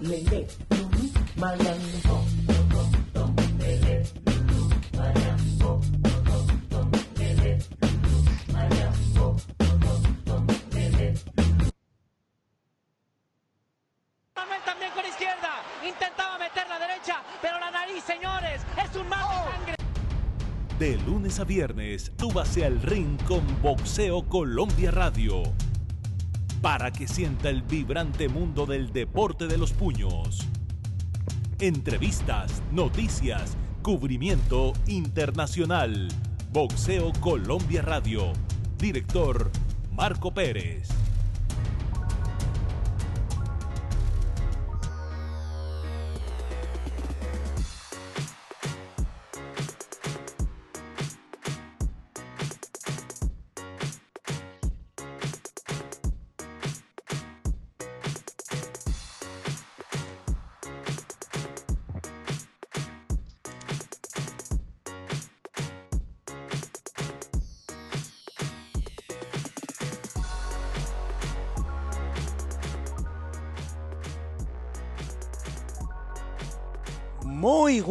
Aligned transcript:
lele, 0.00 0.46
malambo. 1.36 2.24
Manuel 14.34 14.60
también 14.64 14.92
con 14.92 15.04
izquierda. 15.06 15.62
Intentaba 15.86 16.38
meter 16.38 16.68
la 16.68 16.78
derecha, 16.78 17.22
pero 17.42 17.58
la 17.58 17.70
nariz, 17.70 18.02
señores, 18.04 18.62
es 18.76 18.96
un 18.96 19.08
mar 19.08 19.20
de 19.20 19.52
sangre. 19.52 19.74
De 20.78 20.96
lunes 20.98 21.40
a 21.40 21.44
viernes, 21.44 22.12
súbase 22.18 22.64
al 22.64 22.80
ring 22.82 23.20
con 23.24 23.42
Boxeo 23.62 24.22
Colombia 24.28 24.90
Radio. 24.90 25.42
Para 26.60 26.90
que 26.90 27.06
sienta 27.06 27.50
el 27.50 27.62
vibrante 27.62 28.28
mundo 28.28 28.66
del 28.66 28.92
deporte 28.92 29.46
de 29.46 29.58
los 29.58 29.72
puños. 29.72 30.46
Entrevistas, 31.60 32.62
noticias, 32.72 33.56
cubrimiento 33.82 34.72
internacional. 34.88 36.08
Boxeo 36.52 37.12
Colombia 37.20 37.82
Radio. 37.82 38.32
Director 38.76 39.52
Marco 39.92 40.34
Pérez. 40.34 40.88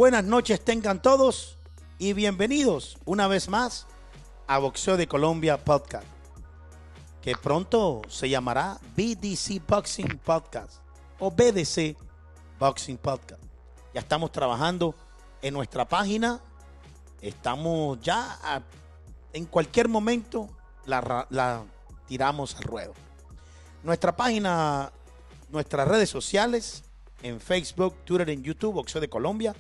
Buenas 0.08 0.24
noches 0.24 0.64
tengan 0.64 1.02
todos 1.02 1.58
y 2.00 2.14
bienvenidos 2.14 2.98
una 3.04 3.28
vez 3.28 3.50
más 3.50 3.88
a 4.48 4.58
Boxeo 4.58 4.96
de 4.96 5.06
Colombia 5.06 5.58
Podcast, 5.58 6.08
que 7.22 7.36
pronto 7.36 8.02
se 8.08 8.30
llamará 8.30 8.80
BDC 8.96 9.62
Boxing 9.68 10.18
Podcast 10.20 10.76
o 11.20 11.30
BDC 11.30 11.98
Boxing 12.58 12.98
Podcast. 12.98 13.44
Ya 13.94 14.00
estamos 14.00 14.32
trabajando 14.32 14.96
en 15.42 15.54
nuestra 15.54 15.86
página, 15.86 16.40
estamos 17.20 18.00
ya 18.00 18.64
en 19.34 19.44
cualquier 19.44 19.90
momento 19.90 20.48
la, 20.86 21.28
la 21.30 21.66
tiramos 22.08 22.56
al 22.56 22.64
ruedo. 22.64 22.94
Nuestra 23.84 24.16
página, 24.16 24.90
nuestras 25.50 25.86
redes 25.86 26.10
sociales, 26.10 26.86
en 27.24 27.42
Facebook, 27.42 27.94
Twitter, 28.06 28.30
en 28.30 28.42
YouTube, 28.42 28.76
Boxeo 28.76 29.02
de 29.02 29.10
Colombia. 29.10 29.54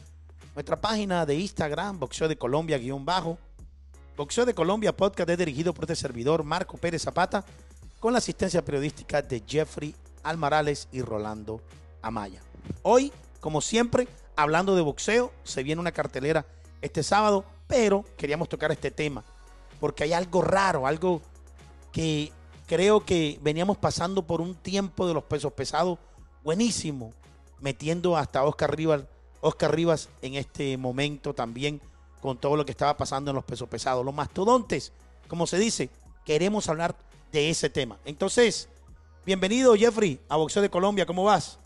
Nuestra 0.57 0.81
página 0.81 1.23
de 1.23 1.35
Instagram, 1.35 1.99
Boxeo 1.99 2.27
de 2.27 2.35
Colombia, 2.35 2.79
guion 2.79 3.05
bajo. 3.05 3.37
Boxeo 4.15 4.43
de 4.43 4.55
Colombia 4.55 4.91
podcast 4.91 5.29
es 5.29 5.37
dirigido 5.37 5.71
por 5.71 5.83
este 5.83 5.95
servidor, 5.95 6.43
Marco 6.43 6.77
Pérez 6.77 7.03
Zapata, 7.03 7.45
con 7.99 8.11
la 8.11 8.17
asistencia 8.17 8.65
periodística 8.65 9.21
de 9.21 9.43
Jeffrey 9.45 9.93
Almarales 10.23 10.87
y 10.91 11.03
Rolando 11.03 11.61
Amaya. 12.01 12.41
Hoy, 12.81 13.13
como 13.39 13.61
siempre, 13.61 14.07
hablando 14.35 14.75
de 14.75 14.81
boxeo, 14.81 15.31
se 15.43 15.61
viene 15.61 15.79
una 15.79 15.91
cartelera 15.91 16.47
este 16.81 17.03
sábado, 17.03 17.45
pero 17.67 18.03
queríamos 18.17 18.49
tocar 18.49 18.71
este 18.71 18.89
tema, 18.89 19.23
porque 19.79 20.05
hay 20.05 20.13
algo 20.13 20.41
raro, 20.41 20.87
algo 20.87 21.21
que 21.91 22.31
creo 22.65 23.05
que 23.05 23.37
veníamos 23.43 23.77
pasando 23.77 24.25
por 24.25 24.41
un 24.41 24.55
tiempo 24.55 25.07
de 25.07 25.13
los 25.13 25.25
pesos 25.25 25.53
pesados 25.53 25.99
buenísimo, 26.43 27.13
metiendo 27.59 28.17
hasta 28.17 28.43
Oscar 28.43 28.75
Rivas, 28.75 29.03
Oscar 29.41 29.75
Rivas 29.75 30.09
en 30.21 30.35
este 30.35 30.77
momento 30.77 31.33
también 31.33 31.81
con 32.21 32.37
todo 32.37 32.55
lo 32.55 32.65
que 32.65 32.71
estaba 32.71 32.97
pasando 32.97 33.31
en 33.31 33.35
los 33.35 33.45
pesos 33.45 33.69
pesados. 33.69 34.05
Los 34.05 34.13
mastodontes, 34.13 34.91
como 35.27 35.47
se 35.47 35.57
dice, 35.59 35.89
queremos 36.25 36.67
hablar 36.69 36.95
de 37.31 37.49
ese 37.49 37.69
tema. 37.69 37.97
Entonces, 38.05 38.69
bienvenido 39.25 39.75
Jeffrey 39.75 40.19
a 40.29 40.37
Boxeo 40.37 40.61
de 40.61 40.69
Colombia, 40.69 41.05
¿cómo 41.05 41.23
vas? 41.23 41.59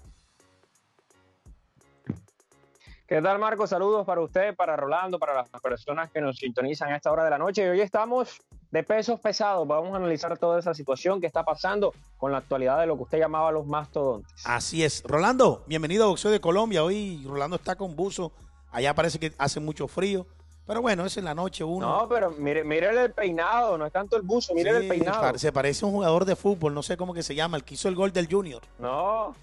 ¿Qué 3.11 3.21
tal, 3.21 3.39
Marco? 3.39 3.67
Saludos 3.67 4.05
para 4.05 4.21
usted, 4.21 4.55
para 4.55 4.77
Rolando, 4.77 5.19
para 5.19 5.33
las 5.33 5.49
personas 5.61 6.09
que 6.11 6.21
nos 6.21 6.37
sintonizan 6.37 6.93
a 6.93 6.95
esta 6.95 7.11
hora 7.11 7.25
de 7.25 7.29
la 7.29 7.37
noche. 7.37 7.61
Y 7.65 7.67
hoy 7.67 7.81
estamos 7.81 8.39
de 8.71 8.83
pesos 8.83 9.19
pesados. 9.19 9.67
Vamos 9.67 9.91
a 9.91 9.97
analizar 9.97 10.37
toda 10.37 10.57
esa 10.59 10.73
situación 10.73 11.19
que 11.19 11.27
está 11.27 11.43
pasando 11.43 11.93
con 12.17 12.31
la 12.31 12.37
actualidad 12.37 12.79
de 12.79 12.85
lo 12.85 12.95
que 12.95 13.03
usted 13.03 13.19
llamaba 13.19 13.51
los 13.51 13.67
mastodontes. 13.67 14.31
Así 14.45 14.85
es. 14.85 15.03
Rolando, 15.03 15.65
bienvenido 15.67 16.05
a 16.05 16.07
Boxeo 16.07 16.31
de 16.31 16.39
Colombia. 16.39 16.85
Hoy 16.85 17.21
Rolando 17.27 17.57
está 17.57 17.75
con 17.75 17.97
buzo. 17.97 18.31
Allá 18.71 18.93
parece 18.93 19.19
que 19.19 19.33
hace 19.37 19.59
mucho 19.59 19.89
frío. 19.89 20.25
Pero 20.65 20.81
bueno, 20.81 21.05
es 21.05 21.17
en 21.17 21.25
la 21.25 21.35
noche 21.35 21.65
uno. 21.65 21.85
No, 21.85 22.07
pero 22.07 22.31
mire, 22.31 22.63
mire 22.63 22.91
el 22.91 23.11
peinado, 23.11 23.77
no 23.77 23.85
es 23.87 23.91
tanto 23.91 24.15
el 24.15 24.21
buzo, 24.21 24.53
mire 24.53 24.71
Sí, 24.71 24.77
el 24.77 24.87
peinado. 24.87 25.37
Se 25.37 25.51
parece 25.51 25.83
a 25.83 25.89
un 25.89 25.95
jugador 25.95 26.23
de 26.23 26.37
fútbol, 26.37 26.73
no 26.73 26.81
sé 26.81 26.95
cómo 26.95 27.13
que 27.13 27.23
se 27.23 27.35
llama, 27.35 27.57
el 27.57 27.65
que 27.65 27.73
hizo 27.73 27.89
el 27.89 27.95
gol 27.95 28.13
del 28.13 28.31
Junior. 28.31 28.61
No, 28.79 29.35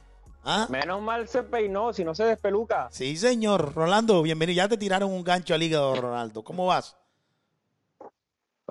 ¿Ah? 0.45 0.67
menos 0.71 1.03
mal 1.03 1.29
se 1.29 1.43
peinó, 1.43 1.93
si 1.93 2.05
no 2.05 2.15
se 2.15 2.25
despeluca. 2.25 2.89
Sí, 2.91 3.17
señor. 3.17 3.75
Rolando, 3.75 4.23
bienvenido. 4.23 4.57
Ya 4.57 4.69
te 4.69 4.77
tiraron 4.79 5.11
un 5.13 5.23
gancho 5.25 5.55
al 5.55 5.63
hígado, 5.63 5.95
Ronaldo. 5.95 6.43
¿Cómo 6.43 6.67
vas? 6.67 6.97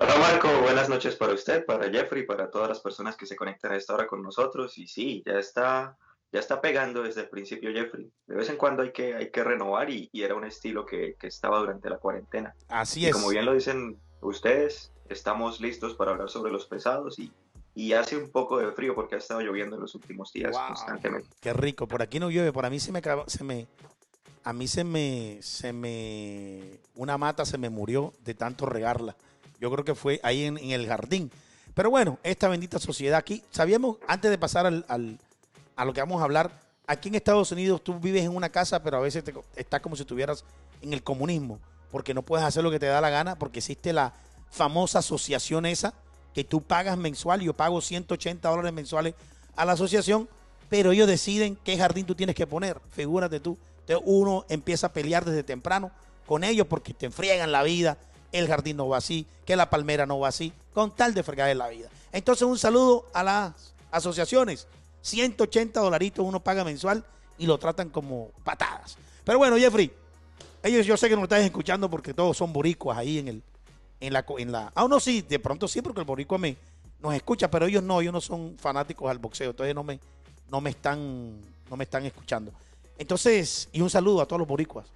Hola 0.00 0.16
Marco, 0.16 0.48
buenas 0.62 0.88
noches 0.88 1.16
para 1.16 1.32
usted, 1.34 1.66
para 1.66 1.90
Jeffrey, 1.90 2.24
para 2.24 2.50
todas 2.50 2.68
las 2.68 2.78
personas 2.80 3.16
que 3.16 3.26
se 3.26 3.34
conectan 3.34 3.72
a 3.72 3.76
esta 3.76 3.94
hora 3.94 4.06
con 4.06 4.22
nosotros. 4.22 4.78
Y 4.78 4.86
sí, 4.86 5.22
ya 5.26 5.38
está, 5.38 5.96
ya 6.32 6.38
está 6.40 6.60
pegando 6.60 7.02
desde 7.02 7.22
el 7.22 7.28
principio 7.28 7.72
Jeffrey. 7.72 8.08
De 8.26 8.36
vez 8.36 8.48
en 8.48 8.56
cuando 8.56 8.82
hay 8.82 8.92
que, 8.92 9.14
hay 9.14 9.30
que 9.30 9.42
renovar 9.42 9.90
y, 9.90 10.08
y 10.12 10.22
era 10.22 10.36
un 10.36 10.44
estilo 10.44 10.86
que, 10.86 11.16
que 11.18 11.26
estaba 11.26 11.58
durante 11.58 11.90
la 11.90 11.98
cuarentena. 11.98 12.54
Así 12.68 13.00
Y 13.00 13.06
es. 13.06 13.12
como 13.12 13.28
bien 13.28 13.44
lo 13.44 13.54
dicen 13.54 13.98
ustedes, 14.20 14.92
estamos 15.08 15.60
listos 15.60 15.94
para 15.94 16.12
hablar 16.12 16.30
sobre 16.30 16.52
los 16.52 16.66
pesados 16.66 17.18
y, 17.18 17.32
y 17.80 17.92
hace 17.92 18.16
un 18.16 18.30
poco 18.30 18.58
de 18.58 18.72
frío 18.72 18.92
porque 18.94 19.14
ha 19.14 19.18
estado 19.18 19.40
lloviendo 19.40 19.76
en 19.76 19.82
los 19.82 19.94
últimos 19.94 20.32
días 20.32 20.50
Wow. 20.50 20.66
constantemente. 20.66 21.28
Qué 21.40 21.52
rico. 21.52 21.86
Por 21.86 22.02
aquí 22.02 22.18
no 22.18 22.28
llueve. 22.28 22.52
Por 22.52 22.66
a 22.66 22.70
mí 22.70 22.80
se 22.80 22.90
me, 22.90 23.00
se 23.28 23.44
me, 23.44 23.68
a 24.42 24.52
mí 24.52 24.66
se 24.66 24.82
me, 24.82 25.38
se 25.42 25.72
me, 25.72 26.80
una 26.96 27.16
mata 27.18 27.44
se 27.46 27.56
me 27.56 27.70
murió 27.70 28.12
de 28.24 28.34
tanto 28.34 28.66
regarla. 28.66 29.14
Yo 29.60 29.70
creo 29.70 29.84
que 29.84 29.94
fue 29.94 30.18
ahí 30.24 30.44
en, 30.44 30.58
en 30.58 30.70
el 30.72 30.88
jardín. 30.88 31.30
Pero 31.74 31.90
bueno, 31.90 32.18
esta 32.24 32.48
bendita 32.48 32.80
sociedad 32.80 33.16
aquí. 33.16 33.44
Sabíamos, 33.52 33.98
antes 34.08 34.30
de 34.32 34.38
pasar 34.38 34.66
al, 34.66 34.84
al- 34.88 35.18
a 35.76 35.84
lo 35.84 35.92
que 35.92 36.00
vamos 36.00 36.20
a 36.20 36.24
hablar, 36.24 36.50
aquí 36.88 37.08
en 37.10 37.14
Estados 37.14 37.52
Unidos 37.52 37.84
tú 37.84 38.00
vives 38.00 38.24
en 38.24 38.34
una 38.34 38.48
casa, 38.48 38.82
pero 38.82 38.96
a 38.96 39.00
veces 39.00 39.22
te, 39.22 39.32
estás 39.54 39.80
como 39.80 39.94
si 39.94 40.02
estuvieras 40.02 40.44
en 40.82 40.92
el 40.92 41.04
comunismo, 41.04 41.60
porque 41.92 42.12
no 42.12 42.22
puedes 42.22 42.44
hacer 42.44 42.64
lo 42.64 42.72
que 42.72 42.80
te 42.80 42.86
da 42.86 43.00
la 43.00 43.10
gana, 43.10 43.38
porque 43.38 43.60
existe 43.60 43.92
la 43.92 44.12
famosa 44.50 44.98
asociación 44.98 45.64
esa, 45.66 45.94
que 46.38 46.44
tú 46.44 46.60
pagas 46.60 46.96
mensual, 46.96 47.40
yo 47.40 47.52
pago 47.52 47.80
180 47.80 48.48
dólares 48.48 48.72
mensuales 48.72 49.14
a 49.56 49.64
la 49.64 49.72
asociación, 49.72 50.28
pero 50.68 50.92
ellos 50.92 51.08
deciden 51.08 51.58
qué 51.64 51.76
jardín 51.76 52.06
tú 52.06 52.14
tienes 52.14 52.36
que 52.36 52.46
poner, 52.46 52.80
figúrate 52.92 53.40
tú. 53.40 53.58
Entonces 53.80 54.04
uno 54.06 54.44
empieza 54.48 54.86
a 54.86 54.92
pelear 54.92 55.24
desde 55.24 55.42
temprano 55.42 55.90
con 56.28 56.44
ellos 56.44 56.68
porque 56.68 56.94
te 56.94 57.06
enfriegan 57.06 57.50
la 57.50 57.64
vida, 57.64 57.98
el 58.30 58.46
jardín 58.46 58.76
no 58.76 58.86
va 58.86 58.98
así, 58.98 59.26
que 59.44 59.56
la 59.56 59.68
palmera 59.68 60.06
no 60.06 60.20
va 60.20 60.28
así, 60.28 60.52
con 60.72 60.94
tal 60.94 61.12
de 61.12 61.24
fregar 61.24 61.56
la 61.56 61.66
vida. 61.66 61.88
Entonces 62.12 62.46
un 62.46 62.56
saludo 62.56 63.06
a 63.12 63.24
las 63.24 63.74
asociaciones, 63.90 64.68
180 65.02 65.80
dolaritos 65.80 66.24
uno 66.24 66.38
paga 66.38 66.62
mensual 66.62 67.04
y 67.36 67.46
lo 67.46 67.58
tratan 67.58 67.88
como 67.88 68.30
patadas. 68.44 68.96
Pero 69.24 69.38
bueno, 69.38 69.56
Jeffrey, 69.56 69.90
ellos 70.62 70.86
yo 70.86 70.96
sé 70.96 71.08
que 71.08 71.16
no 71.16 71.24
estás 71.24 71.40
escuchando 71.40 71.90
porque 71.90 72.14
todos 72.14 72.36
son 72.36 72.52
boricuas 72.52 72.96
ahí 72.96 73.18
en 73.18 73.26
el 73.26 73.42
en 74.00 74.12
la 74.12 74.24
en 74.38 74.52
la 74.52 74.72
ah 74.74 74.86
no 74.88 75.00
sí 75.00 75.22
de 75.22 75.38
pronto 75.38 75.66
sí 75.66 75.82
porque 75.82 76.00
el 76.00 76.06
boricua 76.06 76.38
me 76.38 76.56
nos 77.00 77.14
escucha 77.14 77.50
pero 77.50 77.66
ellos 77.66 77.82
no 77.82 78.00
ellos 78.00 78.12
no 78.12 78.20
son 78.20 78.56
fanáticos 78.58 79.10
al 79.10 79.18
boxeo 79.18 79.50
entonces 79.50 79.74
no 79.74 79.84
me 79.84 80.00
no 80.50 80.60
me 80.60 80.70
están 80.70 81.40
no 81.68 81.76
me 81.76 81.84
están 81.84 82.04
escuchando. 82.06 82.52
Entonces 82.96 83.68
y 83.72 83.80
un 83.80 83.90
saludo 83.90 84.22
a 84.22 84.26
todos 84.26 84.40
los 84.40 84.48
boricuas. 84.48 84.86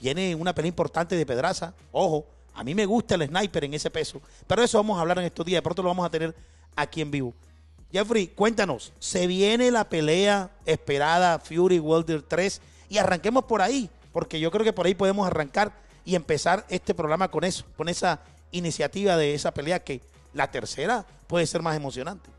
Viene 0.00 0.34
una 0.34 0.54
pelea 0.54 0.68
importante 0.68 1.16
de 1.16 1.26
Pedraza 1.26 1.74
ojo 1.92 2.26
a 2.54 2.64
mí 2.64 2.74
me 2.74 2.86
gusta 2.86 3.14
el 3.14 3.26
sniper 3.26 3.64
en 3.64 3.74
ese 3.74 3.90
peso 3.90 4.20
pero 4.46 4.62
eso 4.62 4.78
vamos 4.78 4.98
a 4.98 5.00
hablar 5.00 5.18
en 5.18 5.24
estos 5.24 5.44
días 5.44 5.58
de 5.58 5.62
pronto 5.62 5.82
lo 5.82 5.88
vamos 5.88 6.06
a 6.06 6.10
tener 6.10 6.34
aquí 6.76 7.00
en 7.00 7.10
vivo. 7.10 7.34
Jeffrey 7.92 8.28
cuéntanos 8.28 8.92
se 8.98 9.26
viene 9.26 9.70
la 9.70 9.88
pelea 9.88 10.50
esperada 10.66 11.38
Fury 11.38 11.78
Wilder 11.78 12.22
3 12.22 12.60
y 12.88 12.98
arranquemos 12.98 13.44
por 13.44 13.62
ahí 13.62 13.90
porque 14.12 14.40
yo 14.40 14.50
creo 14.50 14.64
que 14.64 14.72
por 14.72 14.86
ahí 14.86 14.94
podemos 14.94 15.26
arrancar 15.26 15.87
y 16.08 16.14
empezar 16.14 16.64
este 16.70 16.94
programa 16.94 17.30
con 17.30 17.44
eso, 17.44 17.66
con 17.76 17.86
esa 17.86 18.20
iniciativa 18.50 19.14
de 19.18 19.34
esa 19.34 19.52
pelea 19.52 19.80
que 19.80 20.00
la 20.32 20.50
tercera 20.50 21.04
puede 21.26 21.44
ser 21.44 21.60
más 21.60 21.76
emocionante. 21.76 22.30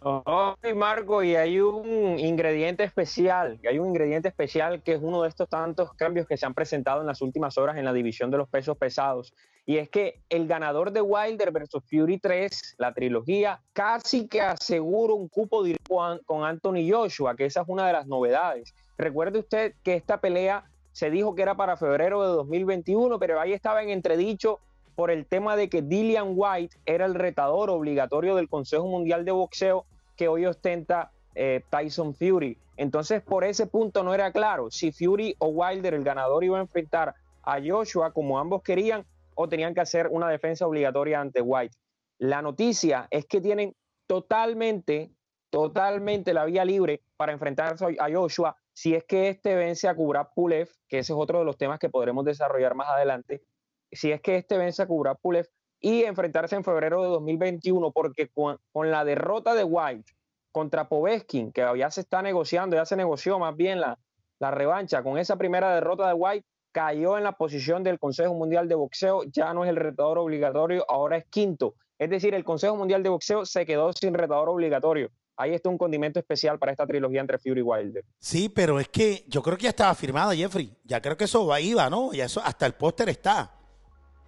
Oh, 0.00 0.56
Marco, 0.74 1.22
y 1.22 1.36
hay 1.36 1.60
un 1.60 2.18
ingrediente 2.18 2.82
especial, 2.82 3.60
hay 3.64 3.78
un 3.78 3.86
ingrediente 3.86 4.26
especial 4.26 4.82
que 4.82 4.94
es 4.94 5.00
uno 5.00 5.22
de 5.22 5.28
estos 5.28 5.48
tantos 5.48 5.92
cambios 5.94 6.26
que 6.26 6.36
se 6.36 6.44
han 6.44 6.52
presentado 6.52 7.00
en 7.00 7.06
las 7.06 7.22
últimas 7.22 7.56
horas 7.56 7.76
en 7.76 7.84
la 7.84 7.92
división 7.92 8.32
de 8.32 8.38
los 8.38 8.48
pesos 8.48 8.76
pesados. 8.76 9.32
Y 9.64 9.76
es 9.76 9.88
que 9.88 10.20
el 10.30 10.48
ganador 10.48 10.90
de 10.90 11.00
Wilder 11.00 11.52
versus 11.52 11.84
Fury 11.88 12.18
3, 12.18 12.74
la 12.78 12.92
trilogía, 12.92 13.60
casi 13.72 14.26
que 14.26 14.40
asegura 14.40 15.14
un 15.14 15.28
cupo 15.28 15.62
directo 15.62 16.18
con 16.24 16.44
Anthony 16.44 16.90
Joshua, 16.90 17.36
que 17.36 17.44
esa 17.44 17.60
es 17.60 17.68
una 17.68 17.86
de 17.86 17.92
las 17.92 18.08
novedades. 18.08 18.74
Recuerde 18.98 19.38
usted 19.38 19.74
que 19.84 19.94
esta 19.94 20.20
pelea 20.20 20.64
se 20.92 21.10
dijo 21.10 21.34
que 21.34 21.42
era 21.42 21.56
para 21.56 21.76
febrero 21.76 22.22
de 22.22 22.28
2021, 22.28 23.18
pero 23.18 23.40
ahí 23.40 23.52
estaba 23.52 23.82
en 23.82 23.90
entredicho 23.90 24.60
por 24.94 25.10
el 25.10 25.26
tema 25.26 25.56
de 25.56 25.68
que 25.68 25.82
Dillian 25.82 26.32
White 26.34 26.76
era 26.84 27.06
el 27.06 27.14
retador 27.14 27.70
obligatorio 27.70 28.36
del 28.36 28.48
Consejo 28.48 28.86
Mundial 28.86 29.24
de 29.24 29.32
Boxeo 29.32 29.86
que 30.16 30.28
hoy 30.28 30.46
ostenta 30.46 31.10
eh, 31.34 31.62
Tyson 31.70 32.14
Fury. 32.14 32.58
Entonces, 32.76 33.22
por 33.22 33.44
ese 33.44 33.66
punto 33.66 34.02
no 34.02 34.14
era 34.14 34.32
claro 34.32 34.70
si 34.70 34.92
Fury 34.92 35.34
o 35.38 35.48
Wilder, 35.48 35.94
el 35.94 36.04
ganador, 36.04 36.44
iba 36.44 36.58
a 36.58 36.62
enfrentar 36.62 37.14
a 37.42 37.58
Joshua 37.64 38.12
como 38.12 38.38
ambos 38.38 38.62
querían 38.62 39.04
o 39.34 39.48
tenían 39.48 39.74
que 39.74 39.80
hacer 39.80 40.08
una 40.10 40.28
defensa 40.28 40.66
obligatoria 40.66 41.20
ante 41.20 41.40
White. 41.40 41.76
La 42.18 42.42
noticia 42.42 43.08
es 43.10 43.26
que 43.26 43.40
tienen 43.40 43.74
totalmente, 44.06 45.10
totalmente 45.50 46.34
la 46.34 46.44
vía 46.44 46.64
libre 46.64 47.00
para 47.16 47.32
enfrentarse 47.32 47.84
a 47.98 48.12
Joshua 48.12 48.56
si 48.72 48.94
es 48.94 49.04
que 49.04 49.28
este 49.28 49.54
vence 49.54 49.88
a 49.88 49.94
Kubrat 49.94 50.30
Pulev, 50.34 50.68
que 50.88 50.98
ese 50.98 51.12
es 51.12 51.18
otro 51.18 51.40
de 51.40 51.44
los 51.44 51.56
temas 51.56 51.78
que 51.78 51.90
podremos 51.90 52.24
desarrollar 52.24 52.74
más 52.74 52.88
adelante, 52.88 53.42
si 53.90 54.12
es 54.12 54.20
que 54.20 54.36
este 54.36 54.56
vence 54.56 54.82
a 54.82 54.86
Kubrat 54.86 55.18
Pulev 55.20 55.46
y 55.80 56.04
enfrentarse 56.04 56.56
en 56.56 56.64
febrero 56.64 57.02
de 57.02 57.08
2021, 57.08 57.92
porque 57.92 58.28
con, 58.28 58.58
la 58.90 59.04
derrota 59.04 59.54
de 59.54 59.64
White 59.64 60.12
contra 60.52 60.88
Poveskin, 60.88 61.52
que 61.52 61.66
ya 61.76 61.90
se 61.90 62.02
está 62.02 62.22
negociando, 62.22 62.76
ya 62.76 62.84
se 62.84 62.96
negoció 62.96 63.38
más 63.38 63.56
bien 63.56 63.80
la, 63.80 63.98
la 64.38 64.50
revancha, 64.50 65.02
con 65.02 65.18
esa 65.18 65.36
primera 65.36 65.74
derrota 65.74 66.06
de 66.06 66.14
White, 66.14 66.46
cayó 66.72 67.18
en 67.18 67.24
la 67.24 67.32
posición 67.32 67.82
del 67.82 67.98
Consejo 67.98 68.34
Mundial 68.34 68.68
de 68.68 68.74
Boxeo, 68.74 69.24
ya 69.24 69.52
no 69.52 69.64
es 69.64 69.70
el 69.70 69.76
retador 69.76 70.18
obligatorio, 70.18 70.84
ahora 70.88 71.18
es 71.18 71.26
quinto. 71.26 71.74
Es 71.98 72.10
decir, 72.10 72.34
el 72.34 72.44
Consejo 72.44 72.76
Mundial 72.76 73.02
de 73.02 73.10
Boxeo 73.10 73.44
se 73.44 73.66
quedó 73.66 73.92
sin 73.92 74.14
retador 74.14 74.48
obligatorio. 74.48 75.10
Ahí 75.42 75.54
está 75.54 75.68
un 75.68 75.78
condimento 75.78 76.20
especial 76.20 76.58
para 76.58 76.72
esta 76.72 76.86
trilogía 76.86 77.20
entre 77.20 77.36
Fury 77.38 77.60
y 77.60 77.62
Wilder. 77.62 78.04
Sí, 78.18 78.48
pero 78.48 78.78
es 78.78 78.88
que 78.88 79.24
yo 79.26 79.42
creo 79.42 79.56
que 79.56 79.64
ya 79.64 79.70
estaba 79.70 79.94
firmada, 79.94 80.34
Jeffrey. 80.34 80.72
Ya 80.84 81.00
creo 81.02 81.16
que 81.16 81.24
eso 81.24 81.46
va, 81.46 81.60
iba, 81.60 81.90
¿no? 81.90 82.12
Ya 82.12 82.26
eso, 82.26 82.40
hasta 82.44 82.64
el 82.64 82.74
póster 82.74 83.08
está. 83.08 83.52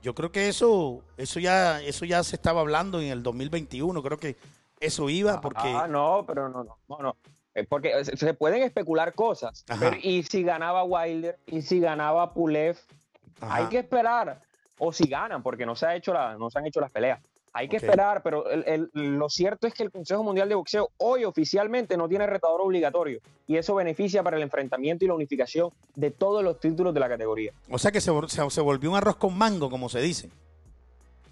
Yo 0.03 0.15
creo 0.15 0.33
que 0.33 0.49
eso, 0.49 1.03
eso 1.17 1.39
ya, 1.41 1.81
eso 1.81 2.05
ya 2.05 2.23
se 2.25 2.37
estaba 2.37 2.61
hablando 2.61 3.01
en 3.01 3.09
el 3.09 3.23
2021. 3.23 4.03
Creo 4.03 4.19
que 4.19 4.37
eso 4.81 5.09
iba 5.09 5.41
porque. 5.41 5.63
Ah, 5.65 5.87
no, 5.89 6.25
pero 6.27 6.49
no, 6.49 6.65
no, 6.65 6.99
no. 6.99 7.17
Eh, 7.55 7.65
porque 7.69 8.05
se 8.05 8.35
pueden 8.35 8.63
especular 8.65 9.15
cosas. 9.15 9.65
y 10.03 10.25
si 10.25 10.43
ganaba 10.43 10.83
Wilder, 10.83 11.39
y 11.47 11.63
si 11.63 11.79
ganaba 11.79 12.35
Pulev, 12.35 12.77
hay 13.41 13.67
que 13.67 13.79
esperar. 13.79 14.41
O 14.79 14.93
si 14.93 15.09
ganan, 15.09 15.43
porque 15.45 15.65
no 15.65 15.77
se, 15.77 15.87
ha 15.87 15.95
hecho 15.95 16.13
la, 16.13 16.37
no 16.37 16.51
se 16.51 16.59
han 16.59 16.67
hecho 16.67 16.81
las 16.81 16.91
peleas. 16.91 17.21
Hay 17.57 17.69
que 17.69 17.77
esperar, 17.77 18.21
pero 18.25 18.45
lo 18.95 19.29
cierto 19.29 19.69
es 19.69 19.75
que 19.75 19.85
el 19.85 19.93
Consejo 19.93 20.25
Mundial 20.25 20.49
de 20.49 20.57
Boxeo 20.57 20.91
hoy 20.99 21.25
oficialmente 21.25 21.97
no 21.97 22.09
tiene 22.09 22.27
retador 22.27 22.61
obligatorio 22.61 23.21
y 23.47 23.57
eso 23.57 23.77
beneficia 23.77 24.25
para 24.25 24.37
el 24.37 24.43
enfrentamiento 24.43 25.05
y 25.05 25.09
la 25.09 25.15
unificación 25.15 25.71
de 25.95 26.11
todos 26.11 26.43
los 26.43 26.59
títulos 26.59 26.93
de 26.93 26.99
la 26.99 27.09
categoría. 27.09 27.53
O 27.71 27.79
sea 27.79 27.93
que 27.93 28.01
se, 28.01 28.11
se, 28.29 28.61
volvió 28.61 28.91
un 28.91 28.97
arroz 28.97 29.15
con 29.15 29.39
mango, 29.39 29.71
como 29.71 29.89
se 29.89 30.01
dice. 30.01 30.31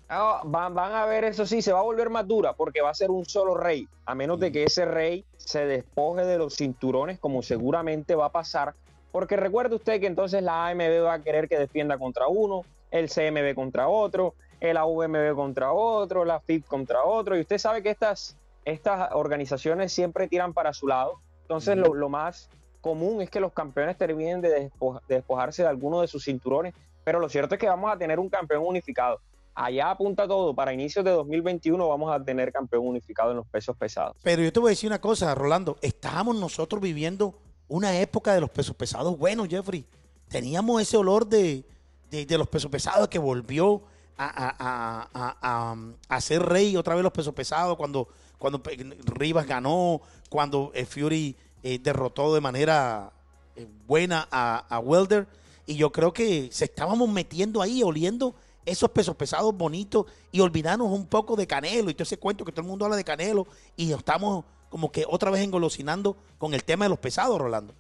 Ah, 0.09 0.43
van, 0.45 0.79
a 0.79 1.07
ver, 1.07 1.25
eso 1.25 1.45
sí, 1.45 1.61
se 1.61 1.73
va 1.73 1.81
a 1.81 1.83
volver 1.83 2.09
más 2.09 2.29
dura 2.29 2.53
porque 2.53 2.81
va 2.81 2.91
a 2.91 2.95
ser 2.95 3.11
un 3.11 3.25
solo 3.25 3.57
rey, 3.57 3.89
a 4.07 4.15
menos 4.15 4.39
de 4.39 4.53
que 4.53 4.63
ese 4.63 4.85
rey 4.85 5.25
se 5.39 5.67
despoje 5.67 6.25
de 6.25 6.39
los 6.39 6.55
cinturones, 6.55 7.19
como 7.19 7.43
seguramente 7.43 8.15
va 8.15 8.27
a 8.27 8.33
pasar, 8.33 8.75
porque 9.11 9.37
recuerde 9.37 9.75
usted 9.75 10.01
que 10.01 10.07
entonces 10.07 10.41
la 10.45 10.69
AMB 10.69 11.05
va 11.05 11.15
a 11.15 11.23
querer 11.23 11.49
que 11.49 11.59
defienda 11.59 11.99
contra 11.99 12.29
uno, 12.29 12.63
el 12.93 13.09
CMB 13.09 13.57
contra 13.57 13.89
otro, 13.89 14.35
el 14.63 14.77
AVMB 14.77 15.35
contra 15.35 15.73
otro, 15.73 16.25
la 16.25 16.39
FIP 16.39 16.67
contra 16.67 17.03
otro, 17.03 17.37
y 17.37 17.41
usted 17.41 17.59
sabe 17.59 17.83
que 17.83 17.91
estas, 17.91 18.37
estas 18.65 19.11
organizaciones 19.13 19.93
siempre 19.93 20.29
tiran 20.29 20.55
para 20.55 20.73
su 20.73 20.87
lado. 20.87 21.19
Entonces, 21.43 21.77
lo, 21.77 22.09
más 22.09 22.49
común 22.81 23.21
es 23.23 23.29
que 23.29 23.41
los 23.41 23.53
campeones 23.53 23.99
terminen 23.99 24.41
de, 24.41 24.71
despojarse 25.09 25.63
de 25.63 25.69
alguno 25.69 26.01
de 26.01 26.07
sus 26.07 26.25
cinturones, 26.25 26.75
pero 27.03 27.19
lo 27.19 27.29
cierto 27.29 27.57
es 27.57 27.61
que 27.61 27.69
vamos 27.69 27.93
a 27.93 27.99
tener 27.99 28.21
un 28.21 28.29
campeón 28.29 28.63
unificado. 28.65 29.19
Allá 29.53 29.91
apunta 29.91 30.29
todo, 30.29 30.55
para 30.55 30.73
inicios 30.73 31.05
de 31.05 31.11
2021 31.11 31.89
vamos 31.89 32.15
a 32.15 32.23
tener 32.23 32.53
campeón 32.53 32.87
unificado 32.87 33.33
en 33.33 33.39
los 33.39 33.47
pesos 33.49 33.77
pesados. 33.77 34.17
Pero 34.23 34.43
yo 34.43 34.53
te 34.53 34.61
voy 34.61 34.69
a 34.69 34.71
decir 34.71 34.89
una 34.89 35.01
cosa, 35.01 35.35
Rolando, 35.35 35.77
estábamos 35.83 36.37
nosotros 36.37 36.81
viviendo 36.81 37.35
una 37.67 37.99
época 37.99 38.33
de 38.33 38.41
los 38.41 38.49
pesos 38.49 38.77
pesados 38.77 39.19
bueno, 39.19 39.45
Jeffrey. 39.45 39.85
Teníamos 40.29 40.81
ese 40.81 40.97
olor 40.97 41.27
de, 41.27 41.65
de 42.11 42.39
los 42.39 42.49
pesos 42.49 42.71
pesados 42.71 43.09
que 43.09 43.19
volvió 43.19 43.83
a, 44.19 46.21
ser 46.21 46.43
rey 46.43 46.77
otra 46.77 46.95
vez 46.95 47.03
los 47.03 47.13
pesos 47.13 47.35
pesados, 47.35 47.77
cuando, 47.77 48.09
cuando 48.39 48.63
Rivas 49.05 49.47
ganó, 49.47 50.01
cuando 50.29 50.71
eh, 50.75 50.87
Fury 50.87 51.37
eh, 51.63 51.79
derrotó 51.79 52.35
de 52.35 52.41
manera 52.41 53.13
eh, 53.57 53.67
buena 53.87 54.29
a, 54.31 54.79
Welder. 54.79 55.27
Y 55.67 55.77
yo 55.77 55.93
creo 55.93 56.13
que 56.13 56.49
se 56.51 56.65
estábamos 56.65 57.09
metiendo 57.09 57.63
ahí, 57.63 57.83
oliendo 57.83 58.35
esos 58.65 58.91
pesos 58.91 59.17
pesados 59.17 59.57
bonitos 59.57 60.07
y 60.31 60.41
olvidarnos 60.41 60.91
un 60.91 61.07
poco 61.07 61.37
de 61.37 61.47
Canelo 61.47 61.91
y 61.91 61.95
todo 61.95 62.05
ese 62.05 62.19
cuento 62.19 62.45
que 62.45 62.53
todo 62.53 62.63
el 62.63 62.69
mundo 62.69 62.85
habla 62.85 62.97
de 62.97 63.05
Canelo 63.05 63.47
y 63.77 63.93
estamos 63.93 64.45
como 64.69 64.91
que 64.91 65.05
otra 65.09 65.31
vez 65.31 65.43
engolosinando 65.43 66.17
con 66.39 66.55
el 66.55 66.65
tema 66.65 66.85
de 66.85 66.89
los 66.89 66.99
pesados, 66.99 67.41
Rolando. 67.41 67.75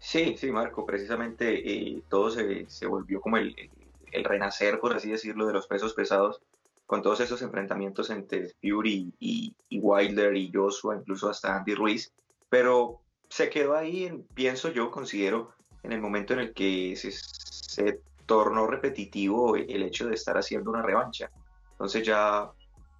Sí, 0.00 0.36
sí, 0.38 0.50
Marco, 0.50 0.86
precisamente 0.86 2.02
todo 2.08 2.30
se, 2.30 2.66
se, 2.68 2.86
volvió 2.86 3.20
como 3.20 3.36
el, 3.36 3.54
el 4.12 4.24
renacer, 4.24 4.80
por 4.80 4.94
así 4.94 5.10
decirlo, 5.10 5.46
de 5.46 5.52
los 5.52 5.66
pesos 5.66 5.94
pesados, 5.94 6.40
con 6.86 7.02
todos 7.02 7.20
esos 7.20 7.42
enfrentamientos 7.42 8.08
entre 8.08 8.48
Fury 8.62 9.12
y, 9.20 9.54
Wilder 9.70 10.34
y 10.36 10.50
Joshua, 10.52 10.96
incluso 10.96 11.28
hasta 11.28 11.56
Andy 11.56 11.74
Ruiz, 11.74 12.12
pero 12.48 13.00
se 13.28 13.50
quedó 13.50 13.76
ahí, 13.76 14.24
pienso 14.34 14.70
yo, 14.70 14.90
considero, 14.90 15.52
en 15.82 15.92
el 15.92 16.00
momento 16.00 16.32
en 16.32 16.40
el 16.40 16.54
que 16.54 16.96
se, 16.96 18.00
tornó 18.24 18.66
repetitivo 18.66 19.56
el 19.56 19.82
hecho 19.82 20.06
de 20.06 20.14
estar 20.14 20.36
haciendo 20.36 20.70
una 20.70 20.82
revancha. 20.82 21.30
Entonces 21.72 22.06
ya 22.06 22.50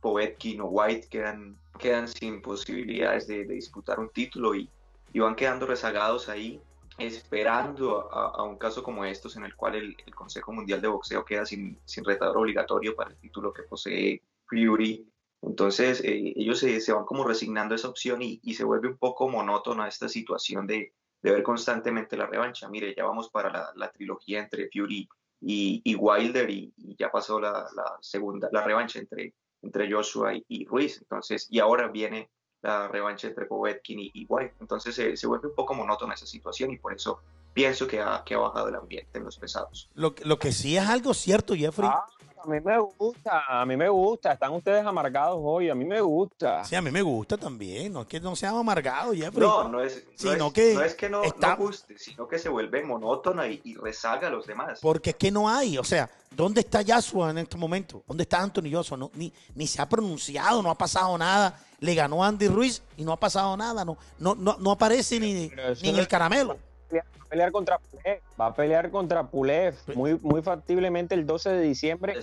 Povetkin 0.00 0.60
o 0.60 0.66
White 0.66 1.08
quedan, 1.08 1.58
quedan 1.78 2.08
sin 2.08 2.40
posibilidades 2.40 3.26
de, 3.26 3.44
disputar 3.44 4.00
un 4.00 4.10
título 4.10 4.54
y, 4.54 4.70
y, 5.12 5.18
van 5.18 5.34
quedando 5.34 5.66
rezagados 5.66 6.28
ahí 6.28 6.62
esperando 6.98 8.12
a, 8.12 8.42
un 8.42 8.58
caso 8.58 8.82
como 8.82 9.04
estos 9.04 9.36
en 9.36 9.44
el 9.44 9.54
cual 9.54 9.76
el, 9.76 9.96
Consejo 10.14 10.52
Mundial 10.52 10.80
de 10.80 10.88
Boxeo 10.88 11.24
queda 11.24 11.46
sin, 11.46 11.78
sin, 11.84 12.04
retador 12.04 12.38
obligatorio 12.38 12.94
para 12.96 13.10
el 13.10 13.16
título 13.16 13.52
que 13.52 13.62
posee 13.62 14.22
Fury. 14.46 15.08
Entonces 15.40 16.00
eh, 16.02 16.32
ellos 16.36 16.58
se, 16.58 16.80
se, 16.80 16.92
van 16.92 17.04
como 17.04 17.24
resignando 17.24 17.74
a 17.74 17.76
esa 17.76 17.88
opción 17.88 18.20
y, 18.22 18.40
y, 18.42 18.54
se 18.54 18.64
vuelve 18.64 18.88
un 18.88 18.96
poco 18.98 19.28
monótona 19.28 19.86
esta 19.86 20.08
situación 20.08 20.66
de, 20.66 20.92
de, 21.22 21.30
ver 21.30 21.42
constantemente 21.44 22.16
la 22.16 22.26
revancha. 22.26 22.68
Mire, 22.68 22.94
ya 22.96 23.04
vamos 23.04 23.30
para 23.30 23.50
la, 23.50 23.72
la 23.76 23.92
trilogía 23.92 24.40
entre 24.40 24.68
Fury 24.68 25.08
y, 25.40 25.94
Wilder 25.94 26.50
y, 26.50 26.72
ya 26.98 27.10
pasó 27.10 27.38
la, 27.40 27.68
la, 27.76 27.96
segunda, 28.00 28.48
la 28.50 28.64
revancha 28.64 28.98
entre, 28.98 29.34
entre 29.62 29.90
Joshua 29.90 30.32
y 30.48 30.64
Ruiz. 30.66 30.98
Entonces, 30.98 31.46
y 31.50 31.60
ahora 31.60 31.88
viene 31.88 32.30
la 32.62 32.88
revancha 32.88 33.28
entre 33.28 33.46
Povetkin 33.46 33.98
y, 34.00 34.26
White. 34.28 34.56
Entonces 34.60 34.94
se, 34.94 35.26
vuelve 35.26 35.48
un 35.48 35.54
poco 35.54 35.74
monótona 35.74 36.14
esa 36.14 36.26
situación 36.26 36.72
y 36.72 36.78
por 36.78 36.92
eso 36.92 37.20
pienso 37.52 37.86
que 37.86 38.00
ha, 38.00 38.22
que 38.24 38.34
ha 38.34 38.38
bajado 38.38 38.68
el 38.68 38.74
ambiente 38.74 39.18
en 39.18 39.24
los 39.24 39.38
pesados. 39.38 39.90
Lo, 39.94 40.14
lo 40.24 40.38
que 40.38 40.52
sí 40.52 40.76
es 40.76 40.88
algo 40.88 41.14
cierto, 41.14 41.54
Jeffrey. 41.54 41.88
Ah, 41.90 42.04
a 42.42 42.46
mí 42.46 42.60
me 42.60 42.78
gusta, 42.78 43.44
a 43.48 43.66
mí 43.66 43.76
me 43.76 43.88
gusta. 43.88 44.32
Están 44.32 44.52
ustedes 44.52 44.84
amargados 44.84 45.38
hoy, 45.42 45.68
a 45.70 45.74
mí 45.74 45.84
me 45.84 46.00
gusta. 46.00 46.64
Sí, 46.64 46.74
a 46.74 46.82
mí 46.82 46.90
me 46.90 47.02
gusta 47.02 47.36
también. 47.36 47.92
No 47.92 48.02
es 48.02 48.06
que 48.06 48.20
no 48.20 48.36
sean 48.36 48.56
amargados, 48.56 49.16
Jeffrey. 49.16 49.46
No, 49.46 49.68
no 49.68 49.82
es, 49.82 50.04
no 50.38 50.52
que, 50.52 50.74
no 50.74 50.82
es 50.82 50.94
que 50.94 51.08
no, 51.08 51.22
guste, 51.56 51.98
sino 51.98 52.28
que 52.28 52.38
se 52.38 52.48
vuelve 52.48 52.82
monótona 52.84 53.48
y, 53.48 53.60
y, 53.64 53.74
rezaga 53.74 54.28
a 54.28 54.30
los 54.30 54.46
demás. 54.46 54.78
Porque 54.80 55.10
es 55.10 55.16
que 55.16 55.30
no 55.30 55.48
hay. 55.48 55.78
O 55.78 55.84
sea, 55.84 56.08
¿dónde 56.30 56.60
está 56.60 56.82
Yasua 56.82 57.30
en 57.30 57.38
este 57.38 57.56
momento? 57.56 58.02
¿Dónde 58.06 58.22
está 58.22 58.40
Anthony 58.40 58.70
Joshua? 58.72 58.96
No, 58.96 59.10
ni, 59.14 59.32
ni 59.54 59.66
se 59.66 59.82
ha 59.82 59.88
pronunciado, 59.88 60.62
no 60.62 60.70
ha 60.70 60.78
pasado 60.78 61.16
nada. 61.18 61.60
Le 61.80 61.94
ganó 61.94 62.24
Andy 62.24 62.48
Ruiz 62.48 62.82
y 62.96 63.04
no 63.04 63.12
ha 63.12 63.16
pasado 63.20 63.56
nada. 63.56 63.84
No, 63.84 63.96
no, 64.18 64.34
no, 64.34 64.70
aparece 64.70 65.20
ni, 65.20 65.32
ni 65.32 65.88
en 65.88 65.96
el 65.96 66.08
caramelo 66.08 66.67
a 66.96 67.24
pelear 67.28 67.52
contra 67.52 67.78
Pulev, 67.78 68.20
va 68.40 68.46
a 68.46 68.54
pelear 68.54 68.90
contra 68.90 69.22
Pulev 69.24 69.74
muy, 69.94 70.18
muy 70.22 70.40
factiblemente 70.42 71.14
el 71.14 71.26
12 71.26 71.50
de 71.50 71.60
diciembre. 71.62 72.14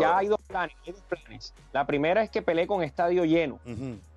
Ya 0.00 0.18
hay 0.18 0.26
dos, 0.28 0.40
planes, 0.46 0.74
La 1.72 1.86
primera 1.86 2.22
es 2.22 2.30
que 2.30 2.42
pelee 2.42 2.66
con 2.66 2.82
estadio 2.82 3.24
lleno. 3.24 3.60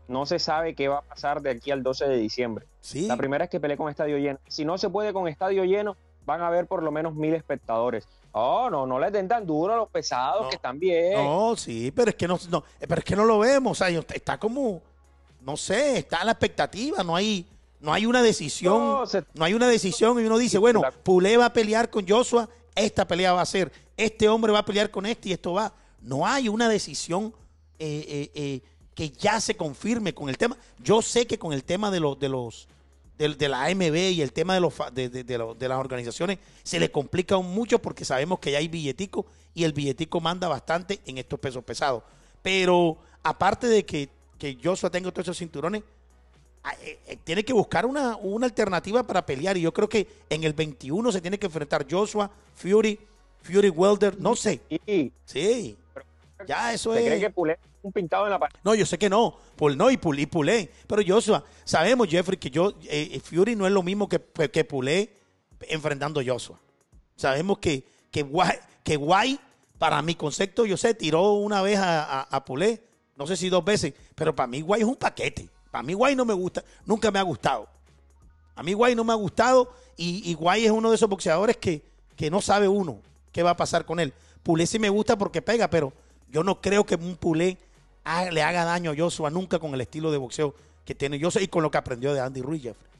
No 0.07 0.25
se 0.25 0.39
sabe 0.39 0.73
qué 0.75 0.87
va 0.87 0.97
a 0.97 1.01
pasar 1.01 1.41
de 1.41 1.51
aquí 1.51 1.71
al 1.71 1.83
12 1.83 2.07
de 2.07 2.17
diciembre. 2.17 2.65
La 2.93 3.15
primera 3.17 3.45
es 3.45 3.49
que 3.49 3.59
pelee 3.59 3.77
con 3.77 3.89
estadio 3.89 4.17
lleno. 4.17 4.39
Si 4.47 4.65
no 4.65 4.77
se 4.77 4.89
puede 4.89 5.13
con 5.13 5.27
estadio 5.27 5.63
lleno, 5.63 5.95
van 6.25 6.41
a 6.41 6.47
haber 6.47 6.65
por 6.67 6.83
lo 6.83 6.91
menos 6.91 7.13
mil 7.15 7.33
espectadores. 7.33 8.07
Oh, 8.33 8.69
no, 8.69 8.85
no 8.87 8.97
les 8.99 9.11
den 9.11 9.27
tan 9.27 9.45
duro 9.45 9.73
a 9.73 9.77
los 9.77 9.89
pesados 9.89 10.43
No. 10.43 10.49
que 10.49 10.55
están 10.55 10.79
bien. 10.79 11.13
No, 11.13 11.55
sí, 11.57 11.91
pero 11.91 12.09
es 12.11 12.15
que 12.15 12.27
no, 12.27 12.39
no, 12.49 12.63
pero 12.79 12.99
es 12.99 13.03
que 13.03 13.15
no 13.15 13.25
lo 13.25 13.39
vemos. 13.39 13.73
O 13.81 13.85
sea, 13.85 13.89
está 14.13 14.37
como, 14.37 14.81
no 15.41 15.57
sé, 15.57 15.97
está 15.97 16.21
a 16.21 16.25
la 16.25 16.31
expectativa. 16.31 17.03
No 17.03 17.15
hay, 17.15 17.45
no 17.81 17.91
hay 17.93 18.05
una 18.05 18.21
decisión. 18.21 18.77
No, 18.77 19.05
se- 19.05 19.23
No 19.33 19.43
hay 19.45 19.53
una 19.53 19.67
decisión 19.67 20.19
y 20.19 20.23
uno 20.25 20.37
dice, 20.37 20.57
bueno, 20.57 20.81
Pulé 21.03 21.35
va 21.37 21.45
a 21.47 21.53
pelear 21.53 21.89
con 21.89 22.07
Joshua, 22.07 22.47
esta 22.75 23.07
pelea 23.07 23.33
va 23.33 23.41
a 23.41 23.45
ser, 23.45 23.71
este 23.97 24.29
hombre 24.29 24.51
va 24.51 24.59
a 24.59 24.65
pelear 24.65 24.89
con 24.91 25.05
este 25.05 25.29
y 25.29 25.33
esto 25.33 25.53
va. 25.53 25.73
No 26.01 26.25
hay 26.25 26.47
una 26.47 26.69
decisión 26.69 27.33
eh, 27.79 28.05
eh, 28.07 28.31
eh, 28.35 28.61
que 28.95 29.09
ya 29.09 29.39
se 29.41 29.55
confirme 29.55 30.13
con 30.13 30.29
el 30.29 30.37
tema. 30.37 30.57
Yo 30.83 31.01
sé 31.01 31.25
que 31.27 31.37
con 31.39 31.53
el 31.53 31.63
tema 31.63 31.91
de 31.91 31.99
los, 31.99 32.17
de 32.19 32.29
los, 32.29 32.67
de, 33.17 33.29
de 33.35 33.49
la 33.49 33.65
AMB 33.65 33.95
y 33.95 34.21
el 34.21 34.31
tema 34.33 34.53
de, 34.53 34.59
los, 34.61 34.73
de, 34.93 35.09
de- 35.09 35.23
de 35.23 35.37
lo- 35.37 35.53
de 35.55 35.67
las 35.67 35.77
organizaciones 35.79 36.39
se 36.63 36.79
le 36.79 36.91
complica 36.91 37.35
aún 37.35 37.53
mucho 37.53 37.79
porque 37.79 38.05
sabemos 38.05 38.39
que 38.39 38.51
ya 38.51 38.57
hay 38.59 38.67
billetico 38.67 39.25
y 39.53 39.63
el 39.63 39.73
billetico 39.73 40.19
manda 40.21 40.47
bastante 40.47 40.99
en 41.05 41.17
estos 41.17 41.39
pesos 41.39 41.63
pesados. 41.63 42.03
Pero 42.41 42.97
aparte 43.23 43.67
de 43.67 43.85
que, 43.85 44.09
que 44.37 44.57
Joshua 44.63 44.89
tenga 44.89 45.11
todos 45.11 45.25
esos 45.25 45.37
cinturones, 45.37 45.83
tiene 47.23 47.43
que 47.43 47.53
buscar 47.53 47.85
una, 47.85 48.15
una 48.17 48.45
alternativa 48.45 49.03
para 49.03 49.25
pelear. 49.25 49.57
Y 49.57 49.61
yo 49.61 49.73
creo 49.73 49.89
que 49.89 50.07
en 50.29 50.43
el 50.43 50.53
21 50.53 51.11
se 51.11 51.21
tiene 51.21 51.37
que 51.39 51.47
enfrentar 51.47 51.85
Joshua, 51.89 52.29
Fury, 52.55 52.99
Fury 53.41 53.69
Welder, 53.69 54.19
no 54.19 54.35
sé. 54.35 54.61
Sí, 55.25 55.77
ya 56.47 56.73
eso 56.73 56.93
¿se 56.93 56.99
es. 56.99 57.05
cree 57.05 57.19
que 57.19 57.29
Pulé 57.29 57.57
un 57.83 57.91
pintado 57.91 58.25
en 58.25 58.31
la 58.31 58.39
pared? 58.39 58.55
No, 58.63 58.75
yo 58.75 58.85
sé 58.85 58.97
que 58.97 59.09
no. 59.09 59.37
Pul, 59.55 59.77
no, 59.77 59.89
y, 59.89 59.97
Pul, 59.97 60.19
y 60.19 60.25
Pulé. 60.25 60.69
Pero 60.87 61.01
Joshua, 61.05 61.43
sabemos, 61.63 62.07
Jeffrey, 62.07 62.37
que 62.37 62.49
yo, 62.49 62.69
eh, 62.83 63.09
eh, 63.13 63.19
Fury 63.19 63.55
no 63.55 63.65
es 63.65 63.73
lo 63.73 63.83
mismo 63.83 64.07
que, 64.07 64.19
que, 64.19 64.49
que 64.49 64.63
Pulé 64.63 65.11
enfrentando 65.61 66.19
a 66.19 66.23
Joshua. 66.23 66.59
Sabemos 67.15 67.59
que, 67.59 67.83
que, 68.11 68.23
Guay, 68.23 68.57
que 68.83 68.95
Guay, 68.95 69.39
para 69.77 70.01
mi 70.01 70.15
concepto, 70.15 70.65
yo 70.65 70.77
sé, 70.77 70.93
tiró 70.93 71.33
una 71.33 71.61
vez 71.61 71.79
a, 71.79 72.03
a, 72.03 72.21
a 72.21 72.45
Pulé, 72.45 72.81
no 73.15 73.27
sé 73.27 73.35
si 73.35 73.49
dos 73.49 73.63
veces, 73.63 73.93
pero 74.15 74.35
para 74.35 74.47
mí 74.47 74.61
Guay 74.61 74.81
es 74.81 74.87
un 74.87 74.95
paquete. 74.95 75.49
Para 75.71 75.83
mí 75.83 75.93
Guay 75.93 76.15
no 76.15 76.25
me 76.25 76.33
gusta, 76.33 76.63
nunca 76.85 77.09
me 77.09 77.19
ha 77.19 77.23
gustado. 77.23 77.67
A 78.55 78.61
mí 78.61 78.73
Guay 78.73 78.93
no 78.93 79.03
me 79.03 79.13
ha 79.13 79.15
gustado 79.15 79.71
y, 79.97 80.29
y 80.29 80.33
Guay 80.33 80.65
es 80.65 80.71
uno 80.71 80.89
de 80.89 80.95
esos 80.95 81.09
boxeadores 81.09 81.57
que, 81.57 81.81
que 82.15 82.29
no 82.29 82.41
sabe 82.41 82.67
uno 82.67 82.99
qué 83.31 83.41
va 83.43 83.51
a 83.51 83.57
pasar 83.57 83.85
con 83.85 83.99
él. 83.99 84.13
Pulé 84.43 84.67
sí 84.67 84.77
me 84.77 84.89
gusta 84.89 85.17
porque 85.17 85.41
pega, 85.41 85.69
pero 85.69 85.93
yo 86.29 86.43
no 86.43 86.59
creo 86.61 86.85
que 86.85 86.95
un 86.95 87.15
Pulé 87.15 87.57
le 88.31 88.43
haga 88.43 88.65
daño 88.65 88.91
a 88.91 88.95
Joshua 88.95 89.29
nunca 89.29 89.59
con 89.59 89.73
el 89.73 89.81
estilo 89.81 90.11
de 90.11 90.17
boxeo 90.17 90.53
que 90.85 90.95
tiene 90.95 91.19
Joshua 91.21 91.41
y 91.41 91.47
con 91.47 91.63
lo 91.63 91.71
que 91.71 91.77
aprendió 91.77 92.13
de 92.13 92.19
Andy 92.19 92.41
Ruiz, 92.41 92.63
Jeffrey. 92.63 92.91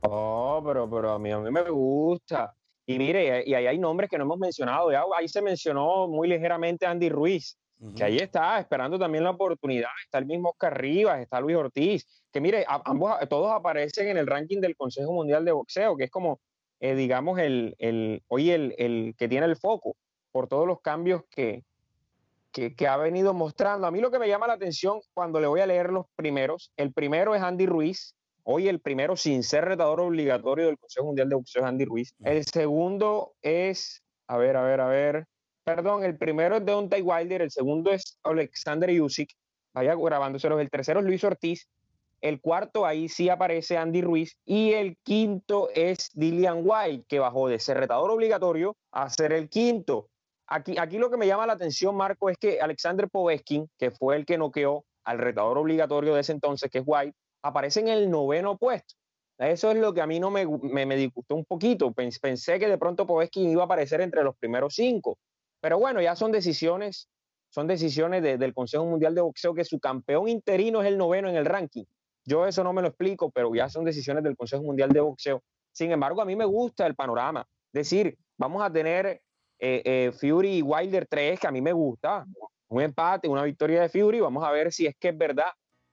Oh, 0.00 0.62
pero, 0.64 0.88
pero 0.88 1.12
a 1.12 1.18
mí, 1.18 1.30
a 1.30 1.38
mí 1.38 1.50
me 1.50 1.68
gusta. 1.68 2.54
Y 2.86 2.98
mire, 2.98 3.44
y 3.46 3.54
ahí 3.54 3.66
hay 3.66 3.78
nombres 3.78 4.10
que 4.10 4.18
no 4.18 4.24
hemos 4.24 4.38
mencionado. 4.38 4.90
Ahí 5.16 5.28
se 5.28 5.40
mencionó 5.40 6.06
muy 6.06 6.28
ligeramente 6.28 6.86
Andy 6.86 7.08
Ruiz, 7.08 7.56
que 7.96 8.04
ahí 8.04 8.18
está, 8.18 8.58
esperando 8.58 8.98
también 8.98 9.24
la 9.24 9.30
oportunidad. 9.30 9.90
Está 10.04 10.18
el 10.18 10.26
mismo 10.26 10.50
Oscar 10.50 10.80
Rivas, 10.80 11.20
está 11.20 11.40
Luis 11.40 11.56
Ortiz, 11.56 12.06
que 12.32 12.40
mire, 12.40 12.64
a- 12.68 12.82
ambos, 12.84 13.12
todos 13.28 13.52
aparecen 13.52 14.08
en 14.08 14.16
el 14.16 14.26
ranking 14.26 14.60
del 14.60 14.76
Consejo 14.76 15.12
Mundial 15.12 15.44
de 15.44 15.52
Boxeo, 15.52 15.96
que 15.96 16.04
es 16.04 16.10
como, 16.10 16.40
eh, 16.80 16.94
digamos, 16.94 17.38
el, 17.38 17.74
el, 17.78 18.22
hoy 18.28 18.50
el, 18.50 18.74
el 18.78 19.14
que 19.18 19.28
tiene 19.28 19.46
el 19.46 19.56
foco 19.56 19.96
por 20.32 20.48
todos 20.48 20.66
los 20.66 20.80
cambios 20.80 21.22
que, 21.30 21.62
que, 22.52 22.74
que 22.74 22.86
ha 22.88 22.96
venido 22.96 23.34
mostrando. 23.34 23.86
A 23.86 23.90
mí 23.90 24.00
lo 24.00 24.10
que 24.10 24.18
me 24.18 24.28
llama 24.28 24.46
la 24.46 24.54
atención 24.54 25.00
cuando 25.12 25.40
le 25.40 25.46
voy 25.46 25.60
a 25.60 25.66
leer 25.66 25.90
los 25.90 26.06
primeros, 26.16 26.72
el 26.76 26.92
primero 26.92 27.34
es 27.34 27.42
Andy 27.42 27.66
Ruiz, 27.66 28.14
Hoy 28.46 28.68
el 28.68 28.78
primero, 28.78 29.16
sin 29.16 29.42
ser 29.42 29.64
retador 29.64 30.00
obligatorio 30.00 30.66
del 30.66 30.76
Consejo 30.78 31.06
Mundial 31.06 31.30
de 31.30 31.34
Boxeo, 31.34 31.62
es 31.62 31.66
Andy 31.66 31.86
Ruiz. 31.86 32.14
El 32.22 32.44
segundo 32.44 33.32
es, 33.40 34.02
a 34.26 34.36
ver, 34.36 34.58
a 34.58 34.62
ver, 34.62 34.82
a 34.82 34.86
ver. 34.86 35.26
Perdón, 35.64 36.04
el 36.04 36.16
primero 36.18 36.56
es 36.56 36.64
Deontay 36.64 37.00
Wilder, 37.02 37.42
el 37.42 37.50
segundo 37.50 37.90
es 37.90 38.18
Alexander 38.22 38.90
Usyk. 39.00 39.30
Vaya 39.72 39.94
grabándoselos. 39.94 40.60
El 40.60 40.70
tercero 40.70 41.00
es 41.00 41.06
Luis 41.06 41.24
Ortiz. 41.24 41.68
El 42.20 42.40
cuarto, 42.40 42.86
ahí 42.86 43.08
sí 43.08 43.28
aparece 43.28 43.76
Andy 43.76 44.02
Ruiz. 44.02 44.36
Y 44.44 44.72
el 44.72 44.96
quinto 45.02 45.68
es 45.74 46.10
Dillian 46.12 46.60
White, 46.62 47.06
que 47.08 47.18
bajó 47.18 47.48
de 47.48 47.58
ser 47.58 47.78
retador 47.78 48.10
obligatorio 48.10 48.76
a 48.92 49.08
ser 49.10 49.32
el 49.32 49.48
quinto. 49.48 50.08
Aquí, 50.46 50.76
aquí 50.78 50.98
lo 50.98 51.10
que 51.10 51.16
me 51.16 51.26
llama 51.26 51.46
la 51.46 51.54
atención, 51.54 51.96
Marco, 51.96 52.28
es 52.28 52.36
que 52.38 52.60
Alexander 52.60 53.08
Poveskin, 53.08 53.68
que 53.78 53.90
fue 53.90 54.16
el 54.16 54.26
que 54.26 54.36
noqueó 54.38 54.84
al 55.04 55.18
retador 55.18 55.58
obligatorio 55.58 56.14
de 56.14 56.20
ese 56.20 56.32
entonces, 56.32 56.70
que 56.70 56.78
es 56.78 56.84
White, 56.86 57.16
aparece 57.42 57.80
en 57.80 57.88
el 57.88 58.10
noveno 58.10 58.56
puesto. 58.58 58.94
Eso 59.38 59.70
es 59.70 59.78
lo 59.78 59.92
que 59.92 60.00
a 60.00 60.06
mí 60.06 60.20
no 60.20 60.30
me, 60.30 60.46
me, 60.46 60.86
me 60.86 60.96
disgustó 60.96 61.34
un 61.34 61.44
poquito. 61.44 61.90
Pens- 61.92 62.20
Pensé 62.20 62.58
que 62.58 62.68
de 62.68 62.78
pronto 62.78 63.06
Poveskin 63.06 63.50
iba 63.50 63.62
a 63.62 63.64
aparecer 63.64 64.00
entre 64.00 64.22
los 64.22 64.36
primeros 64.36 64.74
cinco. 64.74 65.18
Pero 65.64 65.78
bueno, 65.78 66.02
ya 66.02 66.14
son 66.14 66.30
decisiones, 66.30 67.08
son 67.48 67.66
decisiones 67.66 68.22
de- 68.22 68.36
del 68.36 68.52
Consejo 68.52 68.84
Mundial 68.84 69.14
de 69.14 69.22
Boxeo 69.22 69.54
que 69.54 69.64
su 69.64 69.80
campeón 69.80 70.28
interino 70.28 70.82
es 70.82 70.88
el 70.88 70.98
noveno 70.98 71.30
en 71.30 71.36
el 71.36 71.46
ranking. 71.46 71.84
Yo 72.26 72.46
eso 72.46 72.62
no 72.62 72.74
me 72.74 72.82
lo 72.82 72.88
explico, 72.88 73.30
pero 73.30 73.54
ya 73.54 73.70
son 73.70 73.82
decisiones 73.82 74.22
del 74.24 74.36
Consejo 74.36 74.62
Mundial 74.62 74.90
de 74.90 75.00
Boxeo. 75.00 75.42
Sin 75.72 75.90
embargo, 75.90 76.20
a 76.20 76.26
mí 76.26 76.36
me 76.36 76.44
gusta 76.44 76.86
el 76.86 76.94
panorama. 76.94 77.46
Decir, 77.72 78.14
vamos 78.36 78.62
a 78.62 78.70
tener 78.70 79.06
eh, 79.58 79.82
eh, 79.86 80.12
Fury 80.12 80.58
y 80.58 80.62
Wilder 80.62 81.06
3, 81.08 81.40
que 81.40 81.46
a 81.46 81.50
mí 81.50 81.62
me 81.62 81.72
gusta. 81.72 82.26
Un 82.68 82.82
empate, 82.82 83.26
una 83.26 83.44
victoria 83.44 83.80
de 83.80 83.88
Fury. 83.88 84.20
Vamos 84.20 84.44
a 84.44 84.50
ver 84.50 84.70
si 84.70 84.86
es 84.86 84.94
que 85.00 85.08
es 85.08 85.16
verdad 85.16 85.46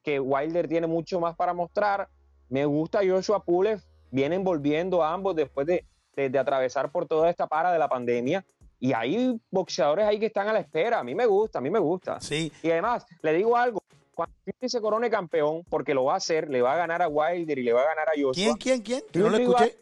que 0.04 0.20
Wilder 0.20 0.68
tiene 0.68 0.86
mucho 0.88 1.22
más 1.22 1.34
para 1.38 1.54
mostrar. 1.54 2.10
Me 2.50 2.66
gusta 2.66 3.00
Joshua 3.08 3.42
Pulev, 3.46 3.80
vienen 4.12 4.44
volviendo 4.44 5.02
ambos 5.02 5.34
después 5.38 5.66
de, 5.66 5.86
de- 6.18 6.30
de 6.30 6.40
atravesar 6.40 6.92
por 6.92 7.08
toda 7.08 7.30
esta 7.30 7.48
para 7.48 7.72
de 7.72 7.80
la 7.80 7.88
pandemia. 7.88 8.46
Y 8.82 8.94
hay 8.94 9.40
boxeadores 9.52 10.06
ahí 10.08 10.20
que 10.20 10.26
están 10.26 10.48
a 10.50 10.54
la 10.54 10.60
espera. 10.60 11.00
A 11.00 11.04
mí 11.04 11.14
me 11.14 11.28
gusta, 11.28 11.60
a 11.60 11.62
mí 11.62 11.70
me 11.70 11.78
gusta. 11.78 12.20
Sí, 12.20 12.52
Y 12.64 12.72
además, 12.72 13.06
le 13.22 13.34
digo 13.34 13.56
algo, 13.56 13.84
cuando 14.16 14.36
Fury 14.44 14.70
se 14.70 14.82
corone 14.82 15.08
campeón, 15.08 15.64
porque 15.70 15.94
lo 15.94 16.06
va 16.06 16.16
a 16.16 16.18
hacer, 16.18 16.50
le 16.50 16.64
va 16.64 16.74
a 16.74 16.78
ganar 16.78 17.04
a 17.04 17.08
Wilder 17.08 17.60
y 17.60 17.64
le 17.64 17.74
va 17.74 17.84
a 17.84 17.86
ganar 17.86 18.08
a 18.10 18.12
Joshua. 18.16 18.34
¿quién, 18.34 18.56
quién, 18.56 18.82
quién? 18.82 19.04
Que 19.12 19.20
no 19.20 19.30
lo 19.30 19.38
escuché. 19.38 19.78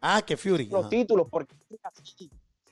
Ah, 0.00 0.22
que 0.26 0.38
Fury. 0.38 0.66
los 0.66 0.80
ajá. 0.80 0.88
títulos, 0.88 1.26
porque 1.30 1.54
es 1.70 1.78
así, 1.84 2.30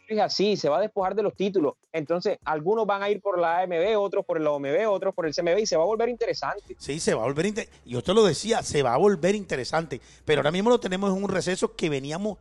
es 0.08 0.18
así, 0.18 0.56
se 0.56 0.70
va 0.70 0.78
a 0.78 0.80
despojar 0.80 1.14
de 1.14 1.22
los 1.22 1.34
títulos. 1.34 1.74
Entonces, 1.92 2.38
algunos 2.46 2.86
van 2.86 3.02
a 3.02 3.10
ir 3.10 3.20
por 3.20 3.38
la 3.38 3.60
AMB, 3.60 3.98
otros 3.98 4.24
por 4.24 4.38
el 4.38 4.46
OMB, 4.46 4.88
otros 4.88 5.14
por 5.14 5.26
el 5.26 5.34
CMB 5.34 5.58
y 5.58 5.66
se 5.66 5.76
va 5.76 5.82
a 5.82 5.86
volver 5.86 6.08
interesante. 6.08 6.76
Sí, 6.78 6.98
se 6.98 7.12
va 7.12 7.22
a 7.22 7.26
volver 7.26 7.44
interesante. 7.44 7.78
Yo 7.84 8.02
te 8.02 8.14
lo 8.14 8.24
decía, 8.24 8.62
se 8.62 8.82
va 8.82 8.94
a 8.94 8.96
volver 8.96 9.34
interesante. 9.34 10.00
Pero 10.24 10.40
ahora 10.40 10.50
mismo 10.50 10.70
lo 10.70 10.80
tenemos 10.80 11.14
en 11.14 11.22
un 11.22 11.28
receso 11.28 11.76
que 11.76 11.90
veníamos 11.90 12.38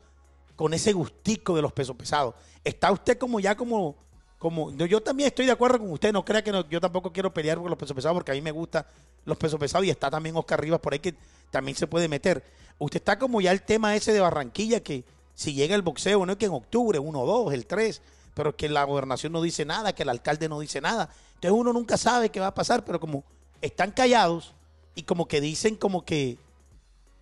con 0.58 0.74
ese 0.74 0.92
gustico 0.92 1.56
de 1.56 1.62
los 1.62 1.72
pesos 1.72 1.96
pesados. 1.96 2.36
Está 2.66 2.92
usted 2.92 3.18
como 3.18 3.40
ya 3.40 3.56
como... 3.56 3.96
como 4.38 4.72
yo 4.76 5.02
también 5.02 5.28
estoy 5.28 5.46
de 5.46 5.54
acuerdo 5.54 5.80
con 5.80 5.90
usted. 5.92 6.12
No 6.12 6.26
crea 6.26 6.44
que 6.44 6.52
no- 6.52 6.68
yo 6.70 6.82
tampoco 6.82 7.14
quiero 7.14 7.34
pelear 7.34 7.58
por 7.60 7.70
los 7.70 7.80
pesos 7.80 7.96
pesados 7.96 8.16
porque 8.16 8.32
a 8.32 8.36
mí 8.36 8.42
me 8.42 8.52
gustan 8.52 8.86
los 9.24 9.38
pesos 9.38 9.58
pesados 9.60 9.86
y 9.88 9.90
está 9.90 10.10
también 10.10 10.36
Oscar 10.36 10.60
Rivas 10.60 10.82
por 10.82 10.92
ahí 10.92 11.00
que 11.00 11.16
también 11.52 11.78
se 11.78 11.88
puede 11.88 12.10
meter. 12.10 12.44
Usted 12.80 12.98
está 13.00 13.18
como 13.18 13.40
ya 13.40 13.52
el 13.54 13.62
tema 13.62 13.96
ese 13.96 14.12
de 14.12 14.20
Barranquilla 14.20 14.82
que 14.82 15.06
si 15.34 15.54
llega 15.54 15.76
el 15.76 15.82
boxeo, 15.84 16.26
no 16.26 16.32
es 16.34 16.38
que 16.38 16.48
en 16.48 16.54
octubre, 16.54 16.98
1 17.00 17.26
2, 17.26 17.54
el 17.54 17.66
3, 17.68 18.02
pero 18.34 18.56
que 18.56 18.68
la 18.70 18.84
gobernación 18.84 19.32
no 19.34 19.42
dice 19.42 19.64
nada, 19.66 19.94
que 19.94 20.04
el 20.04 20.10
alcalde 20.10 20.50
no 20.50 20.60
dice 20.60 20.82
nada. 20.82 21.10
Entonces 21.36 21.52
uno 21.52 21.72
nunca 21.74 21.98
sabe 21.98 22.30
qué 22.32 22.40
va 22.40 22.48
a 22.48 22.56
pasar, 22.56 22.84
pero 22.84 23.00
como 23.00 23.24
están 23.62 23.92
callados 23.92 24.54
y 24.96 25.04
como 25.04 25.28
que 25.28 25.40
dicen 25.42 25.76
como 25.76 26.04
que 26.06 26.38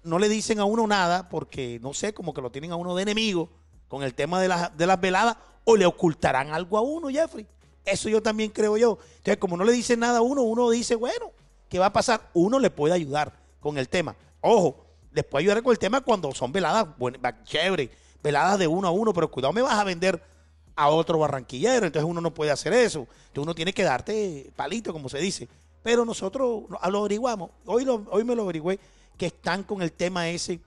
no 0.05 0.19
le 0.19 0.29
dicen 0.29 0.59
a 0.59 0.65
uno 0.65 0.87
nada 0.87 1.27
porque, 1.29 1.79
no 1.81 1.93
sé, 1.93 2.13
como 2.13 2.33
que 2.33 2.41
lo 2.41 2.51
tienen 2.51 2.71
a 2.71 2.75
uno 2.75 2.95
de 2.95 3.03
enemigo 3.03 3.49
con 3.87 4.03
el 4.03 4.13
tema 4.13 4.39
de, 4.41 4.47
las 4.47 4.75
de 4.77 4.87
las 4.87 4.99
veladas 4.99 5.37
o 5.63 5.75
le 5.75 5.85
ocultarán 5.85 6.51
algo 6.53 6.77
a 6.77 6.81
uno, 6.81 7.09
Jeffrey. 7.09 7.45
Eso 7.83 8.09
yo 8.09 8.21
también 8.21 8.51
creo 8.51 8.77
yo. 8.77 8.97
Entonces, 9.17 9.37
como 9.37 9.57
no 9.57 9.63
le 9.63 9.71
dicen 9.73 9.99
nada 9.99 10.19
a 10.19 10.21
uno, 10.21 10.41
uno 10.43 10.69
dice, 10.69 10.95
bueno, 10.95 11.31
¿qué 11.69 11.79
va 11.79 11.87
a 11.87 11.93
pasar? 11.93 12.29
Uno 12.33 12.59
le 12.59 12.69
puede 12.69 12.93
ayudar 12.93 13.33
con 13.59 13.77
el 13.77 13.89
tema. 13.89 14.15
Ojo, 14.41 14.85
les 15.11 15.23
puede 15.23 15.43
ayudar 15.43 15.61
con 15.63 15.71
el 15.71 15.79
tema 15.79 16.01
cuando 16.01 16.33
son 16.33 16.51
veladas, 16.51 16.87
bueno, 16.97 17.19
chévere, 17.43 17.89
veladas 18.23 18.59
de 18.59 18.67
uno 18.67 18.87
a 18.87 18.91
uno, 18.91 19.13
pero 19.13 19.29
cuidado, 19.29 19.53
me 19.53 19.61
vas 19.61 19.77
a 19.77 19.83
vender 19.83 20.21
a 20.75 20.89
otro 20.89 21.17
barranquillero, 21.19 21.85
entonces 21.85 22.09
uno 22.09 22.19
no 22.21 22.33
puede 22.33 22.51
hacer 22.51 22.73
eso. 22.73 23.01
Entonces 23.01 23.37
uno 23.43 23.55
tiene 23.55 23.71
que 23.73 23.83
darte 23.83 24.51
palito, 24.55 24.91
como 24.91 25.07
se 25.09 25.19
dice. 25.19 25.47
Pero 25.83 26.03
nosotros 26.05 26.63
lo 26.69 26.79
averiguamos. 26.99 27.51
Hoy, 27.65 27.85
lo- 27.85 28.05
hoy 28.09 28.23
me 28.23 28.35
lo 28.35 28.43
averigüé 28.43 28.79
que 29.17 29.27
están 29.27 29.63
con 29.63 29.81
el 29.81 29.91
tema 29.91 30.29
ese. 30.29 30.59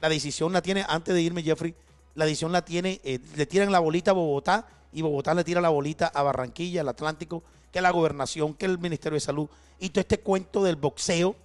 La 0.00 0.08
decisión 0.08 0.52
la 0.52 0.62
tiene, 0.62 0.84
antes 0.88 1.14
de 1.14 1.22
irme, 1.22 1.42
Jeffrey, 1.42 1.74
la 2.14 2.24
decisión 2.24 2.52
la 2.52 2.64
tiene, 2.64 3.00
eh, 3.04 3.18
le 3.36 3.46
tiran 3.46 3.70
la 3.70 3.78
bolita 3.78 4.10
a 4.10 4.14
Bogotá 4.14 4.66
y 4.92 5.02
Bogotá 5.02 5.34
le 5.34 5.44
tira 5.44 5.60
la 5.60 5.68
bolita 5.68 6.06
a 6.08 6.22
Barranquilla, 6.22 6.80
al 6.80 6.88
Atlántico, 6.88 7.42
que 7.72 7.80
la 7.80 7.90
gobernación, 7.90 8.54
que 8.54 8.66
el 8.66 8.78
Ministerio 8.78 9.14
de 9.14 9.20
Salud. 9.20 9.48
Y 9.78 9.90
todo 9.90 10.00
este 10.00 10.20
cuento 10.20 10.64
del 10.64 10.76
boxeo 10.76 11.36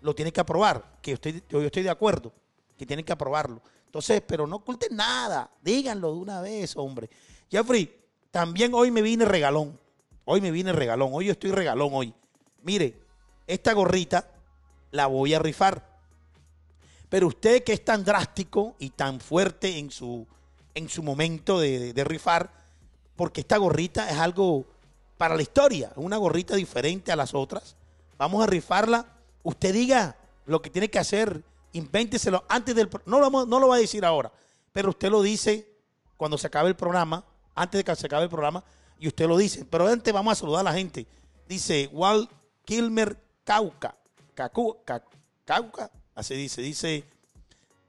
lo 0.00 0.14
tiene 0.14 0.32
que 0.32 0.40
aprobar, 0.40 0.98
que 1.00 1.12
yo 1.12 1.14
estoy, 1.14 1.42
yo 1.48 1.60
estoy 1.60 1.82
de 1.82 1.90
acuerdo, 1.90 2.32
que 2.76 2.86
tienen 2.86 3.04
que 3.04 3.12
aprobarlo. 3.12 3.60
Entonces, 3.86 4.22
pero 4.26 4.46
no 4.46 4.56
oculten 4.56 4.96
nada, 4.96 5.50
díganlo 5.62 6.12
de 6.12 6.18
una 6.18 6.40
vez, 6.40 6.76
hombre. 6.76 7.10
Jeffrey, 7.50 7.94
también 8.30 8.72
hoy 8.74 8.90
me 8.90 9.02
vine 9.02 9.26
regalón. 9.26 9.78
Hoy 10.24 10.40
me 10.40 10.50
vine 10.50 10.72
regalón. 10.72 11.10
Hoy 11.12 11.26
yo 11.26 11.32
estoy 11.32 11.50
regalón 11.50 11.90
hoy. 11.92 12.14
Mire, 12.62 12.98
esta 13.46 13.74
gorrita 13.74 14.30
la 14.90 15.06
voy 15.06 15.34
a 15.34 15.38
rifar. 15.38 15.91
Pero 17.12 17.26
usted 17.26 17.62
que 17.62 17.74
es 17.74 17.84
tan 17.84 18.04
drástico 18.04 18.74
y 18.78 18.88
tan 18.88 19.20
fuerte 19.20 19.76
en 19.76 19.90
su, 19.90 20.26
en 20.74 20.88
su 20.88 21.02
momento 21.02 21.60
de, 21.60 21.92
rifar, 22.06 22.50
porque 23.16 23.42
esta 23.42 23.58
gorrita 23.58 24.08
es 24.08 24.16
algo 24.16 24.64
para 25.18 25.36
la 25.36 25.42
historia, 25.42 25.92
una 25.96 26.16
gorrita 26.16 26.56
diferente 26.56 27.12
a 27.12 27.16
las 27.16 27.34
otras. 27.34 27.76
Vamos 28.16 28.42
a 28.42 28.46
rifarla. 28.46 29.04
Usted 29.42 29.74
diga 29.74 30.16
lo 30.46 30.62
que 30.62 30.70
tiene 30.70 30.88
que 30.88 30.98
hacer, 30.98 31.44
invénteselo 31.74 32.46
antes 32.48 32.74
del... 32.74 32.88
No 33.04 33.20
lo, 33.20 33.44
no 33.44 33.60
lo 33.60 33.68
va 33.68 33.76
a 33.76 33.80
decir 33.80 34.06
ahora, 34.06 34.32
pero 34.72 34.88
usted 34.88 35.10
lo 35.10 35.20
dice 35.20 35.68
cuando 36.16 36.38
se 36.38 36.46
acabe 36.46 36.70
el 36.70 36.76
programa, 36.76 37.26
antes 37.54 37.78
de 37.78 37.84
que 37.84 37.94
se 37.94 38.06
acabe 38.06 38.22
el 38.22 38.30
programa, 38.30 38.64
y 38.98 39.06
usted 39.06 39.28
lo 39.28 39.36
dice. 39.36 39.66
Pero 39.66 39.86
antes 39.86 40.14
vamos 40.14 40.32
a 40.32 40.40
saludar 40.40 40.60
a 40.60 40.70
la 40.70 40.72
gente. 40.72 41.06
Dice 41.46 41.90
Walt 41.92 42.30
Kilmer 42.64 43.18
Cauca. 43.44 43.94
Cauca, 44.34 45.90
así 46.14 46.34
dice. 46.34 46.62
Dice, 46.62 47.04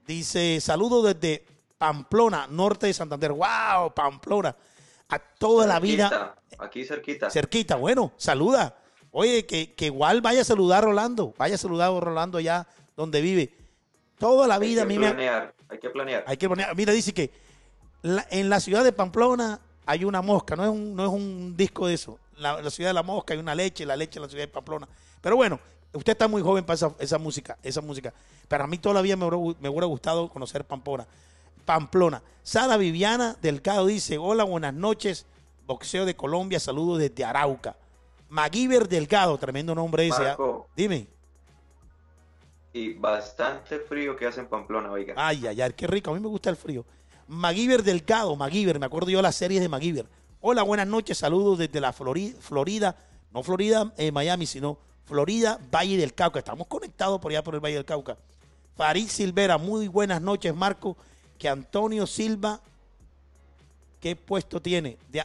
dice, 0.06 0.60
saludos 0.60 1.14
desde 1.14 1.44
Pamplona, 1.78 2.46
norte 2.48 2.86
de 2.86 2.94
Santander. 2.94 3.32
¡Wow! 3.32 3.92
Pamplona. 3.94 4.56
A 5.08 5.18
toda 5.18 5.66
la 5.66 5.80
vida. 5.80 6.34
Aquí 6.58 6.84
cerquita. 6.84 7.30
Cerquita, 7.30 7.76
bueno, 7.76 8.12
saluda. 8.16 8.76
Oye, 9.10 9.46
que, 9.46 9.74
que 9.74 9.86
igual 9.86 10.20
vaya 10.20 10.40
a 10.40 10.44
saludar 10.44 10.82
a 10.82 10.86
Rolando. 10.86 11.34
Vaya 11.38 11.54
a 11.54 11.58
saludar 11.58 11.92
a 11.92 12.00
Rolando 12.00 12.38
allá 12.38 12.66
donde 12.96 13.20
vive. 13.20 13.52
Toda 14.18 14.46
la 14.46 14.58
vida 14.58 14.82
hay 14.82 14.88
que 14.88 14.98
me 14.98 15.06
ha- 15.06 15.10
planear, 15.10 15.54
hay 15.68 15.78
que 15.78 15.90
planear. 15.90 16.24
hay 16.26 16.36
que 16.36 16.48
poner, 16.48 16.74
mira, 16.76 16.92
dice 16.92 17.12
que 17.12 17.30
la- 18.02 18.26
en 18.30 18.48
la 18.48 18.60
ciudad 18.60 18.82
de 18.84 18.92
Pamplona 18.92 19.60
hay 19.86 20.04
una 20.04 20.22
mosca, 20.22 20.56
no 20.56 20.64
es 20.64 20.70
un, 20.70 20.94
no 20.94 21.04
es 21.04 21.10
un 21.10 21.56
disco 21.56 21.86
de 21.86 21.94
eso. 21.94 22.18
La, 22.38 22.60
la 22.62 22.70
ciudad 22.70 22.90
de 22.90 22.94
la 22.94 23.02
mosca 23.02 23.34
hay 23.34 23.40
una 23.40 23.54
leche, 23.54 23.84
la 23.84 23.96
leche 23.96 24.18
en 24.18 24.22
la 24.22 24.28
ciudad 24.28 24.44
de 24.44 24.48
Pamplona. 24.48 24.88
Pero 25.20 25.36
bueno, 25.36 25.60
usted 25.94 26.12
está 26.12 26.28
muy 26.28 26.42
joven 26.42 26.64
para 26.64 26.74
esa, 26.74 26.94
esa 26.98 27.18
música, 27.18 27.58
esa 27.62 27.80
música. 27.80 28.12
Pero 28.48 28.64
a 28.64 28.66
mí 28.66 28.78
todavía 28.78 29.16
me 29.16 29.26
hubiera, 29.26 29.58
me 29.60 29.68
hubiera 29.68 29.86
gustado 29.86 30.28
conocer 30.28 30.64
Pamplona. 30.64 31.06
Pamplona. 31.64 32.22
Sara 32.42 32.76
Viviana 32.76 33.36
Delgado 33.40 33.86
dice, 33.86 34.18
hola, 34.18 34.44
buenas 34.44 34.74
noches, 34.74 35.26
boxeo 35.66 36.04
de 36.04 36.14
Colombia, 36.14 36.60
saludos 36.60 36.98
desde 36.98 37.24
Arauca. 37.24 37.76
Maguiber 38.28 38.88
Delgado, 38.88 39.38
tremendo 39.38 39.74
nombre 39.74 40.06
ese. 40.06 40.22
¿ah? 40.22 40.28
Marco. 40.28 40.68
Dime. 40.76 41.06
Y 42.72 42.94
bastante 42.94 43.78
frío 43.78 44.16
que 44.16 44.26
hace 44.26 44.40
en 44.40 44.48
Pamplona, 44.48 44.90
oiga. 44.90 45.14
Ay, 45.16 45.46
ay, 45.46 45.60
ay, 45.60 45.72
qué 45.74 45.86
rico. 45.86 46.10
A 46.10 46.14
mí 46.14 46.20
me 46.20 46.28
gusta 46.28 46.50
el 46.50 46.56
frío. 46.56 46.84
Maguiber 47.28 47.82
Delgado, 47.82 48.34
Maguiber, 48.36 48.78
me 48.78 48.86
acuerdo 48.86 49.10
yo 49.10 49.18
de 49.18 49.22
las 49.22 49.36
series 49.36 49.62
de 49.62 49.68
Maguiber. 49.68 50.06
Hola, 50.40 50.62
buenas 50.62 50.86
noches, 50.86 51.16
saludos 51.16 51.58
desde 51.58 51.80
la 51.80 51.92
Florida, 51.92 52.36
Florida 52.40 52.96
no 53.34 53.42
Florida, 53.42 53.92
eh, 53.96 54.12
Miami, 54.12 54.46
sino 54.46 54.78
Florida, 55.06 55.58
Valle 55.72 55.96
del 55.96 56.14
Cauca. 56.14 56.38
Estamos 56.38 56.66
conectados 56.66 57.20
por 57.20 57.30
allá 57.30 57.42
por 57.42 57.54
el 57.54 57.60
Valle 57.60 57.76
del 57.76 57.84
Cauca. 57.84 58.16
Farid 58.76 59.08
Silvera, 59.08 59.58
muy 59.58 59.88
buenas 59.88 60.20
noches, 60.20 60.54
Marco. 60.54 60.96
Que 61.38 61.48
Antonio 61.48 62.06
Silva, 62.06 62.60
¿qué 64.00 64.16
puesto 64.16 64.60
tiene? 64.60 64.96
De, 65.10 65.24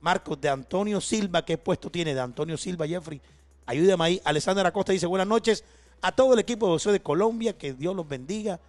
Marcos, 0.00 0.40
de 0.40 0.48
Antonio 0.48 1.00
Silva, 1.00 1.44
¿qué 1.44 1.58
puesto 1.58 1.90
tiene? 1.90 2.14
De 2.14 2.20
Antonio 2.20 2.56
Silva, 2.56 2.86
Jeffrey. 2.86 3.20
Ayúdame 3.66 4.04
ahí. 4.04 4.20
Alessandra 4.24 4.68
Acosta 4.68 4.92
dice, 4.92 5.06
buenas 5.06 5.26
noches 5.26 5.64
a 6.00 6.12
todo 6.12 6.34
el 6.34 6.38
equipo 6.38 6.66
de 6.66 6.72
boxeo 6.72 6.92
de 6.92 7.00
Colombia, 7.00 7.52
que 7.56 7.72
Dios 7.72 7.94
los 7.94 8.08
bendiga 8.08 8.60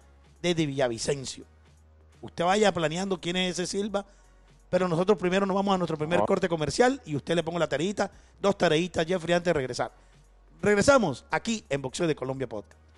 desde 0.42 0.66
Villavicencio. 0.66 1.44
Usted 2.22 2.44
vaya 2.44 2.72
planeando 2.72 3.20
quién 3.20 3.36
es 3.36 3.58
ese 3.58 3.66
Silva, 3.66 4.04
pero 4.68 4.88
nosotros 4.88 5.16
primero 5.18 5.46
nos 5.46 5.54
vamos 5.54 5.74
a 5.74 5.78
nuestro 5.78 5.96
primer 5.96 6.20
Ah. 6.20 6.26
corte 6.26 6.48
comercial 6.48 7.00
y 7.06 7.16
usted 7.16 7.34
le 7.34 7.42
pongo 7.42 7.58
la 7.58 7.68
tareita, 7.68 8.10
dos 8.40 8.58
tareitas, 8.58 9.06
Jeffrey, 9.06 9.34
antes 9.34 9.46
de 9.46 9.52
regresar. 9.52 9.90
Regresamos 10.62 11.24
aquí 11.30 11.64
en 11.70 11.80
Boxeo 11.80 12.06
de 12.06 12.14
Colombia 12.14 12.46
Podcast. 12.46 12.89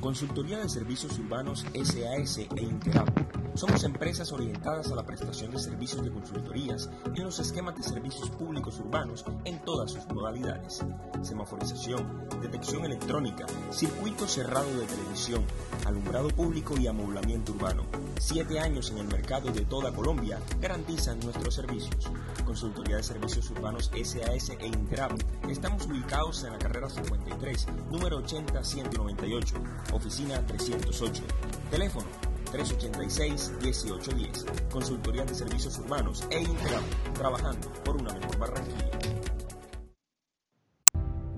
Consultoría 0.00 0.58
de 0.58 0.68
Servicios 0.68 1.18
Urbanos 1.18 1.66
SAS 1.74 2.38
e 2.38 2.62
Interap. 2.62 3.08
Somos 3.54 3.82
empresas 3.82 4.30
orientadas 4.30 4.92
a 4.92 4.94
la 4.94 5.04
prestación 5.04 5.50
de 5.50 5.58
servicios 5.58 6.04
de 6.04 6.12
consultorías 6.12 6.88
en 7.16 7.24
los 7.24 7.40
esquemas 7.40 7.76
de 7.76 7.82
servicios 7.82 8.30
públicos 8.30 8.78
urbanos 8.78 9.24
en 9.44 9.58
todas 9.64 9.90
sus 9.90 10.06
modalidades. 10.06 10.84
Semaforización, 11.22 12.28
detección 12.40 12.84
electrónica, 12.84 13.46
circuito 13.70 14.28
cerrado 14.28 14.78
de 14.78 14.86
televisión, 14.86 15.42
alumbrado 15.84 16.28
público 16.28 16.78
y 16.78 16.86
amoblamiento 16.86 17.50
urbano. 17.50 17.82
Siete 18.20 18.60
años 18.60 18.92
en 18.92 18.98
el 18.98 19.08
mercado 19.08 19.50
de 19.50 19.62
toda 19.62 19.92
Colombia 19.92 20.38
garantizan 20.60 21.18
nuestros 21.18 21.54
servicios. 21.54 22.12
Consultoría 22.44 22.96
de 22.96 23.02
Servicios 23.02 23.50
Urbanos 23.50 23.90
SAS 23.92 24.50
e 24.50 24.66
Interap. 24.66 25.12
Estamos 25.48 25.86
ubicados 25.86 26.44
en 26.44 26.52
la 26.52 26.58
carrera 26.58 26.88
53, 26.88 27.66
número 27.90 28.22
80-198, 28.22 29.54
oficina 29.92 30.44
308. 30.46 31.22
Teléfono 31.70 32.06
386-1810. 32.52 34.44
Consultoría 34.70 35.24
de 35.24 35.34
Servicios 35.34 35.78
Urbanos 35.78 36.24
e 36.30 36.40
Interap. 36.42 36.82
Trabajando 37.14 37.72
por 37.84 37.96
una 37.96 38.12
mejor 38.14 38.38
Barranquilla. 38.38 38.97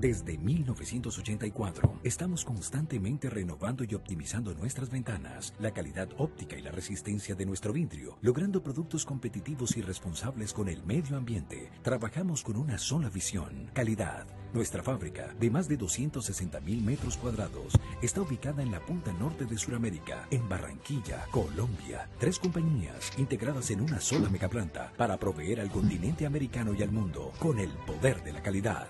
Desde 0.01 0.39
1984, 0.39 2.01
estamos 2.05 2.47
constantemente 2.47 3.29
renovando 3.29 3.85
y 3.85 3.95
optimizando 3.95 4.55
nuestras 4.55 4.89
ventanas, 4.89 5.53
la 5.59 5.73
calidad 5.73 6.09
óptica 6.17 6.57
y 6.57 6.63
la 6.63 6.71
resistencia 6.71 7.35
de 7.35 7.45
nuestro 7.45 7.75
vidrio, 7.75 8.17
logrando 8.23 8.63
productos 8.63 9.05
competitivos 9.05 9.77
y 9.77 9.83
responsables 9.83 10.55
con 10.55 10.71
el 10.71 10.83
medio 10.85 11.19
ambiente. 11.19 11.71
Trabajamos 11.83 12.43
con 12.43 12.57
una 12.57 12.79
sola 12.79 13.11
visión, 13.11 13.71
calidad. 13.75 14.27
Nuestra 14.55 14.83
fábrica, 14.83 15.35
de 15.39 15.51
más 15.51 15.69
de 15.69 15.77
260 15.77 16.61
mil 16.61 16.83
metros 16.83 17.19
cuadrados, 17.19 17.75
está 18.01 18.23
ubicada 18.23 18.63
en 18.63 18.71
la 18.71 18.81
punta 18.81 19.13
norte 19.13 19.45
de 19.45 19.59
Sudamérica, 19.59 20.27
en 20.31 20.49
Barranquilla, 20.49 21.27
Colombia. 21.31 22.09
Tres 22.19 22.39
compañías 22.39 23.13
integradas 23.19 23.71
en 23.71 23.83
una 23.83 24.01
sola 24.01 24.31
megaplanta 24.31 24.95
para 24.97 25.19
proveer 25.19 25.61
al 25.61 25.71
continente 25.71 26.25
americano 26.25 26.73
y 26.73 26.83
al 26.83 26.91
mundo 26.91 27.33
con 27.39 27.59
el 27.59 27.69
poder 27.87 28.25
de 28.25 28.33
la 28.33 28.43
calidad. 28.43 28.89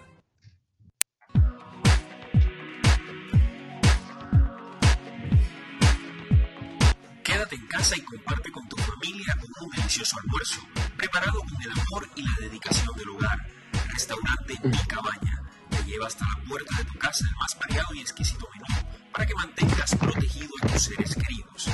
En 7.52 7.66
casa 7.66 7.96
y 7.96 8.00
comparte 8.02 8.52
con 8.52 8.68
tu 8.68 8.76
familia 8.76 9.36
un 9.60 9.70
delicioso 9.70 10.16
almuerzo, 10.20 10.60
preparado 10.96 11.40
con 11.40 11.60
el 11.60 11.70
amor 11.72 12.08
y 12.14 12.22
la 12.22 12.36
dedicación 12.38 12.96
del 12.96 13.08
hogar. 13.08 13.44
Restaurante 13.88 14.54
Mi 14.62 14.78
Cabaña 14.86 15.42
te 15.68 15.82
lleva 15.84 16.06
hasta 16.06 16.24
la 16.26 16.44
puerta 16.48 16.76
de 16.76 16.84
tu 16.84 16.96
casa 16.96 17.24
el 17.28 17.36
más 17.36 17.58
variado 17.58 17.94
y 17.94 18.00
exquisito 18.02 18.48
menú 18.52 18.88
para 19.12 19.26
que 19.26 19.34
mantengas 19.34 19.96
protegido 19.96 20.50
a 20.62 20.66
tus 20.68 20.82
seres 20.82 21.16
queridos. 21.16 21.70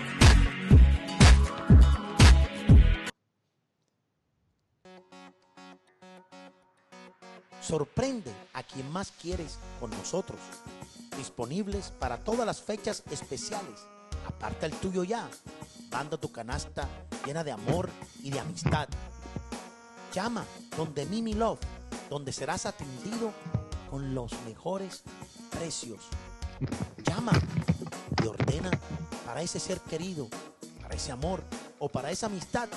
Sorprende 7.68 8.32
a 8.54 8.62
quien 8.62 8.92
más 8.92 9.12
quieres 9.12 9.58
con 9.80 9.90
nosotros. 9.90 10.40
Disponibles 11.18 11.92
para 11.98 12.24
todas 12.24 12.46
las 12.46 12.62
fechas 12.62 13.02
especiales. 13.10 13.88
Aparta 14.28 14.68
el 14.68 14.74
tuyo 14.74 15.04
ya. 15.04 15.28
Manda 15.90 16.16
tu 16.18 16.32
canasta 16.32 16.88
llena 17.26 17.44
de 17.44 17.52
amor 17.52 17.90
y 18.22 18.30
de 18.30 18.40
amistad. 18.40 18.88
Llama 20.14 20.46
donde 20.78 21.08
Mimi 21.08 21.34
Love, 21.34 21.60
donde 22.08 22.32
serás 22.32 22.68
atendido 22.68 23.32
con 23.90 24.14
los 24.14 24.32
mejores 24.46 25.02
precios. 25.50 26.02
Llama 27.04 27.32
y 28.24 28.28
ordena 28.28 28.70
para 29.26 29.42
ese 29.42 29.60
ser 29.60 29.80
querido, 29.82 30.28
para 30.84 30.96
ese 30.96 31.12
amor 31.12 31.42
o 31.80 31.90
para 31.90 32.12
esa 32.12 32.28
amistad. 32.28 32.70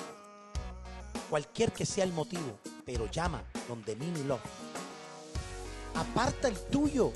Cualquier 1.28 1.72
que 1.72 1.84
sea 1.84 2.04
el 2.04 2.12
motivo, 2.14 2.58
pero 2.86 3.10
llama 3.10 3.42
donde 3.68 3.94
Mimi 3.94 4.24
Love. 4.24 4.40
Aparta 5.98 6.48
el 6.48 6.56
tuyo. 6.56 7.12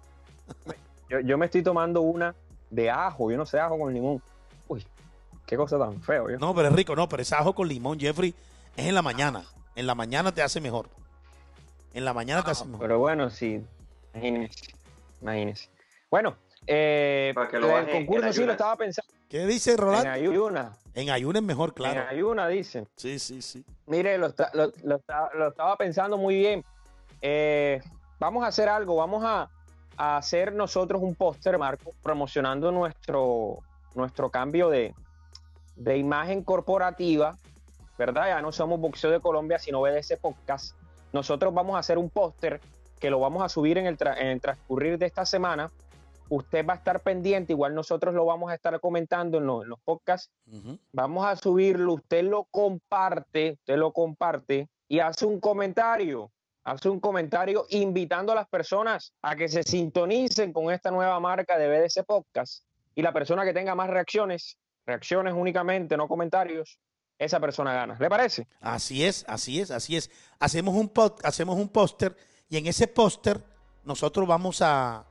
Yo, 1.09 1.19
yo 1.19 1.37
me 1.37 1.45
estoy 1.45 1.61
tomando 1.61 2.01
una 2.01 2.33
de 2.71 2.89
ajo, 2.89 3.29
yo 3.29 3.37
no 3.37 3.45
sé, 3.45 3.59
ajo 3.59 3.77
con 3.77 3.93
limón. 3.93 4.21
Uy, 4.67 4.85
qué 5.45 5.55
cosa 5.55 5.77
tan 5.77 6.01
feo. 6.01 6.29
Yo. 6.29 6.39
No, 6.39 6.55
pero 6.55 6.69
es 6.69 6.73
rico, 6.73 6.95
no, 6.95 7.07
pero 7.07 7.21
ese 7.21 7.35
ajo 7.35 7.53
con 7.53 7.67
limón, 7.67 7.99
Jeffrey, 7.99 8.33
es 8.75 8.85
en 8.87 8.95
la 8.95 9.03
mañana. 9.03 9.43
En 9.75 9.85
la 9.85 9.93
mañana 9.93 10.31
te 10.33 10.41
hace 10.41 10.59
mejor. 10.59 10.89
En 11.93 12.03
la 12.03 12.13
mañana 12.13 12.43
te 12.43 12.49
hace 12.51 12.65
mejor. 12.65 12.79
Pero 12.81 12.97
bueno, 12.99 13.29
sí. 13.29 13.63
Imagínense. 14.15 14.73
Imagínense. 15.21 15.69
Bueno, 16.09 16.35
eh, 16.65 17.31
Para 17.35 17.47
que 17.47 17.59
lo 17.59 17.67
el 17.67 17.73
baje 17.85 17.91
concurso 17.91 18.33
sí 18.33 18.43
lo 18.45 18.51
estaba 18.53 18.75
pensando. 18.75 19.11
¿Qué 19.31 19.47
dice 19.47 19.71
En 19.71 19.77
Rolando? 19.77 20.09
ayuna. 20.09 20.73
En 20.93 21.09
ayuno 21.09 21.39
es 21.39 21.45
mejor, 21.45 21.69
En 21.69 21.73
claro. 21.75 22.03
ayuna, 22.09 22.49
dicen. 22.49 22.85
Sí, 22.97 23.17
sí, 23.17 23.41
sí. 23.41 23.63
Mire, 23.87 24.17
lo, 24.17 24.27
está- 24.27 24.51
lo- 24.53 24.73
lo 24.83 24.95
está- 24.97 25.29
lo 25.33 25.47
estaba 25.47 25.77
pensando 25.77 26.17
muy 26.17 26.35
bien. 26.35 26.65
Eh, 27.21 27.81
vamos 28.19 28.43
a 28.43 28.47
hacer 28.47 28.67
algo, 28.67 28.97
vamos 28.97 29.23
a, 29.25 29.49
a 29.95 30.17
hacer 30.17 30.51
nosotros 30.53 31.01
un 31.01 31.15
póster, 31.15 31.57
Marco, 31.57 31.93
promocionando 32.03 32.73
nuestro, 32.73 33.59
nuestro 33.95 34.29
cambio 34.29 34.67
de, 34.69 34.93
de 35.77 35.97
imagen 35.97 36.43
corporativa, 36.43 37.37
¿verdad? 37.97 38.27
Ya 38.27 38.41
no 38.41 38.51
somos 38.51 38.81
Boxeo 38.81 39.11
de 39.11 39.21
Colombia, 39.21 39.59
sino 39.59 39.79
BDC 39.79 40.17
Podcast. 40.19 40.75
Nosotros 41.13 41.53
vamos 41.53 41.77
a 41.77 41.79
hacer 41.79 41.97
un 41.97 42.09
póster 42.09 42.59
que 42.99 43.09
lo 43.09 43.19
vamos 43.21 43.43
a 43.43 43.47
subir 43.47 43.77
en 43.77 43.85
el, 43.85 43.97
en 44.17 44.27
el 44.27 44.41
transcurrir 44.41 44.97
de 44.97 45.05
esta 45.05 45.25
semana. 45.25 45.71
Usted 46.33 46.65
va 46.65 46.73
a 46.73 46.77
estar 46.77 47.01
pendiente, 47.03 47.51
igual 47.51 47.75
nosotros 47.75 48.13
lo 48.15 48.23
vamos 48.25 48.49
a 48.51 48.55
estar 48.55 48.79
comentando 48.79 49.37
en 49.37 49.45
los, 49.45 49.63
en 49.63 49.69
los 49.69 49.79
podcasts. 49.81 50.31
Vamos 50.93 51.25
a 51.25 51.35
subirlo, 51.35 51.93
usted 51.95 52.23
lo 52.23 52.45
comparte, 52.45 53.51
usted 53.59 53.75
lo 53.77 53.91
comparte 53.91 54.69
y 54.87 54.99
hace 54.99 55.25
un 55.25 55.41
comentario, 55.41 56.31
hace 56.63 56.87
un 56.87 57.01
comentario 57.01 57.65
invitando 57.69 58.31
a 58.31 58.35
las 58.35 58.47
personas 58.47 59.13
a 59.21 59.35
que 59.35 59.49
se 59.49 59.63
sintonicen 59.63 60.53
con 60.53 60.71
esta 60.71 60.89
nueva 60.89 61.19
marca 61.19 61.57
de 61.57 61.67
BDC 61.67 62.05
Podcast 62.05 62.63
y 62.95 63.01
la 63.01 63.11
persona 63.11 63.43
que 63.43 63.53
tenga 63.53 63.75
más 63.75 63.89
reacciones, 63.89 64.57
reacciones 64.85 65.33
únicamente, 65.35 65.97
no 65.97 66.07
comentarios, 66.07 66.79
esa 67.19 67.39
persona 67.41 67.73
gana. 67.73 67.97
¿Le 67.99 68.09
parece? 68.09 68.47
Así 68.61 69.03
es, 69.05 69.25
así 69.27 69.59
es, 69.59 69.69
así 69.69 69.97
es. 69.97 70.09
Hacemos 70.39 70.75
un 70.75 70.89
pod- 70.93 71.19
hacemos 71.23 71.57
un 71.57 71.67
póster 71.67 72.15
y 72.49 72.55
en 72.57 72.67
ese 72.67 72.87
póster 72.87 73.41
nosotros 73.83 74.27
vamos 74.27 74.61
a, 74.61 75.05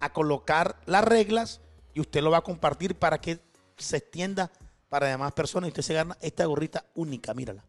a 0.00 0.12
colocar 0.12 0.76
las 0.86 1.04
reglas 1.04 1.60
y 1.94 2.00
usted 2.00 2.22
lo 2.22 2.30
va 2.30 2.38
a 2.38 2.42
compartir 2.42 2.94
para 2.96 3.20
que 3.20 3.38
se 3.76 3.98
extienda 3.98 4.50
para 4.88 5.06
demás 5.06 5.32
personas 5.32 5.68
y 5.68 5.70
usted 5.70 5.82
se 5.82 5.94
gana 5.94 6.16
esta 6.20 6.44
gorrita 6.46 6.84
única, 6.94 7.32
mírala, 7.34 7.64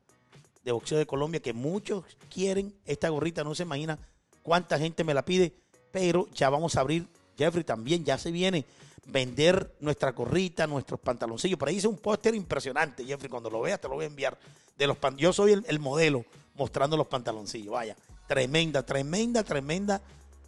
de 0.64 0.72
boxeo 0.72 0.98
de 0.98 1.06
Colombia, 1.06 1.40
que 1.42 1.54
muchos 1.54 2.04
quieren 2.34 2.74
esta 2.86 3.10
gorrita, 3.10 3.44
no 3.44 3.54
se 3.56 3.64
imagina 3.64 4.00
cuánta 4.44 4.78
gente 4.80 5.04
me 5.04 5.14
la 5.14 5.24
pide, 5.24 5.54
pero 5.92 6.28
ya 6.34 6.50
vamos 6.50 6.76
a 6.76 6.82
abrir, 6.82 7.08
Jeffrey 7.38 7.64
también, 7.64 8.04
ya 8.06 8.18
se 8.18 8.32
viene 8.32 8.66
vender 9.06 9.76
nuestra 9.80 10.12
gorrita, 10.12 10.68
nuestros 10.68 11.00
pantaloncillos. 11.00 11.58
Por 11.58 11.68
ahí 11.70 11.78
hice 11.78 11.88
un 11.88 11.98
póster 11.98 12.36
impresionante, 12.36 13.04
Jeffrey, 13.04 13.30
cuando 13.30 13.50
lo 13.50 13.62
veas 13.62 13.82
te 13.82 13.88
lo 13.88 13.96
voy 13.96 14.06
a 14.06 14.08
enviar. 14.08 14.38
De 14.78 14.88
los 14.88 14.98
pan- 14.98 15.18
Yo 15.18 15.34
soy 15.34 15.54
el, 15.54 15.66
el 15.68 15.80
modelo 15.80 16.24
mostrando 16.56 16.96
los 16.98 17.08
pantaloncillos, 17.08 17.74
vaya, 17.74 17.96
tremenda, 18.28 18.84
tremenda, 18.86 19.44
tremenda, 19.44 20.02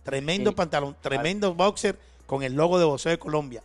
tremendo 0.04 0.52
Sí. 0.52 0.56
pantalón, 0.56 0.96
tremendo 1.02 1.54
boxer 1.54 1.98
con 2.26 2.44
el 2.44 2.54
logo 2.54 2.78
de 2.80 2.86
boxeo 2.86 3.12
de 3.12 3.20
Colombia. 3.20 3.62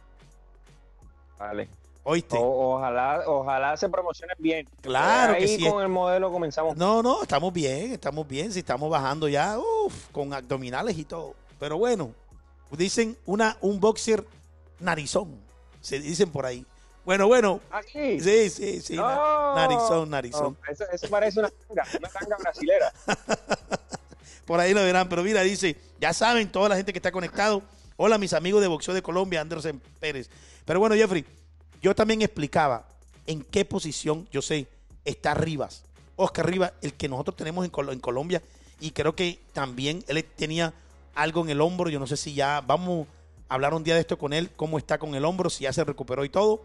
Vale. 1.38 1.68
¿Oíste? 2.04 2.36
O- 2.38 2.76
ojalá, 2.76 3.22
ojalá 3.26 3.76
se 3.76 3.88
promocionen 3.88 4.36
bien. 4.38 4.66
Claro 4.80 5.34
que 5.36 5.44
Ahí 5.44 5.56
sí. 5.58 5.68
con 5.68 5.82
el 5.82 5.88
modelo 5.88 6.32
comenzamos. 6.32 6.76
No, 6.76 7.02
no, 7.02 7.22
estamos 7.22 7.52
bien, 7.52 7.92
estamos 7.92 8.26
bien. 8.26 8.50
Si 8.52 8.60
estamos 8.60 8.88
bajando 8.90 9.28
ya, 9.28 9.58
uff, 9.58 10.08
con 10.10 10.32
abdominales 10.32 10.96
y 10.96 11.04
todo. 11.04 11.34
Pero 11.60 11.76
bueno, 11.76 12.12
dicen 12.70 13.16
una, 13.26 13.56
un 13.60 13.78
boxer 13.78 14.24
narizón. 14.80 15.38
Se 15.80 15.98
dicen 16.00 16.30
por 16.30 16.46
ahí. 16.46 16.64
Bueno, 17.04 17.26
bueno. 17.26 17.60
Aquí. 17.70 18.20
Sí, 18.20 18.50
sí, 18.50 18.80
sí. 18.80 18.96
No, 18.96 19.54
narizón, 19.54 20.10
narizón. 20.10 20.56
no, 20.66 20.72
eso, 20.72 20.84
eso 20.92 21.08
parece 21.08 21.40
una 21.40 21.50
tanga, 21.50 21.84
una 21.98 22.08
tanga 22.08 22.36
brasilera. 22.38 22.92
Por 24.48 24.60
ahí 24.60 24.72
lo 24.72 24.82
verán. 24.82 25.10
Pero 25.10 25.22
mira, 25.22 25.42
dice, 25.42 25.76
ya 26.00 26.14
saben, 26.14 26.50
toda 26.50 26.70
la 26.70 26.76
gente 26.76 26.90
que 26.90 26.98
está 26.98 27.12
conectado. 27.12 27.62
Hola, 27.98 28.16
mis 28.16 28.32
amigos 28.32 28.62
de 28.62 28.66
boxeo 28.68 28.94
de 28.94 29.02
Colombia, 29.02 29.42
Anderson 29.42 29.78
Pérez. 30.00 30.30
Pero 30.64 30.80
bueno, 30.80 30.94
Jeffrey, 30.94 31.22
yo 31.82 31.94
también 31.94 32.22
explicaba 32.22 32.88
en 33.26 33.42
qué 33.42 33.66
posición, 33.66 34.26
yo 34.32 34.40
sé, 34.40 34.66
está 35.04 35.34
Rivas. 35.34 35.84
Oscar 36.16 36.48
Rivas, 36.48 36.72
el 36.80 36.94
que 36.94 37.10
nosotros 37.10 37.36
tenemos 37.36 37.62
en, 37.66 37.70
Col- 37.70 37.92
en 37.92 38.00
Colombia. 38.00 38.42
Y 38.80 38.92
creo 38.92 39.14
que 39.14 39.38
también 39.52 40.02
él 40.08 40.24
tenía 40.24 40.72
algo 41.14 41.42
en 41.42 41.50
el 41.50 41.60
hombro. 41.60 41.90
Yo 41.90 42.00
no 42.00 42.06
sé 42.06 42.16
si 42.16 42.32
ya 42.32 42.62
vamos 42.62 43.06
a 43.50 43.54
hablar 43.54 43.74
un 43.74 43.84
día 43.84 43.96
de 43.96 44.00
esto 44.00 44.16
con 44.16 44.32
él, 44.32 44.50
cómo 44.56 44.78
está 44.78 44.96
con 44.96 45.14
el 45.14 45.26
hombro, 45.26 45.50
si 45.50 45.64
ya 45.64 45.74
se 45.74 45.84
recuperó 45.84 46.24
y 46.24 46.30
todo. 46.30 46.64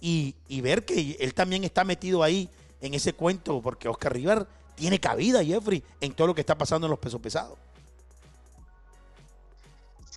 Y, 0.00 0.34
y 0.48 0.62
ver 0.62 0.84
que 0.84 1.16
él 1.20 1.32
también 1.32 1.62
está 1.62 1.84
metido 1.84 2.24
ahí 2.24 2.48
en 2.80 2.94
ese 2.94 3.12
cuento, 3.12 3.60
porque 3.62 3.88
Oscar 3.88 4.14
Rivas 4.14 4.46
tiene 4.78 5.00
cabida, 5.00 5.44
Jeffrey, 5.44 5.82
en 6.00 6.12
todo 6.14 6.28
lo 6.28 6.34
que 6.34 6.40
está 6.40 6.56
pasando 6.56 6.86
en 6.86 6.90
los 6.90 6.98
pesos 6.98 7.20
pesados. 7.20 7.58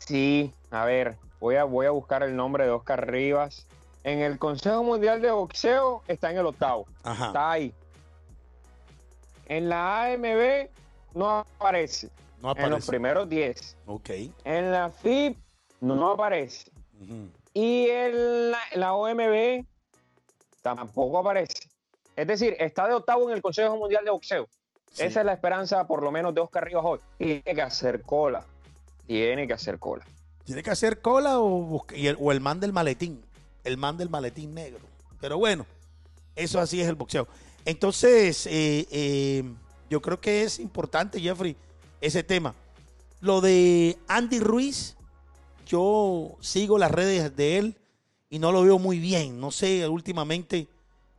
Sí, 0.06 0.54
a 0.71 0.86
ver, 0.86 1.17
voy 1.39 1.56
a, 1.56 1.63
voy 1.63 1.86
a 1.86 1.91
buscar 1.91 2.24
el 2.24 2.36
nombre 2.36 2.65
de 2.65 2.71
Oscar 2.71 3.10
Rivas. 3.10 3.65
En 4.04 4.19
el 4.19 4.39
Consejo 4.39 4.84
Mundial 4.84 5.21
de 5.21 5.32
Boxeo 5.32 6.02
está 6.08 6.32
en 6.32 6.38
el 6.39 6.45
octavo. 6.47 6.86
Ajá. 7.04 7.28
Está 7.28 7.52
ahí. 7.52 7.74
En 9.45 9.69
la 9.69 10.06
AMB 10.06 10.69
no 11.13 11.39
aparece. 11.39 12.10
No 12.41 12.52
En 12.52 12.58
los 12.58 12.65
aparece. 12.67 12.88
primeros 12.88 13.30
10. 13.30 13.78
Ok. 13.86 14.10
En 14.43 14.71
la 14.71 14.89
FIB 14.89 15.36
no 15.82 16.12
aparece. 16.12 16.71
Y 17.54 17.88
en 17.89 18.52
la, 18.52 18.60
en 18.71 18.80
la 18.80 18.93
OMB 18.93 19.65
tampoco 20.62 21.19
aparece. 21.19 21.69
Es 22.15 22.28
decir, 22.28 22.56
está 22.60 22.88
de 22.88 22.93
octavo 22.93 23.30
en 23.30 23.36
el 23.36 23.41
Consejo 23.41 23.78
Mundial 23.78 24.04
de 24.04 24.12
Boxeo. 24.12 24.47
Sí. 24.91 25.04
Esa 25.04 25.21
es 25.21 25.26
la 25.26 25.34
esperanza, 25.34 25.88
por 25.88 26.04
lo 26.04 26.12
menos, 26.12 26.36
de 26.36 26.41
Oscar 26.41 26.65
Rivas 26.65 26.84
hoy. 26.86 27.00
Tiene 27.17 27.43
que 27.43 27.62
hacer 27.62 28.02
cola. 28.02 28.45
Tiene 29.08 29.47
que 29.47 29.54
hacer 29.54 29.80
cola. 29.80 30.06
¿Tiene 30.43 30.63
que 30.63 30.71
hacer 30.71 31.02
cola 31.02 31.39
o, 31.39 31.86
y 31.95 32.08
el, 32.08 32.17
o 32.19 32.32
el 32.32 32.41
man 32.41 32.60
del 32.60 32.74
maletín? 32.74 33.24
El 33.63 33.78
man 33.78 33.97
del 33.97 34.10
maletín 34.10 34.54
negro. 34.54 34.80
Pero 35.19 35.38
bueno, 35.38 35.65
eso 36.36 36.60
así 36.60 36.82
es 36.82 36.88
el 36.88 36.95
boxeo. 36.95 37.28
Entonces, 37.65 38.47
eh, 38.47 38.88
eh, 38.91 39.43
yo 39.89 40.02
creo 40.02 40.19
que 40.19 40.43
es 40.43 40.60
importante, 40.60 41.19
Jeffrey, 41.19 41.56
ese 42.02 42.24
tema. 42.24 42.56
Lo 43.19 43.39
de 43.39 43.97
Andy 44.08 44.39
Ruiz, 44.39 44.97
yo 45.67 46.38
sigo 46.41 46.78
las 46.78 46.91
redes 46.91 47.36
de 47.36 47.58
él 47.60 47.78
y 48.30 48.39
no 48.39 48.52
lo 48.52 48.63
veo 48.63 48.80
muy 48.80 49.00
bien. 49.00 49.39
No 49.39 49.52
sé, 49.52 49.88
últimamente, 49.88 50.67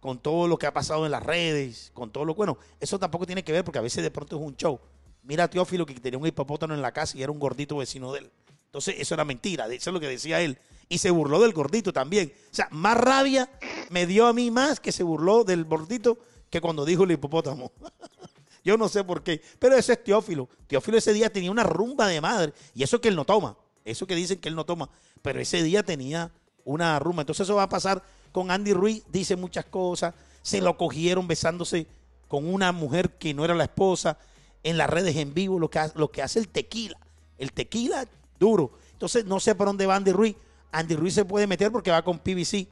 con 0.02 0.18
todo 0.18 0.48
lo 0.48 0.58
que 0.58 0.66
ha 0.66 0.72
pasado 0.72 1.06
en 1.06 1.12
las 1.12 1.22
redes, 1.22 1.92
con 1.94 2.10
todo 2.10 2.24
lo 2.24 2.34
bueno, 2.34 2.58
eso 2.80 2.98
tampoco 2.98 3.24
tiene 3.24 3.44
que 3.44 3.52
ver 3.52 3.62
porque 3.62 3.78
a 3.78 3.82
veces 3.82 4.02
de 4.02 4.10
pronto 4.10 4.34
es 4.34 4.42
un 4.42 4.56
show. 4.56 4.80
Mira 5.22 5.44
a 5.44 5.48
Teófilo 5.48 5.86
que 5.86 5.94
tenía 5.94 6.18
un 6.18 6.26
hipopótamo 6.26 6.74
en 6.74 6.82
la 6.82 6.90
casa 6.90 7.16
y 7.16 7.22
era 7.22 7.30
un 7.30 7.38
gordito 7.38 7.76
vecino 7.76 8.12
de 8.12 8.18
él. 8.18 8.30
Entonces, 8.64 8.96
eso 8.98 9.14
era 9.14 9.24
mentira, 9.24 9.66
eso 9.66 9.90
es 9.90 9.94
lo 9.94 10.00
que 10.00 10.08
decía 10.08 10.40
él. 10.40 10.58
Y 10.88 10.98
se 10.98 11.12
burló 11.12 11.40
del 11.40 11.52
gordito 11.52 11.92
también. 11.92 12.32
O 12.50 12.54
sea, 12.54 12.66
más 12.72 12.96
rabia 12.96 13.48
me 13.90 14.04
dio 14.06 14.26
a 14.26 14.32
mí 14.32 14.50
más 14.50 14.80
que 14.80 14.90
se 14.90 15.04
burló 15.04 15.44
del 15.44 15.66
gordito 15.66 16.18
que 16.50 16.60
cuando 16.60 16.84
dijo 16.84 17.04
el 17.04 17.12
hipopótamo. 17.12 17.70
Yo 18.64 18.76
no 18.76 18.88
sé 18.88 19.04
por 19.04 19.22
qué. 19.22 19.40
Pero 19.60 19.76
ese 19.76 19.92
es 19.92 20.02
Teófilo. 20.02 20.48
Teófilo 20.66 20.98
ese 20.98 21.12
día 21.12 21.30
tenía 21.32 21.52
una 21.52 21.62
rumba 21.62 22.08
de 22.08 22.20
madre. 22.20 22.54
Y 22.74 22.82
eso 22.82 23.00
que 23.00 23.06
él 23.06 23.14
no 23.14 23.24
toma. 23.24 23.56
Eso 23.84 24.04
que 24.04 24.16
dicen 24.16 24.40
que 24.40 24.48
él 24.48 24.56
no 24.56 24.66
toma. 24.66 24.90
Pero 25.22 25.38
ese 25.38 25.62
día 25.62 25.84
tenía 25.84 26.32
una 26.64 26.98
rumba. 26.98 27.22
Entonces 27.22 27.44
eso 27.46 27.54
va 27.54 27.62
a 27.62 27.68
pasar 27.68 28.02
con 28.32 28.50
Andy 28.50 28.72
Ruiz. 28.72 29.04
Dice 29.08 29.36
muchas 29.36 29.64
cosas. 29.66 30.14
Se 30.42 30.60
lo 30.60 30.76
cogieron 30.76 31.28
besándose 31.28 31.86
con 32.28 32.52
una 32.52 32.72
mujer 32.72 33.10
que 33.10 33.34
no 33.34 33.44
era 33.44 33.54
la 33.54 33.64
esposa. 33.64 34.18
En 34.64 34.78
las 34.78 34.90
redes 34.90 35.16
en 35.16 35.34
vivo. 35.34 35.58
Lo 35.58 35.70
que, 35.70 35.78
hace, 35.78 35.98
lo 35.98 36.10
que 36.10 36.22
hace 36.22 36.38
el 36.38 36.48
tequila. 36.48 36.98
El 37.38 37.52
tequila 37.52 38.06
duro. 38.40 38.72
Entonces 38.92 39.24
no 39.24 39.38
sé 39.40 39.54
por 39.54 39.66
dónde 39.66 39.86
va 39.86 39.96
Andy 39.96 40.12
Ruiz. 40.12 40.36
Andy 40.72 40.96
Ruiz 40.96 41.14
se 41.14 41.24
puede 41.24 41.46
meter 41.46 41.70
porque 41.70 41.90
va 41.90 42.02
con 42.02 42.18
PBC. 42.18 42.66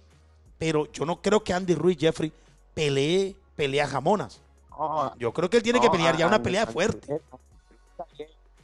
Pero 0.58 0.90
yo 0.92 1.04
no 1.04 1.22
creo 1.22 1.42
que 1.42 1.52
Andy 1.52 1.74
Ruiz, 1.74 1.98
Jeffrey, 1.98 2.32
pelee, 2.74 3.36
pelea 3.56 3.86
jamonas. 3.86 4.40
Yo 5.18 5.32
creo 5.32 5.50
que 5.50 5.58
él 5.58 5.62
tiene 5.62 5.80
que 5.80 5.90
pelear 5.90 6.16
ya 6.16 6.26
una 6.26 6.42
pelea 6.42 6.66
fuerte. 6.66 7.20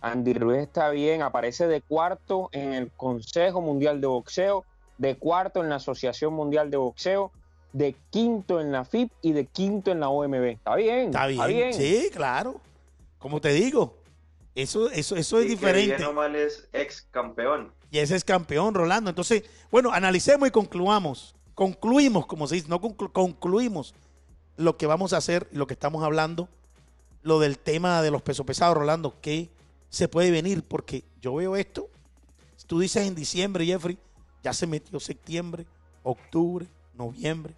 Andy 0.01 0.35
Ruiz 0.35 0.63
está 0.63 0.91
bien, 0.91 1.23
aparece 1.23 1.67
de 1.67 1.81
cuarto 1.83 2.49
en 2.53 2.73
el 2.73 2.91
Consejo 2.93 3.61
Mundial 3.61 4.01
de 4.01 4.07
Boxeo, 4.07 4.65
de 4.99 5.17
cuarto 5.17 5.63
en 5.63 5.69
la 5.69 5.77
Asociación 5.77 6.35
Mundial 6.35 6.71
de 6.71 6.77
Boxeo, 6.77 7.33
de 7.73 7.95
quinto 8.11 8.61
en 8.61 8.73
la 8.73 8.85
FIP 8.85 9.13
y 9.23 9.33
de 9.33 9.47
quinto 9.47 9.91
en 9.91 10.01
la 10.01 10.09
OMB. 10.09 10.45
Está 10.45 10.75
bien. 10.77 11.07
Está 11.07 11.27
bien. 11.27 11.75
Sí, 11.75 12.09
claro. 12.13 12.61
Como 13.19 13.41
te 13.41 13.51
digo, 13.51 13.97
eso, 14.55 14.91
eso, 14.91 15.17
eso 15.17 15.39
es 15.39 15.49
diferente. 15.49 15.97
Que 15.97 16.13
mal 16.13 16.35
es 16.35 16.69
ex 16.73 17.03
campeón. 17.11 17.73
Y 17.91 17.99
ese 17.99 18.17
es 18.17 18.25
campeón, 18.25 18.75
Rolando. 18.75 19.11
Entonces, 19.11 19.45
bueno, 19.71 19.93
analicemos 19.93 20.49
y 20.49 20.51
concluamos. 20.51 21.35
Concluimos, 21.55 22.27
como 22.27 22.47
se 22.47 22.57
dice, 22.57 22.69
no 22.69 22.81
concluimos 22.81 23.95
lo 24.57 24.77
que 24.77 24.87
vamos 24.87 25.13
a 25.13 25.19
hacer, 25.19 25.49
lo 25.53 25.67
que 25.67 25.75
estamos 25.75 26.03
hablando, 26.03 26.49
lo 27.23 27.39
del 27.41 27.59
tema 27.59 28.03
de 28.03 28.11
los 28.11 28.23
pesos 28.23 28.47
pesados, 28.47 28.77
Rolando, 28.77 29.15
que 29.21 29.51
se 29.89 30.09
puede 30.09 30.31
venir, 30.31 30.63
porque 30.63 31.05
yo 31.21 31.35
veo 31.35 31.57
esto, 31.57 31.89
tú 32.67 32.81
dices 32.81 33.07
en 33.07 33.15
diciembre, 33.15 33.65
Jeffrey, 33.65 33.99
ya 34.47 34.53
se 34.53 34.65
metió 34.65 35.01
septiembre, 35.01 35.67
octubre, 36.05 36.69
noviembre, 36.95 37.53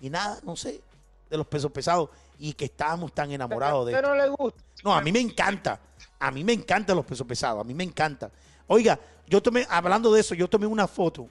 y 0.00 0.08
nada, 0.08 0.38
no 0.44 0.54
sé, 0.54 0.80
de 1.28 1.36
los 1.36 1.48
pesos 1.48 1.72
pesados, 1.72 2.10
y 2.38 2.52
que 2.52 2.66
estábamos 2.66 3.12
tan 3.12 3.32
enamorados 3.32 3.86
de 3.86 3.92
Pero 3.92 4.10
no 4.10 4.14
le 4.14 4.28
gusta. 4.28 4.62
No, 4.84 4.94
a 4.94 5.00
mí 5.00 5.10
me 5.10 5.18
encanta, 5.18 5.80
a 6.16 6.30
mí 6.30 6.44
me 6.44 6.52
encantan 6.52 6.94
los 6.94 7.04
pesos 7.04 7.26
pesados, 7.26 7.60
a 7.60 7.64
mí 7.64 7.74
me 7.74 7.82
encanta. 7.82 8.30
Oiga, 8.68 9.00
yo 9.26 9.42
tomé, 9.42 9.66
hablando 9.68 10.12
de 10.12 10.20
eso, 10.20 10.32
yo 10.36 10.46
tomé 10.46 10.68
una 10.68 10.86
foto 10.86 11.26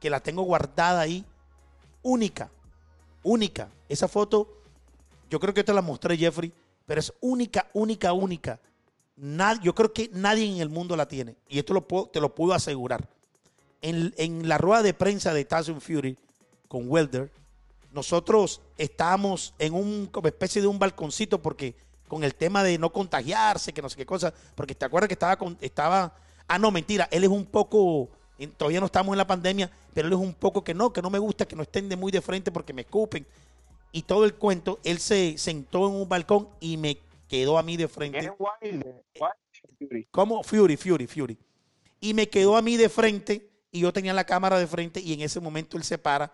que 0.00 0.10
la 0.10 0.18
tengo 0.18 0.42
guardada 0.42 1.02
ahí, 1.02 1.24
única, 2.02 2.50
única. 3.22 3.68
Esa 3.88 4.08
foto 4.08 4.60
yo 5.30 5.38
creo 5.38 5.54
que 5.54 5.62
te 5.62 5.72
la 5.72 5.82
mostré, 5.82 6.16
Jeffrey, 6.16 6.52
pero 6.84 6.98
es 6.98 7.12
única, 7.20 7.68
única, 7.74 8.12
única. 8.12 8.58
yo 9.62 9.72
creo 9.72 9.92
que 9.92 10.10
nadie 10.12 10.46
en 10.52 10.60
el 10.60 10.68
mundo 10.68 10.96
la 10.96 11.06
tiene. 11.06 11.36
Y 11.48 11.60
esto 11.60 11.74
lo 11.74 11.82
te 12.10 12.20
lo 12.20 12.34
puedo 12.34 12.54
asegurar. 12.54 13.08
En, 13.80 14.48
la 14.48 14.58
rueda 14.58 14.82
de 14.82 14.94
prensa 14.94 15.32
de 15.32 15.44
Tyson 15.44 15.80
Fury 15.80 16.18
con 16.66 16.90
Welder, 16.90 17.30
nosotros 17.92 18.60
estábamos 18.76 19.54
en 19.58 19.74
un 19.74 20.06
como 20.06 20.28
especie 20.28 20.60
de 20.60 20.68
un 20.68 20.78
balconcito 20.78 21.40
porque 21.40 21.74
con 22.06 22.24
el 22.24 22.34
tema 22.34 22.62
de 22.62 22.78
no 22.78 22.92
contagiarse, 22.92 23.72
que 23.72 23.82
no 23.82 23.88
sé 23.88 23.96
qué 23.96 24.06
cosa, 24.06 24.32
porque 24.54 24.74
te 24.74 24.84
acuerdas 24.84 25.08
que 25.08 25.14
estaba 25.14 25.36
con, 25.36 25.56
estaba, 25.60 26.14
ah 26.46 26.58
no, 26.58 26.70
mentira, 26.70 27.08
él 27.10 27.24
es 27.24 27.30
un 27.30 27.44
poco, 27.44 28.08
todavía 28.56 28.80
no 28.80 28.86
estamos 28.86 29.12
en 29.12 29.18
la 29.18 29.26
pandemia, 29.26 29.70
pero 29.94 30.08
él 30.08 30.14
es 30.14 30.18
un 30.18 30.34
poco 30.34 30.64
que 30.64 30.74
no, 30.74 30.92
que 30.92 31.02
no 31.02 31.10
me 31.10 31.18
gusta 31.18 31.46
que 31.46 31.54
no 31.54 31.62
estén 31.62 31.88
de 31.88 31.96
muy 31.96 32.10
de 32.10 32.20
frente 32.20 32.50
porque 32.50 32.72
me 32.72 32.82
escupen 32.82 33.26
y 33.92 34.02
todo 34.02 34.24
el 34.24 34.34
cuento, 34.34 34.80
él 34.84 34.98
se 34.98 35.38
sentó 35.38 35.88
en 35.88 35.94
un 35.94 36.08
balcón 36.08 36.48
y 36.60 36.76
me 36.76 36.98
quedó 37.26 37.58
a 37.58 37.62
mí 37.62 37.76
de 37.76 37.88
frente. 37.88 38.32
Fury. 38.36 40.06
¿Cómo? 40.10 40.42
Fury, 40.42 40.76
Fury, 40.76 41.06
Fury. 41.06 41.38
Y 42.00 42.14
me 42.14 42.28
quedó 42.28 42.56
a 42.56 42.62
mí 42.62 42.76
de 42.76 42.88
frente 42.88 43.48
y 43.70 43.80
yo 43.80 43.92
tenía 43.92 44.14
la 44.14 44.24
cámara 44.24 44.58
de 44.58 44.66
frente 44.66 45.00
y 45.00 45.12
en 45.12 45.20
ese 45.20 45.40
momento 45.40 45.76
él 45.76 45.84
se 45.84 45.98
para 45.98 46.32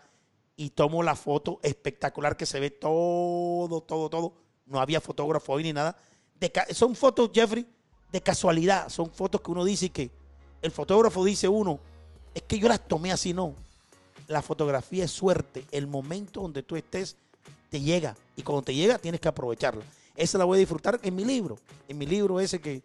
y 0.56 0.70
tomo 0.70 1.02
la 1.02 1.16
foto 1.16 1.58
espectacular 1.62 2.36
que 2.36 2.46
se 2.46 2.60
ve 2.60 2.70
todo, 2.70 3.80
todo, 3.80 4.08
todo. 4.08 4.34
No 4.66 4.80
había 4.80 5.00
fotógrafo 5.00 5.52
hoy 5.52 5.64
ni 5.64 5.72
nada. 5.72 5.96
son 6.70 6.94
fotos, 6.94 7.30
Jeffrey, 7.34 7.66
de 8.12 8.20
casualidad. 8.20 8.88
Son 8.88 9.10
fotos 9.10 9.40
que 9.40 9.50
uno 9.50 9.64
dice 9.64 9.90
que 9.90 10.10
el 10.62 10.70
fotógrafo 10.70 11.24
dice 11.24 11.48
uno, 11.48 11.80
es 12.34 12.42
que 12.42 12.58
yo 12.58 12.68
las 12.68 12.86
tomé 12.86 13.12
así, 13.12 13.34
no. 13.34 13.54
La 14.28 14.42
fotografía 14.42 15.04
es 15.04 15.10
suerte. 15.10 15.64
El 15.70 15.86
momento 15.86 16.40
donde 16.40 16.62
tú 16.62 16.76
estés 16.76 17.16
te 17.68 17.80
llega. 17.80 18.16
Y 18.36 18.42
cuando 18.42 18.62
te 18.62 18.74
llega, 18.74 18.98
tienes 18.98 19.20
que 19.20 19.28
aprovecharla. 19.28 19.84
Esa 20.16 20.38
la 20.38 20.44
voy 20.44 20.56
a 20.56 20.60
disfrutar 20.60 21.00
en 21.02 21.14
mi 21.14 21.24
libro. 21.24 21.58
En 21.88 21.98
mi 21.98 22.06
libro 22.06 22.40
ese 22.40 22.60
que, 22.60 22.82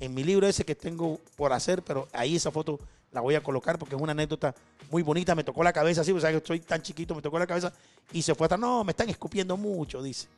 en 0.00 0.12
mi 0.12 0.24
libro 0.24 0.46
ese 0.46 0.64
que 0.64 0.74
tengo 0.74 1.20
por 1.36 1.52
hacer, 1.52 1.82
pero 1.82 2.08
ahí 2.12 2.36
esa 2.36 2.50
foto 2.50 2.78
la 3.16 3.22
voy 3.22 3.34
a 3.34 3.42
colocar 3.42 3.78
porque 3.78 3.96
es 3.96 4.00
una 4.00 4.12
anécdota 4.12 4.54
muy 4.90 5.02
bonita. 5.02 5.34
Me 5.34 5.42
tocó 5.42 5.64
la 5.64 5.72
cabeza 5.72 6.02
así, 6.02 6.12
o 6.12 6.20
sea 6.20 6.30
que 6.30 6.36
estoy 6.36 6.60
tan 6.60 6.82
chiquito, 6.82 7.14
me 7.14 7.22
tocó 7.22 7.38
la 7.38 7.46
cabeza 7.46 7.72
y 8.12 8.20
se 8.20 8.34
fue 8.34 8.44
hasta, 8.44 8.58
no, 8.58 8.84
me 8.84 8.90
están 8.90 9.08
escupiendo 9.08 9.56
mucho, 9.56 10.02
dice. 10.02 10.28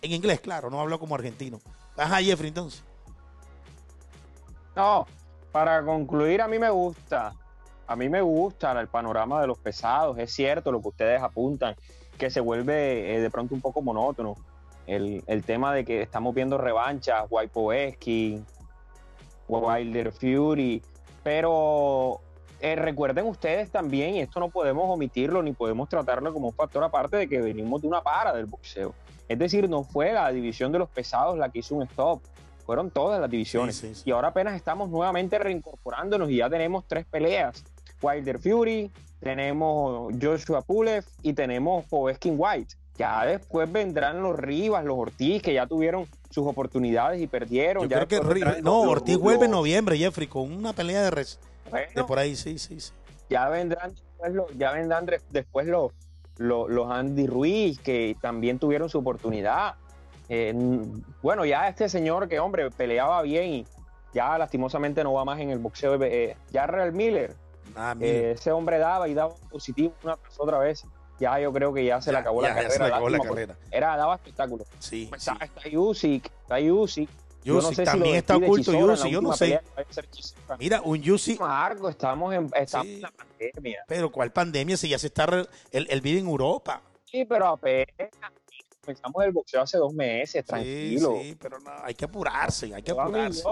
En 0.00 0.12
inglés, 0.12 0.40
claro, 0.40 0.70
no 0.70 0.80
hablo 0.80 0.98
como 1.00 1.16
argentino. 1.16 1.60
Ajá, 1.96 2.22
Jeffrey, 2.22 2.48
entonces. 2.48 2.84
No, 4.76 5.06
para 5.50 5.84
concluir, 5.84 6.40
a 6.40 6.46
mí 6.46 6.58
me 6.58 6.70
gusta. 6.70 7.34
A 7.86 7.96
mí 7.96 8.08
me 8.08 8.22
gusta 8.22 8.80
el 8.80 8.86
panorama 8.86 9.40
de 9.40 9.48
los 9.48 9.58
pesados. 9.58 10.16
Es 10.18 10.32
cierto 10.32 10.70
lo 10.70 10.80
que 10.80 10.88
ustedes 10.88 11.20
apuntan 11.20 11.74
que 12.16 12.30
se 12.30 12.40
vuelve 12.40 13.16
eh, 13.16 13.20
de 13.20 13.30
pronto 13.30 13.56
un 13.56 13.60
poco 13.60 13.82
monótono. 13.82 14.36
El, 14.86 15.22
tema 15.44 15.74
de 15.74 15.84
que 15.84 16.02
estamos 16.02 16.32
viendo 16.34 16.58
revanchas, 16.58 17.26
Waipoeski, 17.28 18.44
Wilder 19.48 20.12
Fury, 20.12 20.82
pero 21.24 22.20
eh, 22.60 22.76
recuerden 22.76 23.26
ustedes 23.26 23.70
también, 23.70 24.14
y 24.14 24.20
esto 24.20 24.38
no 24.38 24.50
podemos 24.50 24.84
omitirlo 24.88 25.42
ni 25.42 25.52
podemos 25.52 25.88
tratarlo 25.88 26.32
como 26.32 26.48
un 26.48 26.54
factor 26.54 26.84
aparte 26.84 27.16
de 27.16 27.28
que 27.28 27.40
venimos 27.40 27.82
de 27.82 27.88
una 27.88 28.02
para 28.02 28.32
del 28.32 28.46
boxeo. 28.46 28.94
Es 29.28 29.38
decir, 29.38 29.68
no 29.68 29.82
fue 29.82 30.12
la 30.12 30.30
división 30.30 30.70
de 30.70 30.78
los 30.78 30.88
pesados 30.88 31.36
la 31.36 31.48
que 31.48 31.60
hizo 31.60 31.74
un 31.74 31.82
stop, 31.82 32.22
fueron 32.64 32.90
todas 32.90 33.20
las 33.20 33.30
divisiones. 33.30 34.02
Y 34.06 34.10
ahora 34.10 34.28
apenas 34.28 34.54
estamos 34.54 34.88
nuevamente 34.90 35.38
reincorporándonos 35.38 36.30
y 36.30 36.36
ya 36.36 36.48
tenemos 36.48 36.84
tres 36.86 37.04
peleas. 37.06 37.64
Wilder 38.02 38.38
Fury, 38.38 38.90
tenemos 39.20 40.12
Joshua 40.20 40.62
Pulev 40.62 41.04
y 41.22 41.32
tenemos 41.32 41.84
Poveskin 41.86 42.34
White. 42.36 42.74
Ya 42.96 43.24
después 43.24 43.70
vendrán 43.70 44.22
los 44.22 44.38
Rivas, 44.38 44.84
los 44.84 44.96
Ortiz, 44.98 45.42
que 45.42 45.54
ya 45.54 45.66
tuvieron 45.66 46.06
sus 46.34 46.46
oportunidades 46.46 47.20
y 47.20 47.26
perdieron. 47.28 47.88
Yo 47.88 48.06
creo 48.06 48.08
que 48.08 48.62
no, 48.62 48.80
Ortiz 48.80 49.16
vuelve 49.16 49.44
en 49.44 49.52
noviembre, 49.52 49.96
Jeffrey, 49.96 50.26
con 50.26 50.52
una 50.52 50.72
pelea 50.72 51.02
de, 51.02 51.10
res, 51.10 51.38
de 51.94 52.04
por 52.04 52.18
ahí, 52.18 52.34
sí, 52.34 52.58
sí, 52.58 52.80
sí. 52.80 52.92
Ya 53.30 53.48
vendrán 53.48 53.94
después 53.94 54.32
los, 54.32 54.58
ya 54.58 54.72
vendrán 54.72 55.06
después 55.30 55.66
los, 55.66 55.92
los, 56.38 56.90
Andy 56.90 57.26
Ruiz, 57.26 57.78
que 57.78 58.16
también 58.20 58.58
tuvieron 58.58 58.88
su 58.88 58.98
oportunidad. 58.98 59.76
Eh, 60.28 60.52
bueno, 61.22 61.44
ya 61.44 61.68
este 61.68 61.88
señor 61.88 62.28
que, 62.28 62.40
hombre, 62.40 62.70
peleaba 62.70 63.22
bien 63.22 63.52
y 63.52 63.66
ya 64.12 64.36
lastimosamente 64.36 65.04
no 65.04 65.12
va 65.12 65.24
más 65.24 65.40
en 65.40 65.50
el 65.50 65.58
boxeo. 65.58 66.02
Eh, 66.02 66.36
ya 66.50 66.66
Real 66.66 66.92
Miller, 66.92 67.36
Ah, 67.76 67.94
eh, 68.00 68.32
ese 68.36 68.52
hombre 68.52 68.78
daba 68.78 69.08
y 69.08 69.14
daba 69.14 69.34
positivo 69.50 69.94
una 70.02 70.16
tras 70.16 70.38
otra 70.38 70.58
vez. 70.58 70.84
Ya 71.20 71.38
yo 71.38 71.52
creo 71.52 71.72
que 71.72 71.84
ya 71.84 72.00
se 72.00 72.10
le 72.10 72.18
acabó 72.18 72.42
la 72.42 72.54
carrera. 72.54 73.56
Era, 73.70 73.96
daba 73.96 74.16
espectáculo. 74.16 74.64
Sí, 74.78 75.06
pues 75.08 75.26
Está, 75.26 75.44
está 75.44 75.68
Yusik, 75.68 76.30
está 76.42 76.58
Yusik. 76.58 77.08
Yusik, 77.44 77.84
también 77.84 78.16
está 78.16 78.36
oculto 78.36 78.72
Yusik, 78.72 79.10
yo 79.10 79.20
no 79.20 79.32
sé. 79.36 79.60
Mira, 80.58 80.80
un 80.82 81.00
Yusik. 81.00 81.38
Marco, 81.38 81.88
estamos, 81.88 82.34
en, 82.34 82.50
estamos 82.54 82.86
en 82.86 83.02
la 83.02 83.12
pandemia. 83.12 83.84
Pero 83.86 84.10
¿cuál 84.10 84.32
pandemia 84.32 84.76
si 84.76 84.88
ya 84.88 84.98
se 84.98 85.08
está, 85.08 85.24
él, 85.70 85.86
él 85.88 86.00
vive 86.00 86.20
en 86.20 86.26
Europa? 86.26 86.80
Sí, 87.04 87.24
pero 87.24 87.46
apenas 87.46 88.10
comenzamos 88.84 89.24
el 89.24 89.32
boxeo 89.32 89.62
hace 89.62 89.78
dos 89.78 89.92
meses, 89.92 90.44
tranquilo. 90.44 91.18
Sí, 91.20 91.36
pero 91.40 91.58
no, 91.60 91.70
hay 91.82 91.94
que 91.94 92.04
apurarse, 92.04 92.74
hay 92.74 92.82
que 92.82 92.92
apurarse. 92.92 93.42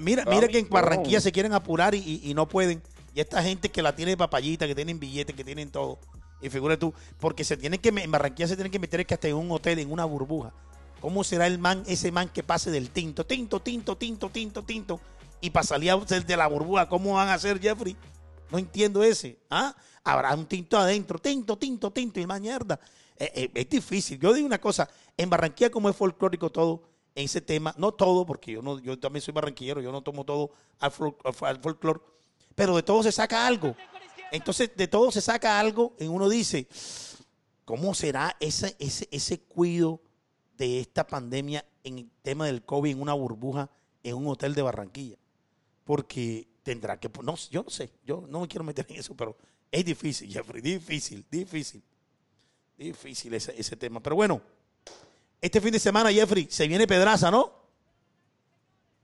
Mira, 0.00 0.24
mira 0.24 0.48
que 0.48 0.58
en 0.58 0.68
Barranquilla 0.68 1.20
se 1.20 1.32
quieren 1.32 1.52
apurar 1.52 1.94
y, 1.94 2.20
y 2.24 2.34
no 2.34 2.48
pueden. 2.48 2.82
Y 3.14 3.20
esta 3.20 3.42
gente 3.42 3.70
que 3.70 3.82
la 3.82 3.94
tiene 3.94 4.16
papayita, 4.16 4.66
que 4.66 4.74
tienen 4.74 5.00
billetes, 5.00 5.34
que 5.34 5.44
tienen 5.44 5.70
todo. 5.70 5.98
Y 6.42 6.48
figura 6.48 6.78
tú, 6.78 6.94
porque 7.18 7.44
se 7.44 7.56
tiene 7.56 7.78
que, 7.78 7.90
en 7.90 8.10
Barranquilla 8.10 8.48
se 8.48 8.56
tienen 8.56 8.72
que 8.72 8.78
meter 8.78 9.04
que 9.04 9.14
hasta 9.14 9.28
en 9.28 9.36
un 9.36 9.50
hotel, 9.50 9.78
en 9.78 9.92
una 9.92 10.04
burbuja. 10.04 10.52
¿Cómo 11.00 11.24
será 11.24 11.46
el 11.46 11.58
man, 11.58 11.82
ese 11.86 12.12
man 12.12 12.28
que 12.28 12.42
pase 12.42 12.70
del 12.70 12.90
tinto, 12.90 13.24
tinto, 13.24 13.60
tinto, 13.60 13.96
tinto, 13.96 14.30
tinto, 14.30 14.62
tinto, 14.62 15.00
y 15.40 15.50
para 15.50 15.64
salir 15.64 15.94
de 15.94 16.36
la 16.36 16.46
burbuja? 16.46 16.88
¿Cómo 16.88 17.14
van 17.14 17.28
a 17.28 17.34
hacer, 17.34 17.60
Jeffrey? 17.60 17.96
No 18.50 18.58
entiendo 18.58 19.02
ese. 19.02 19.38
¿Ah? 19.48 19.74
Habrá 20.02 20.34
un 20.34 20.46
tinto 20.46 20.78
adentro, 20.78 21.18
tinto, 21.18 21.56
tinto, 21.56 21.90
tinto, 21.90 22.20
y 22.20 22.26
más 22.26 22.40
mierda. 22.40 22.80
Eh, 23.16 23.30
eh, 23.34 23.50
es 23.54 23.68
difícil. 23.68 24.18
Yo 24.18 24.32
digo 24.32 24.46
una 24.46 24.60
cosa, 24.60 24.88
en 25.16 25.28
Barranquilla 25.28 25.70
como 25.70 25.88
es 25.88 25.96
folclórico 25.96 26.50
todo, 26.50 26.82
en 27.14 27.24
ese 27.24 27.40
tema, 27.40 27.74
no 27.76 27.92
todo, 27.92 28.24
porque 28.24 28.52
yo 28.52 28.62
no, 28.62 28.78
yo 28.78 28.98
también 28.98 29.20
soy 29.20 29.34
barranquillero, 29.34 29.80
yo 29.80 29.90
no 29.92 30.00
tomo 30.00 30.24
todo 30.24 30.52
al, 30.78 30.92
al 31.42 31.60
folclore 31.60 32.00
pero 32.54 32.76
de 32.76 32.82
todo 32.82 33.02
se 33.02 33.10
saca 33.10 33.46
algo. 33.46 33.74
Entonces, 34.32 34.70
de 34.76 34.88
todo 34.88 35.10
se 35.10 35.20
saca 35.20 35.58
algo 35.58 35.94
y 35.98 36.06
uno 36.06 36.28
dice, 36.28 36.68
¿cómo 37.64 37.94
será 37.94 38.36
ese, 38.40 38.76
ese, 38.78 39.08
ese 39.10 39.40
cuido 39.40 40.00
de 40.56 40.80
esta 40.80 41.06
pandemia 41.06 41.64
en 41.84 41.98
el 41.98 42.10
tema 42.22 42.46
del 42.46 42.62
COVID 42.62 42.90
en 42.90 43.00
una 43.00 43.14
burbuja 43.14 43.70
en 44.02 44.16
un 44.16 44.28
hotel 44.28 44.54
de 44.54 44.62
Barranquilla? 44.62 45.16
Porque 45.84 46.46
tendrá 46.62 46.98
que, 46.98 47.10
no, 47.22 47.34
yo 47.50 47.62
no 47.62 47.70
sé, 47.70 47.90
yo 48.04 48.24
no 48.28 48.40
me 48.40 48.48
quiero 48.48 48.64
meter 48.64 48.86
en 48.88 48.96
eso, 48.96 49.16
pero 49.16 49.36
es 49.70 49.84
difícil, 49.84 50.32
Jeffrey, 50.32 50.60
difícil, 50.60 51.24
difícil, 51.30 51.82
difícil 52.76 53.34
ese, 53.34 53.54
ese 53.58 53.76
tema. 53.76 54.00
Pero 54.00 54.16
bueno, 54.16 54.40
este 55.40 55.60
fin 55.60 55.72
de 55.72 55.78
semana, 55.78 56.12
Jeffrey, 56.12 56.46
se 56.50 56.68
viene 56.68 56.86
Pedraza, 56.86 57.30
¿no? 57.30 57.52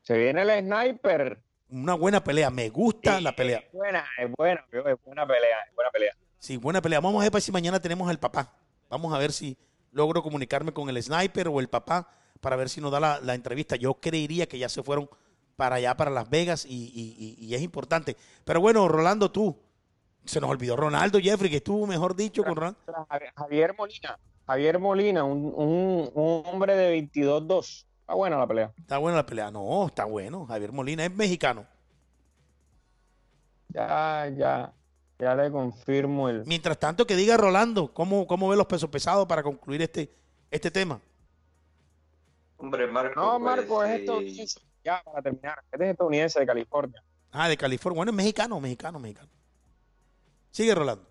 Se 0.02 0.16
viene 0.16 0.42
el 0.42 0.64
sniper. 0.64 1.45
Una 1.68 1.94
buena 1.94 2.22
pelea, 2.22 2.50
me 2.50 2.68
gusta 2.68 3.16
Sí, 3.18 3.22
la 3.22 3.35
pelea. 3.35 3.59
Es 3.59 3.72
buena, 3.72 4.05
es 4.18 4.31
buena, 4.37 4.64
es 4.72 5.02
buena 5.05 5.26
pelea, 5.26 5.57
es 5.68 5.74
buena 5.74 5.90
pelea. 5.90 6.16
Sí, 6.38 6.57
buena 6.57 6.81
pelea. 6.81 7.00
Vamos 7.00 7.20
a 7.20 7.24
ver 7.24 7.33
pues, 7.33 7.44
si 7.44 7.50
mañana 7.52 7.81
tenemos 7.81 8.09
al 8.09 8.18
papá. 8.18 8.52
Vamos 8.88 9.12
a 9.12 9.18
ver 9.18 9.33
si 9.33 9.57
logro 9.92 10.22
comunicarme 10.22 10.72
con 10.72 10.88
el 10.88 11.02
sniper 11.02 11.48
o 11.48 11.59
el 11.59 11.68
papá 11.68 12.09
para 12.40 12.55
ver 12.57 12.68
si 12.68 12.81
nos 12.81 12.92
da 12.92 13.00
la, 13.00 13.20
la 13.20 13.35
entrevista. 13.35 13.74
Yo 13.76 13.94
creería 13.94 14.46
que 14.46 14.59
ya 14.59 14.68
se 14.68 14.83
fueron 14.83 15.09
para 15.57 15.76
allá, 15.76 15.96
para 15.96 16.11
Las 16.11 16.29
Vegas, 16.29 16.66
y, 16.66 16.92
y- 16.94 17.16
y- 17.40 17.46
y 17.46 17.55
es 17.55 17.62
importante. 17.62 18.16
Pero 18.44 18.61
bueno, 18.61 18.87
Rolando, 18.88 19.31
tú. 19.33 19.59
Se 20.24 20.40
nos 20.40 20.50
olvidó 20.50 20.76
Ronaldo, 20.76 21.18
Jeffrey, 21.20 21.48
que 21.50 21.59
estuvo, 21.59 21.87
mejor 21.87 22.14
dicho, 22.16 22.42
con 22.44 22.57
Ronaldo. 22.57 22.79
Javier- 23.09 23.33
Javier 23.37 23.74
Molina, 23.79 24.18
Javier 24.46 24.79
Molina, 24.81 25.24
un, 25.24 25.52
un- 25.57 26.11
un 26.14 26.42
hombre 26.46 26.76
de 26.76 26.90
22-2. 27.12 27.86
Está 28.07 28.14
buena 28.14 28.38
la 28.38 28.47
pelea. 28.47 28.73
Está 28.79 28.99
buena 28.99 29.16
la 29.16 29.27
pelea. 29.27 29.51
No, 29.51 29.88
está 29.88 30.05
bueno. 30.05 30.47
Javier 30.47 30.71
Molina 30.71 31.05
es 31.05 31.12
mexicano. 31.12 31.66
Ya, 33.71 34.29
ya, 34.29 34.73
ya 35.19 35.35
le 35.35 35.51
confirmo 35.51 36.29
el. 36.29 36.47
Mientras 36.47 36.79
tanto, 36.79 37.05
que 37.05 37.16
diga 37.16 37.37
Rolando, 37.37 37.92
¿cómo, 37.92 38.29
cómo 38.29 38.49
ve 38.49 38.57
los 38.57 38.66
pesos 38.66 38.88
pesados 38.90 39.27
para 39.27 39.42
concluir 39.42 39.83
este, 39.83 40.09
este 40.53 40.71
tema? 40.71 41.01
Hombre, 42.59 42.87
Marco. 42.87 43.21
No, 43.21 43.33
pues, 43.33 43.42
Marco, 43.42 43.83
es 43.83 43.90
eh, 43.90 43.97
estadounidense. 43.97 44.61
Ya, 44.85 45.03
para 45.03 45.23
terminar. 45.23 45.64
Este 45.73 45.85
es 45.85 45.90
estadounidense 45.90 46.38
de 46.38 46.47
California. 46.47 47.03
Ah, 47.33 47.49
de 47.49 47.57
California. 47.57 47.97
Bueno, 47.97 48.11
es 48.12 48.16
mexicano, 48.16 48.61
mexicano, 48.61 49.01
mexicano. 49.01 49.31
Sigue 50.53 50.77
Rolando. 50.77 51.11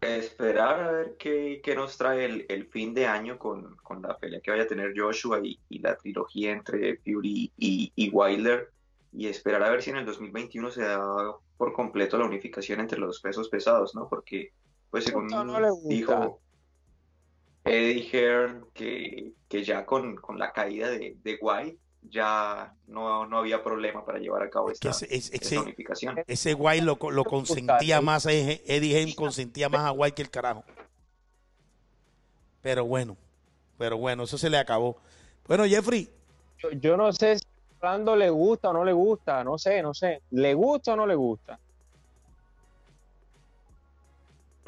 Esperar 0.00 0.80
a 0.80 0.90
ver 0.92 1.16
qué, 1.18 1.60
qué 1.62 1.74
nos 1.74 1.98
trae 1.98 2.24
el, 2.24 2.46
el 2.48 2.66
fin 2.68 2.94
de 2.94 3.06
año 3.06 3.38
con, 3.38 3.76
con 3.76 4.00
la 4.00 4.16
pelea 4.16 4.40
que 4.40 4.50
vaya 4.50 4.62
a 4.62 4.66
tener 4.66 4.94
Joshua 4.96 5.40
y, 5.42 5.60
y 5.68 5.78
la 5.80 5.96
trilogía 5.96 6.52
entre 6.52 6.96
Fury 6.98 7.52
y, 7.56 7.92
y 7.94 8.10
Wilder. 8.10 8.70
Y 9.12 9.26
esperar 9.26 9.62
a 9.62 9.70
ver 9.70 9.82
si 9.82 9.90
en 9.90 9.96
el 9.96 10.06
2021 10.06 10.70
se 10.70 10.82
da 10.82 11.36
por 11.56 11.72
completo 11.72 12.16
la 12.16 12.24
unificación 12.24 12.80
entre 12.80 12.98
los 12.98 13.20
pesos 13.20 13.48
pesados, 13.48 13.94
¿no? 13.94 14.08
Porque, 14.08 14.52
pues 14.90 15.04
según 15.04 15.26
no 15.26 15.58
dijo 15.84 16.40
Eddie 17.64 18.08
Hearn, 18.10 18.66
que, 18.72 19.32
que 19.48 19.64
ya 19.64 19.84
con, 19.84 20.16
con 20.16 20.38
la 20.38 20.52
caída 20.52 20.88
de, 20.88 21.16
de 21.22 21.38
White 21.40 21.78
ya 22.02 22.74
no, 22.86 23.26
no 23.26 23.38
había 23.38 23.62
problema 23.62 24.04
para 24.04 24.18
llevar 24.18 24.42
a 24.42 24.50
cabo 24.50 24.70
esta, 24.70 24.90
ese, 24.90 25.04
ese- 25.06 25.34
esta 25.34 25.46
ese- 25.46 25.58
unificación. 25.58 26.16
ese 26.26 26.54
guay 26.54 26.80
lo, 26.80 26.98
lo 27.10 27.24
consentía 27.24 28.00
más, 28.00 28.26
Eddie 28.26 28.92
Hearn 28.98 29.12
consentía 29.12 29.68
más 29.68 29.82
a 29.82 29.90
Guay 29.90 30.12
que 30.12 30.22
el 30.22 30.30
carajo. 30.30 30.64
Pero 32.62 32.84
bueno, 32.84 33.16
pero 33.78 33.96
bueno, 33.96 34.24
eso 34.24 34.36
se 34.38 34.50
le 34.50 34.58
acabó. 34.58 34.96
Bueno, 35.46 35.64
Jeffrey, 35.66 36.10
Yo, 36.58 36.70
yo 36.72 36.96
no 36.96 37.12
sé 37.12 37.38
si 37.38 37.44
a 37.44 37.76
Orlando 37.86 38.16
le 38.16 38.28
gusta 38.30 38.70
o 38.70 38.72
no 38.72 38.84
le 38.84 38.92
gusta. 38.92 39.42
No 39.44 39.56
sé, 39.58 39.82
no 39.82 39.94
sé. 39.94 40.20
¿Le 40.30 40.52
gusta 40.54 40.92
o 40.92 40.96
no 40.96 41.06
le 41.06 41.14
gusta? 41.14 41.58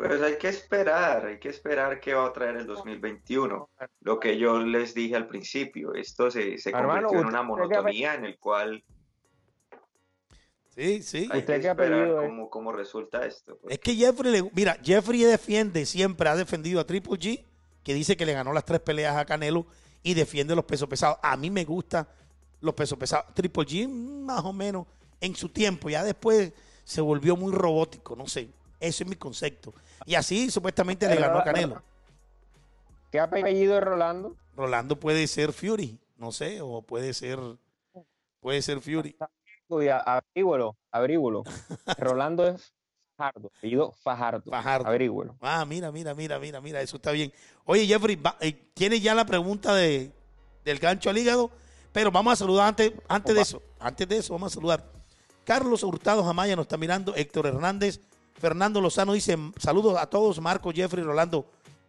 Pues 0.08 0.20
hay 0.20 0.36
que 0.36 0.48
esperar, 0.48 1.26
hay 1.26 1.38
que 1.38 1.48
esperar 1.48 2.00
qué 2.00 2.12
va 2.12 2.26
a 2.26 2.32
traer 2.32 2.56
el 2.56 2.66
2021. 2.66 3.70
Lo 4.00 4.18
que 4.18 4.36
yo 4.36 4.58
les 4.58 4.94
dije 4.94 5.14
al 5.14 5.28
principio, 5.28 5.94
esto 5.94 6.28
se, 6.28 6.58
se 6.58 6.70
Hermano, 6.70 7.06
convirtió 7.06 7.20
en 7.20 7.26
una 7.26 7.42
monotonía 7.44 8.14
en 8.14 8.24
el 8.24 8.36
cual 8.38 8.82
sí, 10.74 11.02
sí. 11.02 11.28
hay 11.30 11.38
¿Usted 11.40 11.60
que 11.60 11.68
esperar 11.68 11.92
apellido 11.92 12.20
es? 12.20 12.28
cómo, 12.28 12.50
cómo 12.50 12.72
resulta 12.72 13.24
esto. 13.24 13.56
pues. 13.62 13.74
Es 13.74 13.78
que 13.78 13.94
Jeffrey, 13.94 14.32
le, 14.32 14.50
mira, 14.52 14.76
Jeffrey 14.82 15.22
defiende, 15.22 15.86
siempre 15.86 16.28
ha 16.28 16.34
defendido 16.34 16.80
a 16.80 16.84
Triple 16.84 17.12
G, 17.12 17.44
que 17.84 17.94
dice 17.94 18.16
que 18.16 18.26
le 18.26 18.32
ganó 18.32 18.52
las 18.52 18.64
tres 18.64 18.80
peleas 18.80 19.16
a 19.16 19.24
Canelo 19.24 19.66
y 20.02 20.14
defiende 20.14 20.56
los 20.56 20.64
pesos 20.64 20.88
pesados. 20.88 21.18
A 21.22 21.36
mí 21.36 21.48
me 21.48 21.64
gustan 21.64 22.08
los 22.60 22.74
pesos 22.74 22.98
pesados. 22.98 23.32
Triple 23.34 23.64
G, 23.64 23.86
mm, 23.86 24.24
más 24.24 24.44
o 24.44 24.52
menos, 24.52 24.84
en 25.20 25.36
su 25.36 25.48
tiempo, 25.48 25.88
ya 25.88 26.02
después 26.02 26.52
se 26.82 27.00
volvió 27.00 27.36
muy 27.36 27.52
robótico, 27.52 28.16
no 28.16 28.26
sé. 28.26 28.48
Eso 28.80 29.04
es 29.04 29.08
mi 29.08 29.14
concepto. 29.14 29.72
Y 30.06 30.14
así 30.14 30.50
supuestamente 30.50 31.08
le 31.08 31.16
ganó 31.16 31.38
a 31.38 31.44
Canelo. 31.44 31.82
¿Qué 33.10 33.20
apellido 33.20 33.76
es 33.78 33.84
Rolando? 33.84 34.36
Rolando 34.56 34.98
puede 34.98 35.26
ser 35.26 35.52
Fury, 35.52 35.98
no 36.16 36.32
sé, 36.32 36.60
o 36.62 36.82
puede 36.82 37.12
ser, 37.14 37.38
puede 38.40 38.62
ser 38.62 38.80
Fury. 38.80 39.16
Uy, 39.68 39.88
a- 39.88 39.98
Averígüelo, 39.98 40.76
averígüelo. 40.90 41.44
Rolando 41.98 42.46
es 42.46 42.72
Fajardo, 43.16 43.50
apellido 43.56 43.92
Fajardo. 44.02 44.50
Fajardo. 44.50 44.88
Averígüelo. 44.88 45.36
Ah, 45.40 45.64
mira, 45.66 45.92
mira, 45.92 46.14
mira, 46.14 46.38
mira, 46.38 46.60
mira, 46.60 46.80
eso 46.80 46.96
está 46.96 47.12
bien. 47.12 47.32
Oye, 47.64 47.86
Jeffrey, 47.86 48.18
eh, 48.40 48.52
tienes 48.74 49.02
ya 49.02 49.14
la 49.14 49.24
pregunta 49.24 49.74
de, 49.74 50.10
del 50.64 50.78
gancho 50.78 51.10
al 51.10 51.18
hígado, 51.18 51.50
pero 51.92 52.10
vamos 52.10 52.32
a 52.32 52.36
saludar 52.36 52.68
antes, 52.68 52.92
antes 53.08 53.34
de 53.34 53.40
eso, 53.42 53.62
antes 53.78 54.08
de 54.08 54.16
eso, 54.18 54.32
vamos 54.34 54.52
a 54.52 54.54
saludar. 54.54 54.84
Carlos 55.44 55.82
Hurtado 55.82 56.24
Jamaya 56.24 56.56
nos 56.56 56.64
está 56.64 56.76
mirando, 56.76 57.14
Héctor 57.14 57.46
Hernández, 57.46 58.00
Fernando 58.42 58.80
Lozano 58.80 59.12
dice, 59.12 59.38
saludos 59.56 59.96
a 59.96 60.06
todos, 60.06 60.40
Marco, 60.40 60.72
Jeffrey, 60.72 61.04
Rolando, 61.04 61.46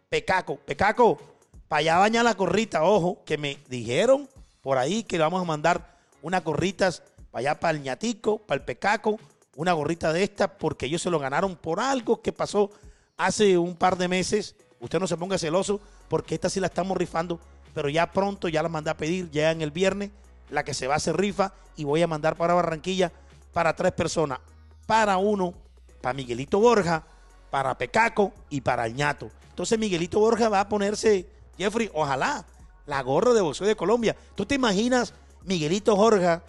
Pecaco, 0.08 0.56
Pecaco, 0.56 1.18
para 1.66 1.80
allá 1.80 1.98
baña 1.98 2.22
la 2.22 2.36
corrita, 2.36 2.84
ojo, 2.84 3.24
que 3.24 3.36
me 3.36 3.58
dijeron 3.68 4.28
por 4.62 4.78
ahí 4.78 5.02
que 5.02 5.18
le 5.18 5.24
vamos 5.24 5.42
a 5.42 5.44
mandar 5.44 5.98
unas 6.22 6.44
gorritas 6.44 7.02
para 7.32 7.40
allá, 7.40 7.58
para 7.58 7.76
el 7.76 7.82
ñatico, 7.82 8.38
para 8.38 8.60
el 8.60 8.64
Pecaco, 8.64 9.18
una 9.56 9.72
gorrita 9.72 10.12
de 10.12 10.22
esta, 10.22 10.56
porque 10.56 10.86
ellos 10.86 11.02
se 11.02 11.10
lo 11.10 11.18
ganaron 11.18 11.56
por 11.56 11.80
algo 11.80 12.22
que 12.22 12.32
pasó 12.32 12.70
hace 13.16 13.58
un 13.58 13.74
par 13.74 13.98
de 13.98 14.06
meses. 14.06 14.54
Usted 14.78 15.00
no 15.00 15.08
se 15.08 15.16
ponga 15.16 15.38
celoso, 15.38 15.80
porque 16.06 16.36
esta 16.36 16.48
sí 16.48 16.60
la 16.60 16.68
estamos 16.68 16.96
rifando, 16.96 17.40
pero 17.74 17.88
ya 17.88 18.12
pronto 18.12 18.46
ya 18.46 18.62
la 18.62 18.68
mandé 18.68 18.90
a 18.90 18.96
pedir, 18.96 19.28
ya 19.32 19.50
en 19.50 19.60
el 19.60 19.72
viernes, 19.72 20.12
la 20.50 20.62
que 20.62 20.72
se 20.72 20.86
va 20.86 20.94
a 20.94 20.98
hacer 20.98 21.16
rifa, 21.16 21.52
y 21.74 21.82
voy 21.82 22.00
a 22.02 22.06
mandar 22.06 22.36
para 22.36 22.54
Barranquilla 22.54 23.10
para 23.52 23.74
tres 23.74 23.90
personas, 23.90 24.38
para 24.86 25.16
uno, 25.16 25.63
para 26.04 26.12
Miguelito 26.12 26.60
Borja, 26.60 27.02
para 27.50 27.78
Pecaco 27.78 28.34
y 28.50 28.60
para 28.60 28.84
el 28.84 28.94
ñato. 28.94 29.30
Entonces 29.48 29.78
Miguelito 29.78 30.20
Borja 30.20 30.50
va 30.50 30.60
a 30.60 30.68
ponerse, 30.68 31.26
Jeffrey, 31.56 31.90
ojalá, 31.94 32.44
la 32.84 33.00
gorra 33.00 33.32
de 33.32 33.40
boxeo 33.40 33.66
de 33.66 33.74
Colombia. 33.74 34.14
¿Tú 34.34 34.44
te 34.44 34.54
imaginas 34.54 35.14
Miguelito 35.44 35.96
Borja, 35.96 36.42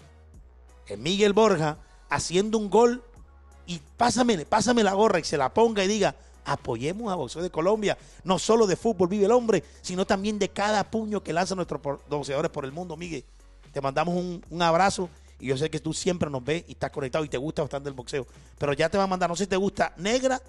eh, 0.88 0.98
Miguel 0.98 1.32
Borja, 1.32 1.78
haciendo 2.10 2.58
un 2.58 2.70
gol 2.70 3.02
y 3.66 3.80
pásame, 3.96 4.46
pásame 4.46 4.84
la 4.84 4.94
gorra 4.94 5.20
y 5.20 5.24
se 5.24 5.38
la 5.38 5.54
ponga 5.54 5.86
y 5.86 5.88
diga, 5.88 6.16
apoyemos 6.44 7.10
a 7.10 7.16
boxeo 7.16 7.42
de 7.42 7.50
Colombia. 7.50 7.98
No 8.26 8.40
solo 8.40 8.68
de 8.68 8.76
fútbol 8.76 9.08
vive 9.08 9.24
el 9.24 9.32
hombre, 9.32 9.64
sino 9.82 10.06
también 10.06 10.38
de 10.38 10.50
cada 10.50 10.84
puño 10.92 11.24
que 11.24 11.32
lanzan 11.32 11.56
nuestros 11.56 11.80
boxeadores 12.10 12.52
por 12.52 12.66
el 12.66 12.74
mundo, 12.74 12.98
Miguel. 12.98 13.24
Te 13.72 13.80
mandamos 13.80 14.16
un 14.18 14.62
abrazo 14.62 15.10
y 15.40 15.48
yo 15.48 15.58
sé 15.58 15.70
que 15.70 15.80
tú 15.80 15.94
siempre 15.94 16.30
nos 16.30 16.44
ves 16.44 16.64
y 16.68 16.74
estás 16.74 16.92
conectado 16.92 17.26
y 17.26 17.30
te 17.30 17.38
gusta 17.38 17.62
bastante 17.62 17.90
el 17.90 17.96
boxeo. 17.96 18.26
Pero 18.58 18.74
ya 18.74 18.90
te 18.90 18.98
va 18.98 19.04
a 19.04 19.08
mandar, 19.08 19.30
no 19.30 19.36
sé 19.36 19.44
si 19.44 19.50
te 19.50 19.58
gusta 19.58 19.94
negra 19.98 20.42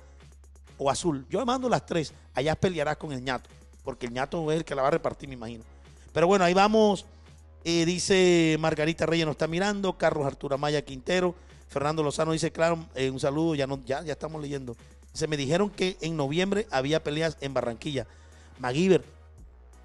o 0.79 0.91
azul. 0.91 1.27
Yo 1.29 1.39
me 1.41 1.45
mando 1.45 1.69
las 1.69 1.85
tres. 1.85 2.13
Allá 2.35 2.55
pelearás 2.55 2.97
con 2.97 3.13
el 3.13 3.23
ñato, 3.23 3.49
porque 3.83 4.07
el 4.07 4.13
ñato 4.13 4.51
es 4.53 4.59
el 4.59 4.65
que 4.65 4.75
la 4.75 4.83
va 4.83 4.89
a 4.89 4.93
repartir, 4.93 5.29
me 5.29 5.35
imagino. 5.35 5.65
Pero 6.13 6.27
bueno, 6.27 6.45
ahí 6.45 6.55
vamos. 6.55 7.05
Eh, 7.65 7.85
dice 7.85 8.57
Margarita 8.61 9.07
Reyes 9.07 9.27
nos 9.27 9.35
está 9.35 9.49
mirando, 9.49 9.99
Carlos 9.99 10.25
Arturo 10.25 10.55
Amaya 10.55 10.85
Quintero, 10.85 11.35
Fernando 11.69 12.05
Lozano 12.05 12.31
dice, 12.31 12.53
claro, 12.53 12.87
eh, 12.95 13.11
un 13.11 13.19
saludo, 13.19 13.57
ya, 13.57 13.67
no, 13.67 13.81
ya, 13.85 14.03
ya 14.05 14.13
estamos 14.13 14.41
leyendo. 14.41 14.77
Se 15.13 15.27
me 15.27 15.37
dijeron 15.37 15.69
que 15.71 15.97
en 16.01 16.17
noviembre 16.17 16.69
había 16.71 17.03
peleas 17.03 17.37
en 17.41 17.55
Barranquilla. 17.55 18.07
MacGyver, 18.61 19.05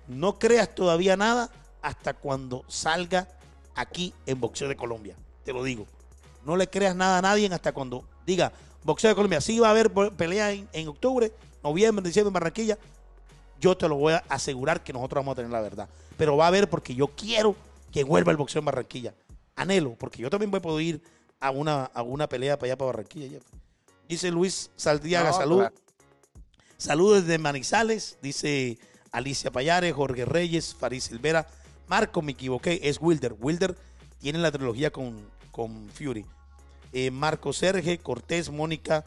no 0.08 0.38
creas 0.38 0.76
todavía 0.76 1.18
nada 1.18 1.50
hasta 1.82 2.14
cuando 2.14 2.64
salga 2.68 3.28
aquí 3.76 4.14
en 4.26 4.40
Boxeo 4.40 4.68
de 4.68 4.76
Colombia. 4.76 5.16
Te 5.44 5.54
lo 5.54 5.64
digo. 5.64 5.88
No 6.46 6.56
le 6.58 6.68
creas 6.70 6.96
nada 6.96 7.20
a 7.20 7.22
nadie 7.22 7.48
hasta 7.54 7.72
cuando 7.72 8.04
diga 8.26 8.52
Boxeo 8.84 9.10
de 9.10 9.16
Colombia. 9.16 9.42
Sí 9.42 9.60
va 9.60 9.68
a 9.68 9.72
haber 9.72 9.92
pelea 9.92 10.52
en, 10.52 10.68
en 10.74 10.88
octubre, 10.88 11.32
noviembre, 11.64 12.04
diciembre 12.06 12.30
en 12.30 12.34
Barranquilla. 12.34 12.78
Yo 13.60 13.78
te 13.78 13.88
lo 13.88 13.96
voy 13.96 14.14
a 14.14 14.24
asegurar 14.30 14.84
que 14.84 14.92
nosotros 14.94 15.24
vamos 15.24 15.34
a 15.34 15.36
tener 15.36 15.52
la 15.52 15.62
verdad. 15.62 15.88
Pero 16.18 16.36
va 16.38 16.46
a 16.46 16.48
haber 16.48 16.70
porque 16.70 16.96
yo 16.96 17.08
quiero 17.08 17.56
que 17.92 18.04
vuelva 18.04 18.32
el 18.32 18.38
boxeo 18.38 18.60
en 18.60 18.66
Barranquilla. 18.66 19.14
Anhelo, 19.56 19.96
porque 20.00 20.22
yo 20.22 20.30
también 20.30 20.50
voy 20.50 20.58
a 20.60 20.62
poder 20.62 20.86
ir 20.86 21.02
a 21.40 21.52
una, 21.52 21.86
a 21.86 22.02
una 22.02 22.28
pelea 22.28 22.58
para 22.58 22.68
allá 22.72 22.78
para 22.78 22.88
Barranquilla. 22.88 23.40
Dice 24.08 24.32
Luis 24.32 24.72
Saldriaga, 24.76 25.30
No, 25.32 25.38
salud. 25.38 25.58
claro. 25.60 25.76
Saludos 26.78 27.22
desde 27.26 27.38
Manizales, 27.38 28.18
dice 28.24 28.80
Alicia 29.12 29.52
Payares, 29.52 29.94
Jorge 29.94 30.26
Reyes, 30.26 30.74
Farid 30.74 31.00
Silvera. 31.00 31.48
Marco, 31.92 32.22
me 32.22 32.32
equivoqué, 32.32 32.80
es 32.84 33.00
Wilder. 33.02 33.36
Wilder 33.38 33.76
tiene 34.18 34.40
la 34.40 34.50
trilogía 34.50 34.92
con, 34.92 35.30
con 35.52 35.90
Fury. 35.90 36.26
Eh, 36.94 37.12
Marco 37.12 37.52
Serge, 37.52 37.98
Cortés, 37.98 38.50
Mónica, 38.50 39.04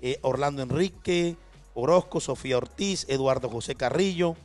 eh, 0.00 0.20
Orlando 0.22 0.62
Enrique, 0.62 1.34
Orozco, 1.74 2.20
Sofía 2.20 2.56
Ortiz, 2.56 3.06
Eduardo 3.08 3.50
José 3.50 3.74
Carrillo, 3.74 4.36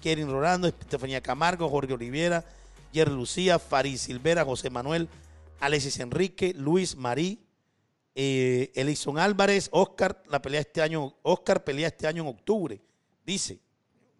Kevin 0.00 0.30
Rolando, 0.30 0.68
Estefanía 0.68 1.22
Camargo, 1.22 1.68
Jorge 1.68 1.94
Olivera, 1.94 2.44
Jerry 2.94 3.10
Lucía, 3.10 3.58
Farid 3.58 3.96
Silvera, 3.96 4.44
José 4.44 4.70
Manuel, 4.70 5.08
Alexis 5.58 5.98
Enrique, 5.98 6.54
Luis 6.54 6.94
Marí, 6.94 7.40
eh, 8.14 8.70
Elison 8.76 9.18
Álvarez, 9.18 9.70
Oscar, 9.72 10.22
la 10.28 10.40
pelea 10.40 10.60
este 10.60 10.82
año, 10.82 11.16
Oscar 11.22 11.64
pelea 11.64 11.88
este 11.88 12.06
año 12.06 12.22
en 12.22 12.28
octubre. 12.28 12.80
Dice, 13.26 13.58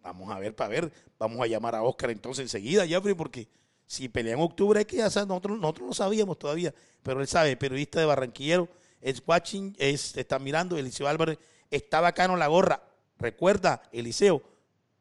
vamos 0.01 0.31
a 0.31 0.39
ver, 0.39 0.55
para 0.55 0.69
ver, 0.69 0.91
vamos 1.19 1.39
a 1.41 1.47
llamar 1.47 1.75
a 1.75 1.83
Oscar 1.83 2.09
entonces 2.09 2.43
enseguida, 2.43 2.87
Jeffrey, 2.87 3.13
porque 3.13 3.47
si 3.85 4.09
pelea 4.09 4.33
en 4.33 4.41
octubre 4.41 4.79
es 4.81 4.87
que 4.87 4.97
ya 4.97 5.05
nosotros, 5.05 5.59
nosotros 5.59 5.87
no 5.87 5.93
sabíamos 5.93 6.39
todavía, 6.39 6.73
pero 7.03 7.21
él 7.21 7.27
sabe, 7.27 7.55
periodista 7.57 7.99
de 7.99 8.05
Barranquillero, 8.05 8.69
es 9.01 9.21
watching, 9.25 9.75
es, 9.77 10.15
está 10.15 10.39
mirando, 10.39 10.77
Eliseo 10.77 11.07
Álvarez, 11.07 11.39
está 11.69 11.99
bacano 11.99 12.37
la 12.37 12.47
gorra. 12.47 12.83
Recuerda, 13.17 13.81
Eliseo, 13.91 14.41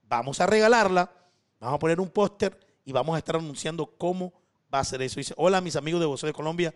vamos 0.09 0.41
a 0.41 0.47
regalarla, 0.47 1.11
vamos 1.61 1.77
a 1.77 1.79
poner 1.79 2.01
un 2.01 2.09
póster 2.09 2.59
y 2.85 2.93
vamos 2.93 3.15
a 3.15 3.19
estar 3.19 3.37
anunciando 3.37 3.87
cómo 3.87 4.33
va 4.73 4.81
a 4.81 4.85
ser 4.85 5.03
eso. 5.03 5.21
Dice, 5.21 5.35
hola 5.37 5.61
mis 5.61 5.77
amigos 5.77 6.01
de 6.01 6.07
Voz 6.07 6.23
de 6.23 6.33
Colombia, 6.33 6.75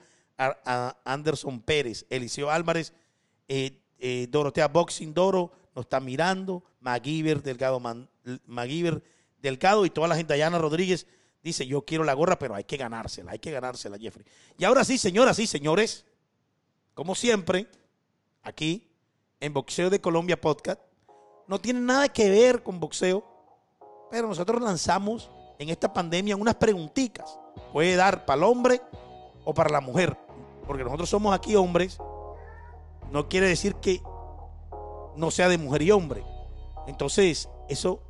Anderson 1.05 1.61
Pérez, 1.61 2.07
Eliseo 2.11 2.51
Álvarez, 2.51 2.93
eh, 3.49 3.81
eh, 3.99 4.27
Dorotea 4.31 4.69
Boxing 4.69 5.15
Doro 5.15 5.53
nos 5.75 5.85
está 5.85 6.01
mirando, 6.01 6.63
MacGyver 6.81 7.43
Delgado, 7.43 7.81
Delgado 9.41 9.87
y 9.87 9.91
toda 9.91 10.09
la 10.09 10.17
gente, 10.17 10.35
Ayana 10.35 10.59
Rodríguez, 10.59 11.07
dice, 11.43 11.67
yo 11.67 11.83
quiero 11.83 12.05
la 12.05 12.15
gorra, 12.15 12.39
pero 12.39 12.55
hay 12.55 12.65
que 12.65 12.77
ganársela, 12.77 13.33
hay 13.33 13.39
que 13.39 13.51
ganársela, 13.51 13.99
Jeffrey. 13.99 14.25
Y 14.57 14.65
ahora 14.65 14.85
sí, 14.85 14.97
señoras 14.99 15.39
y 15.39 15.47
señores, 15.47 16.07
como 16.95 17.15
siempre, 17.15 17.69
aquí 18.43 18.89
en 19.41 19.53
Boxeo 19.53 19.91
de 19.91 20.01
Colombia 20.01 20.41
Podcast, 20.41 20.81
no 21.47 21.61
tiene 21.61 21.81
nada 21.81 22.09
que 22.09 22.31
ver 22.31 22.63
con 22.63 22.81
boxeo, 22.81 23.23
pero 24.11 24.29
nosotros 24.29 24.63
lanzamos 24.63 25.31
en 25.59 25.69
esta 25.69 25.93
pandemia 25.93 26.37
unas 26.37 26.55
preguntitas. 26.55 27.39
Puede 27.73 27.97
dar 27.97 28.25
para 28.25 28.39
el 28.39 28.45
hombre 28.45 28.81
o 29.45 29.53
para 29.53 29.71
la 29.71 29.81
mujer, 29.81 30.17
porque 30.67 30.85
nosotros 30.85 31.09
somos 31.09 31.35
aquí 31.35 31.55
hombres, 31.55 31.99
no 33.11 33.29
quiere 33.29 33.49
decir 33.49 33.75
que 33.77 34.03
no 35.17 35.31
sea 35.31 35.49
de 35.49 35.59
mujer 35.59 35.83
y 35.83 35.91
hombre. 35.91 36.25
Entonces, 36.87 37.49
eso 37.69 38.01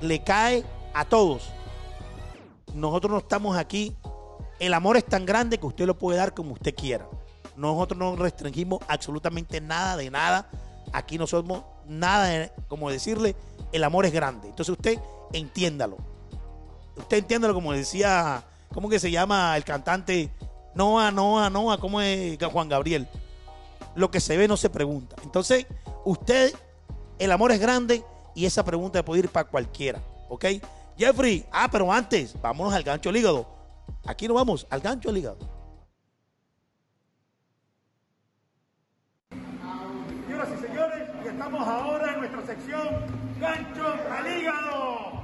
le 0.00 0.22
cae 0.22 0.64
a 0.94 1.04
todos. 1.04 1.50
Nosotros 2.74 3.10
no 3.12 3.18
estamos 3.18 3.56
aquí. 3.56 3.96
El 4.58 4.74
amor 4.74 4.96
es 4.96 5.04
tan 5.04 5.24
grande 5.26 5.58
que 5.58 5.66
usted 5.66 5.86
lo 5.86 5.98
puede 5.98 6.18
dar 6.18 6.34
como 6.34 6.52
usted 6.54 6.74
quiera. 6.74 7.08
Nosotros 7.56 7.98
no 7.98 8.14
restringimos 8.16 8.80
absolutamente 8.88 9.60
nada 9.60 9.96
de 9.96 10.10
nada. 10.10 10.50
Aquí 10.92 11.18
no 11.18 11.26
somos 11.26 11.62
nada, 11.86 12.26
de- 12.26 12.52
como 12.68 12.90
decirle, 12.90 13.34
el 13.72 13.84
amor 13.84 14.06
es 14.06 14.12
grande. 14.12 14.48
Entonces 14.48 14.72
usted 14.72 14.98
entiéndalo. 15.32 15.96
Usted 16.96 17.18
entiéndalo 17.18 17.54
como 17.54 17.72
decía, 17.72 18.44
¿cómo 18.72 18.88
que 18.88 18.98
se 18.98 19.10
llama 19.10 19.56
el 19.56 19.64
cantante? 19.64 20.30
Noah, 20.74 21.10
Noah, 21.10 21.50
Noah, 21.50 21.78
¿cómo 21.78 22.00
es 22.00 22.38
Juan 22.52 22.68
Gabriel? 22.68 23.08
Lo 23.94 24.10
que 24.10 24.20
se 24.20 24.36
ve 24.36 24.48
no 24.48 24.56
se 24.56 24.70
pregunta. 24.70 25.16
Entonces, 25.22 25.66
usted, 26.04 26.52
el 27.18 27.32
amor 27.32 27.52
es 27.52 27.60
grande 27.60 28.04
y 28.34 28.46
esa 28.46 28.64
pregunta 28.64 29.04
puede 29.04 29.20
ir 29.20 29.28
para 29.28 29.48
cualquiera, 29.48 30.00
¿ok? 30.28 30.44
Jeffrey, 30.96 31.44
ah, 31.52 31.68
pero 31.70 31.92
antes, 31.92 32.34
vámonos 32.40 32.74
al 32.74 32.82
gancho 32.82 33.08
al 33.08 33.16
hígado. 33.16 33.48
Aquí 34.06 34.26
nos 34.28 34.36
vamos, 34.36 34.66
al 34.70 34.80
gancho 34.80 35.10
al 35.10 35.18
hígado. 35.18 35.38
Señoras 40.26 40.48
y 40.56 40.66
señores, 40.66 41.08
y 41.24 41.28
estamos 41.28 41.66
ahora 41.66 42.12
en 42.12 42.18
nuestra 42.20 42.46
sección 42.46 43.28
Gancho 43.40 43.94
al 44.10 44.26
hígado. 44.26 45.22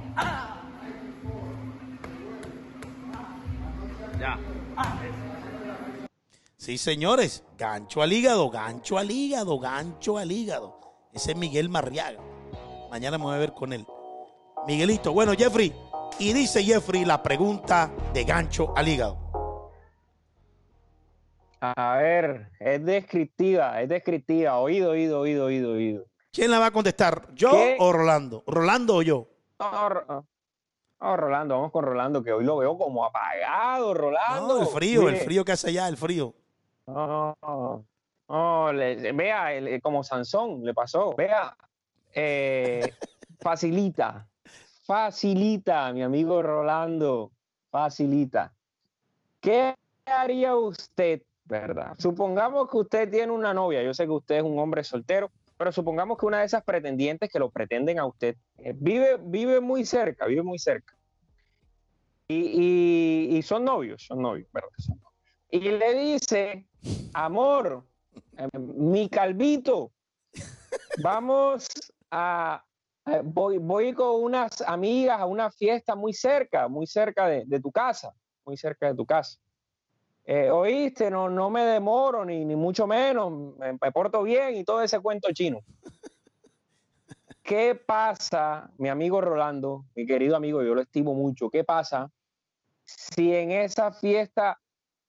Sí, 6.65 6.79
señores, 6.79 7.43
gancho 7.59 8.01
al 8.01 8.11
hígado, 8.11 8.49
gancho 8.49 8.97
al 8.97 9.11
hígado, 9.11 9.59
gancho 9.59 10.17
al 10.17 10.31
hígado. 10.31 10.79
Ese 11.13 11.33
es 11.33 11.37
Miguel 11.37 11.69
Marriaga. 11.69 12.19
Mañana 12.89 13.19
me 13.19 13.25
voy 13.25 13.35
a 13.35 13.37
ver 13.37 13.53
con 13.53 13.71
él. 13.71 13.85
Miguelito, 14.65 15.13
bueno, 15.13 15.33
Jeffrey. 15.37 15.71
Y 16.17 16.33
dice 16.33 16.63
Jeffrey 16.63 17.05
la 17.05 17.21
pregunta 17.21 17.91
de 18.15 18.23
gancho 18.23 18.73
al 18.75 18.87
hígado. 18.87 19.71
A 21.61 21.97
ver, 21.97 22.49
es 22.59 22.83
descriptiva, 22.83 23.79
es 23.83 23.87
descriptiva. 23.87 24.57
Oído, 24.57 24.89
oído, 24.89 25.19
oído, 25.19 25.45
oído, 25.45 25.73
oído. 25.73 26.05
¿Quién 26.33 26.49
la 26.49 26.57
va 26.57 26.65
a 26.65 26.71
contestar? 26.71 27.27
¿Yo 27.35 27.51
¿Qué? 27.51 27.77
o 27.79 27.93
Rolando? 27.93 28.43
¿Rolando 28.47 28.95
o 28.95 29.01
yo? 29.03 29.27
No, 29.59 29.89
Ro- 29.89 30.25
no, 30.99 31.15
Rolando, 31.15 31.57
vamos 31.57 31.71
con 31.71 31.85
Rolando, 31.85 32.23
que 32.23 32.31
hoy 32.33 32.43
lo 32.43 32.57
veo 32.57 32.75
como 32.75 33.05
apagado, 33.05 33.93
Rolando. 33.93 34.55
No, 34.55 34.61
el 34.63 34.67
frío, 34.67 35.07
el 35.09 35.17
frío 35.17 35.45
que 35.45 35.51
hace 35.51 35.67
allá, 35.69 35.87
el 35.87 35.97
frío. 35.97 36.33
No, 36.87 38.71
le- 38.73 39.11
vea, 39.13 39.53
el- 39.53 39.81
como 39.81 40.03
Sansón 40.03 40.63
le 40.63 40.73
pasó. 40.73 41.15
Vea, 41.15 41.55
eh, 42.13 42.91
facilita, 43.39 44.27
facilita, 44.85 45.91
mi 45.93 46.03
amigo 46.03 46.41
Rolando, 46.41 47.31
facilita. 47.69 48.53
¿Qué 49.39 49.75
haría 50.05 50.55
usted, 50.55 51.21
verdad? 51.45 51.95
Supongamos 51.99 52.69
que 52.69 52.77
usted 52.77 53.09
tiene 53.11 53.31
una 53.31 53.53
novia, 53.53 53.83
yo 53.83 53.93
sé 53.93 54.05
que 54.05 54.11
usted 54.11 54.35
es 54.37 54.43
un 54.43 54.57
hombre 54.57 54.83
soltero, 54.83 55.29
pero 55.57 55.71
supongamos 55.71 56.17
que 56.17 56.25
una 56.25 56.39
de 56.39 56.45
esas 56.45 56.63
pretendientes 56.63 57.29
que 57.31 57.39
lo 57.39 57.49
pretenden 57.51 57.99
a 57.99 58.05
usted 58.05 58.35
eh, 58.57 58.73
vive, 58.75 59.17
vive 59.21 59.59
muy 59.61 59.85
cerca, 59.85 60.25
vive 60.25 60.41
muy 60.43 60.57
cerca. 60.59 60.95
Y, 62.27 62.35
y- 62.37 63.37
y 63.37 63.41
son 63.43 63.63
novios, 63.63 64.03
son 64.07 64.21
novios, 64.21 64.49
¿verdad? 64.51 64.69
Son 64.77 64.97
novios. 64.97 65.14
Y 65.55 65.59
le 65.59 65.93
dice, 65.93 66.67
amor, 67.13 67.85
eh, 68.37 68.49
mi 68.59 69.07
calvito, 69.07 69.93
vamos 71.01 71.69
a, 72.11 72.61
voy, 73.23 73.59
voy 73.59 73.93
con 73.93 74.21
unas 74.21 74.59
amigas 74.59 75.17
a 75.17 75.25
una 75.25 75.49
fiesta 75.49 75.95
muy 75.95 76.11
cerca, 76.11 76.67
muy 76.67 76.85
cerca 76.85 77.27
de, 77.27 77.45
de 77.45 77.61
tu 77.61 77.71
casa, 77.71 78.13
muy 78.45 78.57
cerca 78.57 78.87
de 78.87 78.95
tu 78.95 79.05
casa. 79.05 79.39
Eh, 80.25 80.51
Oíste, 80.51 81.09
no, 81.09 81.29
no 81.29 81.49
me 81.49 81.63
demoro, 81.63 82.25
ni, 82.25 82.43
ni 82.43 82.57
mucho 82.57 82.85
menos, 82.85 83.55
me, 83.57 83.77
me 83.81 83.91
porto 83.93 84.23
bien 84.23 84.57
y 84.57 84.65
todo 84.65 84.81
ese 84.81 84.99
cuento 84.99 85.31
chino. 85.31 85.59
¿Qué 87.41 87.75
pasa, 87.75 88.69
mi 88.77 88.89
amigo 88.89 89.21
Rolando, 89.21 89.85
mi 89.95 90.05
querido 90.05 90.35
amigo, 90.35 90.61
yo 90.63 90.75
lo 90.75 90.81
estimo 90.81 91.13
mucho, 91.13 91.49
qué 91.49 91.63
pasa 91.63 92.11
si 92.83 93.33
en 93.33 93.51
esa 93.51 93.93
fiesta 93.93 94.59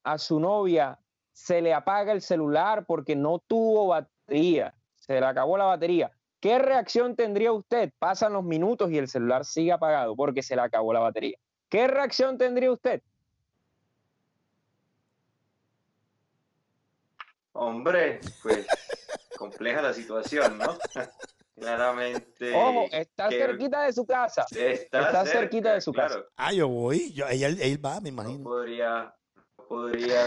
a 0.07 0.19
su 0.19 0.39
novia 0.39 0.99
se 1.33 1.61
le 1.61 1.75
apaga 1.75 2.13
el 2.13 2.23
celular 2.23 2.87
porque 2.87 3.17
no 3.17 3.41
tuvo 3.41 3.89
batería, 3.89 4.73
se 4.95 5.19
le 5.21 5.27
acabó 5.27 5.59
la 5.59 5.65
batería? 5.65 6.13
¿Qué 6.41 6.59
reacción 6.59 7.17
tendría 7.17 7.51
usted? 7.53 7.93
Pasan 7.99 8.33
los 8.33 8.45
minutos 8.45 8.91
y 8.93 8.99
el 8.99 9.09
celular 9.09 9.45
sigue 9.45 9.73
apagado 9.73 10.15
porque 10.15 10.43
se 10.43 10.55
le 10.55 10.63
acabó 10.63 10.93
la 10.93 11.01
batería. 11.01 11.37
¿Qué 11.69 11.89
reacción 11.89 12.39
tendría 12.39 12.71
usted? 12.71 13.03
Hombre, 17.53 18.21
pues 18.43 18.67
compleja 19.37 19.83
la 19.83 19.93
situación, 19.93 20.59
¿no? 20.59 20.79
Claramente. 21.59 22.55
Ojo, 22.55 22.87
está 22.93 23.29
que- 23.31 23.39
cerquita 23.39 23.83
de 23.85 23.93
su 23.93 24.05
casa. 24.07 24.45
Está, 24.55 25.01
está 25.01 25.25
cerca, 25.25 25.41
cerquita 25.41 25.73
de 25.75 25.81
su 25.81 25.93
casa. 25.93 26.21
Ah, 26.37 26.53
yo 26.53 26.69
voy. 26.69 27.13
Yo, 27.15 27.27
ella- 27.29 27.49
él 27.49 27.85
va, 27.85 27.95
me 28.01 28.11
No 28.13 28.21
imagino. 28.23 28.45
podría, 28.45 28.87
no 28.95 29.01
podría 29.05 29.16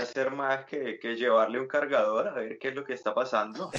hacer 0.01 0.31
más 0.31 0.65
que, 0.65 0.99
que 0.99 1.15
llevarle 1.15 1.59
un 1.59 1.67
cargador 1.67 2.27
a 2.27 2.31
ver 2.33 2.57
qué 2.59 2.69
es 2.69 2.75
lo 2.75 2.83
que 2.83 2.93
está 2.93 3.13
pasando. 3.13 3.71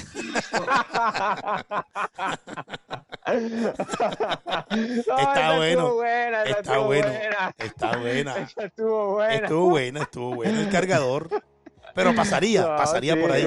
Está 5.19 5.57
bueno, 5.57 5.95
Buena, 5.95 6.43
Está 6.45 6.61
estuvo 6.61 6.85
bueno. 6.87 7.09
buena. 7.09 7.55
Está 7.59 7.97
buena. 7.99 8.37
Estuvo 8.57 9.13
buena. 9.13 9.35
Estuvo 9.37 9.71
buena, 9.71 10.01
estuvo 10.03 10.35
buena 10.35 10.61
el 10.61 10.71
cargador. 10.71 11.29
Pero 11.95 12.15
pasaría, 12.15 12.63
No, 12.63 12.77
pasaría 12.77 13.15
sí, 13.15 13.21
por 13.21 13.33
ahí. 13.33 13.47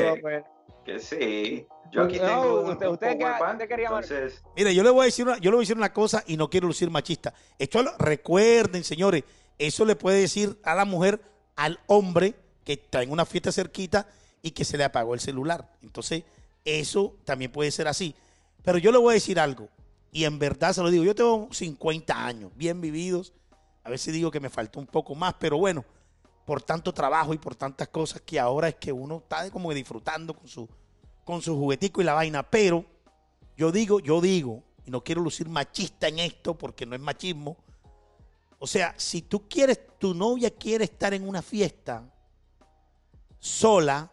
Que 0.85 0.99
sí. 0.99 1.67
Yo 1.91 2.03
aquí 2.03 2.17
No, 2.19 2.25
tengo 2.25 2.61
un, 2.61 2.69
usted- 2.71 2.87
un 2.87 2.93
usted 2.93 3.67
quería 3.67 3.85
entonces 3.85 4.43
Mire, 4.57 4.73
yo 4.73 4.81
le 4.83 4.89
voy 4.89 5.01
a 5.03 5.05
decir 5.05 5.27
una, 5.27 5.37
yo 5.37 5.51
le 5.51 5.57
voy 5.57 5.61
a 5.63 5.65
decir 5.65 5.77
una 5.77 5.93
cosa 5.93 6.23
y 6.25 6.37
no 6.37 6.49
quiero 6.49 6.65
lucir 6.67 6.89
machista. 6.89 7.33
Esto 7.59 7.83
lo- 7.83 7.95
recuerden, 7.99 8.83
señores, 8.83 9.23
eso 9.59 9.85
le 9.85 9.95
puede 9.95 10.21
decir 10.21 10.59
a 10.63 10.73
la 10.75 10.85
mujer, 10.85 11.21
al 11.55 11.79
hombre 11.87 12.35
que 12.63 12.73
está 12.73 13.03
en 13.03 13.11
una 13.11 13.25
fiesta 13.25 13.51
cerquita 13.51 14.07
y 14.41 14.51
que 14.51 14.65
se 14.65 14.77
le 14.77 14.83
apagó 14.83 15.13
el 15.13 15.19
celular. 15.19 15.69
Entonces, 15.81 16.23
eso 16.65 17.15
también 17.25 17.51
puede 17.51 17.71
ser 17.71 17.87
así. 17.87 18.15
Pero 18.63 18.77
yo 18.77 18.91
le 18.91 18.97
voy 18.97 19.11
a 19.11 19.13
decir 19.15 19.39
algo, 19.39 19.69
y 20.11 20.25
en 20.25 20.39
verdad 20.39 20.73
se 20.73 20.81
lo 20.81 20.91
digo, 20.91 21.03
yo 21.03 21.15
tengo 21.15 21.49
50 21.51 22.25
años, 22.25 22.51
bien 22.55 22.79
vividos. 22.79 23.33
A 23.83 23.89
veces 23.89 24.13
digo 24.13 24.31
que 24.31 24.39
me 24.39 24.49
falta 24.49 24.79
un 24.79 24.87
poco 24.87 25.15
más, 25.15 25.33
pero 25.39 25.57
bueno, 25.57 25.83
por 26.45 26.61
tanto 26.61 26.93
trabajo 26.93 27.33
y 27.33 27.37
por 27.37 27.55
tantas 27.55 27.87
cosas 27.89 28.21
que 28.21 28.39
ahora 28.39 28.69
es 28.69 28.75
que 28.75 28.91
uno 28.91 29.17
está 29.17 29.49
como 29.49 29.73
disfrutando 29.73 30.33
con 30.33 30.47
su, 30.47 30.69
con 31.25 31.41
su 31.41 31.55
juguetico 31.55 32.01
y 32.01 32.05
la 32.05 32.13
vaina, 32.13 32.43
pero 32.43 32.85
yo 33.57 33.71
digo, 33.71 33.99
yo 33.99 34.21
digo, 34.21 34.63
y 34.85 34.91
no 34.91 35.03
quiero 35.03 35.21
lucir 35.21 35.49
machista 35.49 36.07
en 36.07 36.19
esto 36.19 36.57
porque 36.57 36.85
no 36.85 36.95
es 36.95 37.01
machismo. 37.01 37.57
O 38.63 38.67
sea, 38.67 38.95
si 38.95 39.23
tú 39.23 39.49
quieres, 39.49 39.77
tu 39.99 40.13
novia 40.13 40.49
quiere 40.49 40.85
estar 40.85 41.13
en 41.13 41.27
una 41.27 41.41
fiesta 41.41 42.09
sola, 43.37 44.09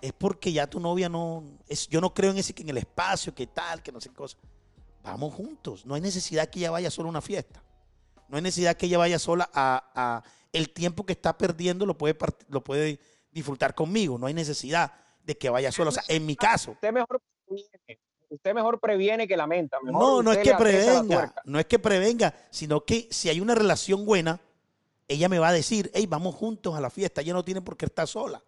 es 0.00 0.14
porque 0.14 0.50
ya 0.50 0.66
tu 0.66 0.80
novia 0.80 1.10
no, 1.10 1.44
es, 1.66 1.86
yo 1.88 2.00
no 2.00 2.14
creo 2.14 2.30
en 2.30 2.38
ese 2.38 2.54
que 2.54 2.62
en 2.62 2.70
el 2.70 2.78
espacio, 2.78 3.34
que 3.34 3.46
tal, 3.46 3.82
que 3.82 3.92
no 3.92 4.00
sé 4.00 4.08
qué 4.08 4.14
cosa. 4.14 4.38
Vamos 5.02 5.34
juntos, 5.34 5.84
no 5.84 5.94
hay 5.94 6.00
necesidad 6.00 6.48
que 6.48 6.60
ella 6.60 6.70
vaya 6.70 6.90
sola 6.90 7.08
a 7.08 7.10
una 7.10 7.20
fiesta. 7.20 7.62
No 8.28 8.38
hay 8.38 8.42
necesidad 8.42 8.78
que 8.78 8.86
ella 8.86 8.96
vaya 8.96 9.18
sola 9.18 9.50
a, 9.52 10.22
el 10.54 10.70
tiempo 10.70 11.04
que 11.04 11.12
está 11.12 11.36
perdiendo 11.36 11.84
lo 11.84 11.98
puede, 11.98 12.16
lo 12.48 12.64
puede 12.64 12.98
disfrutar 13.30 13.74
conmigo. 13.74 14.16
No 14.16 14.26
hay 14.26 14.32
necesidad 14.32 14.90
de 15.22 15.36
que 15.36 15.50
vaya 15.50 15.70
sola. 15.70 15.90
O 15.90 15.92
sea, 15.92 16.04
en 16.08 16.24
mi 16.24 16.34
caso, 16.34 16.70
Usted 16.70 16.92
mejor 16.94 17.20
usted 18.28 18.54
mejor 18.54 18.80
previene 18.80 19.26
que 19.26 19.36
lamenta. 19.36 19.78
Mejor 19.82 20.00
no, 20.00 20.22
no 20.22 20.32
es 20.32 20.38
que 20.38 20.54
prevenga, 20.54 21.34
no 21.44 21.58
es 21.58 21.66
que 21.66 21.78
prevenga, 21.78 22.34
sino 22.50 22.84
que 22.84 23.08
si 23.10 23.28
hay 23.28 23.40
una 23.40 23.54
relación 23.54 24.04
buena, 24.04 24.40
ella 25.08 25.28
me 25.28 25.38
va 25.38 25.48
a 25.48 25.52
decir, 25.52 25.90
hey, 25.94 26.06
vamos 26.06 26.34
juntos 26.34 26.74
a 26.76 26.80
la 26.80 26.90
fiesta, 26.90 27.20
ella 27.22 27.32
no 27.32 27.44
tiene 27.44 27.62
por 27.62 27.76
qué 27.76 27.86
estar 27.86 28.06
sola. 28.06 28.42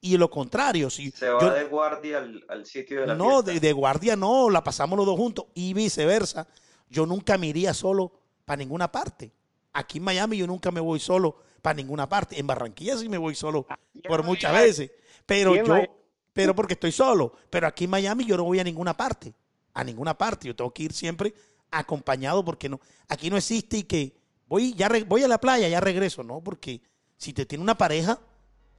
Y 0.00 0.16
lo 0.18 0.30
contrario, 0.30 0.88
si 0.90 1.10
Se 1.10 1.28
va 1.28 1.40
yo- 1.40 1.50
de 1.52 1.64
guardia 1.64 2.18
al, 2.18 2.44
al 2.48 2.64
sitio 2.66 3.00
de 3.00 3.06
la 3.08 3.14
no, 3.14 3.42
fiesta. 3.42 3.52
de, 3.52 3.60
de 3.60 3.72
guardia 3.72 4.14
no, 4.14 4.50
la 4.50 4.62
pasamos 4.62 4.96
los 4.96 5.06
dos 5.06 5.16
juntos 5.16 5.46
y 5.54 5.74
viceversa. 5.74 6.46
Yo 6.88 7.06
nunca 7.06 7.36
me 7.38 7.48
iría 7.48 7.74
solo 7.74 8.12
para 8.44 8.58
ninguna 8.58 8.92
parte. 8.92 9.32
Aquí 9.72 9.98
en 9.98 10.04
Miami 10.04 10.36
yo 10.36 10.46
nunca 10.46 10.70
me 10.70 10.80
voy 10.80 11.00
solo 11.00 11.36
para 11.60 11.74
ninguna 11.74 12.08
parte. 12.08 12.38
En 12.38 12.46
Barranquilla 12.46 12.96
sí 12.96 13.08
me 13.08 13.18
voy 13.18 13.34
solo 13.34 13.66
por 14.06 14.22
muchas 14.22 14.52
veces. 14.52 14.92
Pero 15.24 15.56
yo, 15.56 15.64
Miami- 15.66 15.88
pero 16.36 16.54
porque 16.54 16.74
estoy 16.74 16.92
solo. 16.92 17.32
Pero 17.48 17.66
aquí 17.66 17.84
en 17.84 17.90
Miami 17.90 18.26
yo 18.26 18.36
no 18.36 18.44
voy 18.44 18.60
a 18.60 18.64
ninguna 18.64 18.94
parte. 18.94 19.32
A 19.72 19.82
ninguna 19.82 20.16
parte. 20.16 20.46
Yo 20.46 20.54
tengo 20.54 20.70
que 20.72 20.82
ir 20.82 20.92
siempre 20.92 21.34
acompañado 21.70 22.44
porque 22.44 22.68
no, 22.68 22.78
aquí 23.08 23.30
no 23.30 23.38
existe 23.38 23.78
y 23.78 23.82
que 23.84 24.14
voy, 24.46 24.74
ya 24.74 24.88
re- 24.90 25.04
voy 25.04 25.22
a 25.24 25.28
la 25.28 25.38
playa, 25.38 25.66
ya 25.66 25.80
regreso. 25.80 26.22
No, 26.22 26.40
porque 26.42 26.82
si 27.16 27.32
te 27.32 27.46
tiene 27.46 27.64
una 27.64 27.78
pareja, 27.78 28.18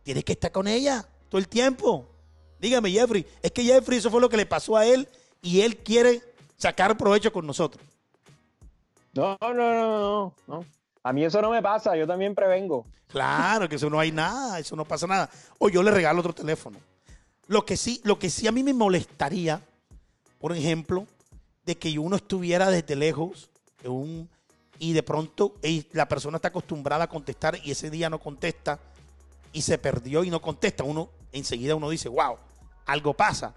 tienes 0.04 0.24
que 0.24 0.34
estar 0.34 0.52
con 0.52 0.68
ella 0.68 1.08
todo 1.30 1.40
el 1.40 1.48
tiempo. 1.48 2.08
Dígame, 2.60 2.92
Jeffrey, 2.92 3.26
es 3.42 3.52
que 3.52 3.64
Jeffrey 3.64 3.98
eso 3.98 4.12
fue 4.12 4.22
lo 4.22 4.30
que 4.30 4.38
le 4.38 4.46
pasó 4.46 4.78
a 4.78 4.86
él 4.86 5.08
y 5.42 5.62
él 5.62 5.78
quiere 5.78 6.22
sacar 6.58 6.96
provecho 6.96 7.34
con 7.34 7.46
nosotros. 7.48 7.84
No, 9.14 9.36
no, 9.42 9.54
no, 9.54 9.74
no, 9.74 10.34
no. 10.46 10.66
A 11.02 11.12
mí 11.12 11.26
eso 11.26 11.42
no 11.42 11.50
me 11.50 11.62
pasa, 11.64 11.96
yo 11.96 12.06
también 12.06 12.36
prevengo. 12.36 12.86
Claro, 13.08 13.68
que 13.68 13.78
eso 13.78 13.90
no 13.90 14.00
hay 14.00 14.12
nada, 14.12 14.60
eso 14.60 14.76
no 14.76 14.86
pasa 14.86 15.08
nada. 15.08 15.30
O 15.58 15.70
yo 15.70 15.82
le 15.82 15.90
regalo 15.90 16.20
otro 16.20 16.34
teléfono. 16.34 16.78
Lo 17.48 17.66
que 17.66 17.78
sí, 17.78 18.02
lo 18.04 18.20
que 18.20 18.30
sí 18.30 18.48
a 18.48 18.52
mí 18.52 18.64
me 18.64 18.74
molestaría, 18.74 19.62
por 20.40 20.56
ejemplo, 20.56 21.08
de 21.66 21.78
que 21.78 21.98
uno 21.98 22.16
estuviera 22.18 22.70
desde 22.70 22.96
lejos 22.96 23.50
de 23.82 23.90
un, 23.90 24.30
y 24.80 24.94
de 24.94 25.04
pronto 25.04 25.56
la 25.92 26.08
persona 26.08 26.38
está 26.38 26.50
acostumbrada 26.50 27.06
a 27.06 27.10
contestar 27.10 27.60
y 27.64 27.72
ese 27.72 27.90
día 27.90 28.10
no 28.10 28.20
contesta 28.20 28.80
y 29.54 29.62
se 29.62 29.78
perdió 29.78 30.24
y 30.24 30.30
no 30.30 30.42
contesta. 30.42 30.84
Uno 30.84 31.10
enseguida 31.32 31.76
uno 31.76 31.90
dice, 31.90 32.10
wow, 32.10 32.38
algo 32.86 33.14
pasa, 33.14 33.54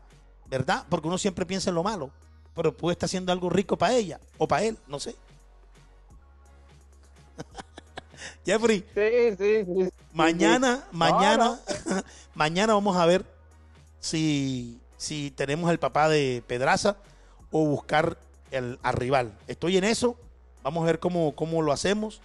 ¿verdad? 0.46 0.84
Porque 0.88 1.08
uno 1.08 1.18
siempre 1.18 1.46
piensa 1.46 1.70
en 1.70 1.76
lo 1.76 1.82
malo, 1.82 2.10
pero 2.54 2.76
puede 2.76 2.92
estar 2.92 3.06
haciendo 3.06 3.32
algo 3.32 3.50
rico 3.50 3.76
para 3.76 3.94
ella 3.94 4.20
o 4.38 4.46
para 4.46 4.64
él, 4.64 4.78
no 4.86 5.00
sé. 5.00 5.16
Jeffrey, 8.44 8.84
Sí, 8.94 9.36
sí, 9.36 9.64
sí. 9.64 9.90
Mañana, 10.12 10.84
No, 10.92 10.98
mañana, 10.98 11.60
mañana 12.34 12.74
vamos 12.74 12.96
a 12.96 13.06
ver 13.06 13.39
si, 14.00 14.78
si 14.96 15.30
tenemos 15.30 15.70
el 15.70 15.78
papá 15.78 16.08
de 16.08 16.42
Pedraza 16.46 16.96
o 17.52 17.64
buscar 17.66 18.16
el, 18.50 18.78
al 18.82 18.94
rival. 18.94 19.32
Estoy 19.46 19.76
en 19.76 19.84
eso. 19.84 20.16
Vamos 20.62 20.82
a 20.82 20.86
ver 20.86 20.98
cómo, 20.98 21.34
cómo 21.34 21.62
lo 21.62 21.72
hacemos 21.72 22.20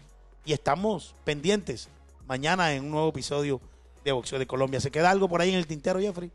y 0.45 0.53
estamos 0.53 1.13
pendientes 1.23 1.87
mañana 2.27 2.73
en 2.73 2.85
un 2.85 2.91
nuevo 2.91 3.09
episodio 3.09 3.61
de 4.03 4.11
Boxeo 4.11 4.39
de 4.39 4.47
Colombia. 4.47 4.79
¿Se 4.81 4.91
queda 4.91 5.09
algo 5.11 5.29
por 5.29 5.41
ahí 5.41 5.49
en 5.51 5.55
el 5.55 5.67
tintero, 5.67 5.99
Jeffrey? 5.99 6.31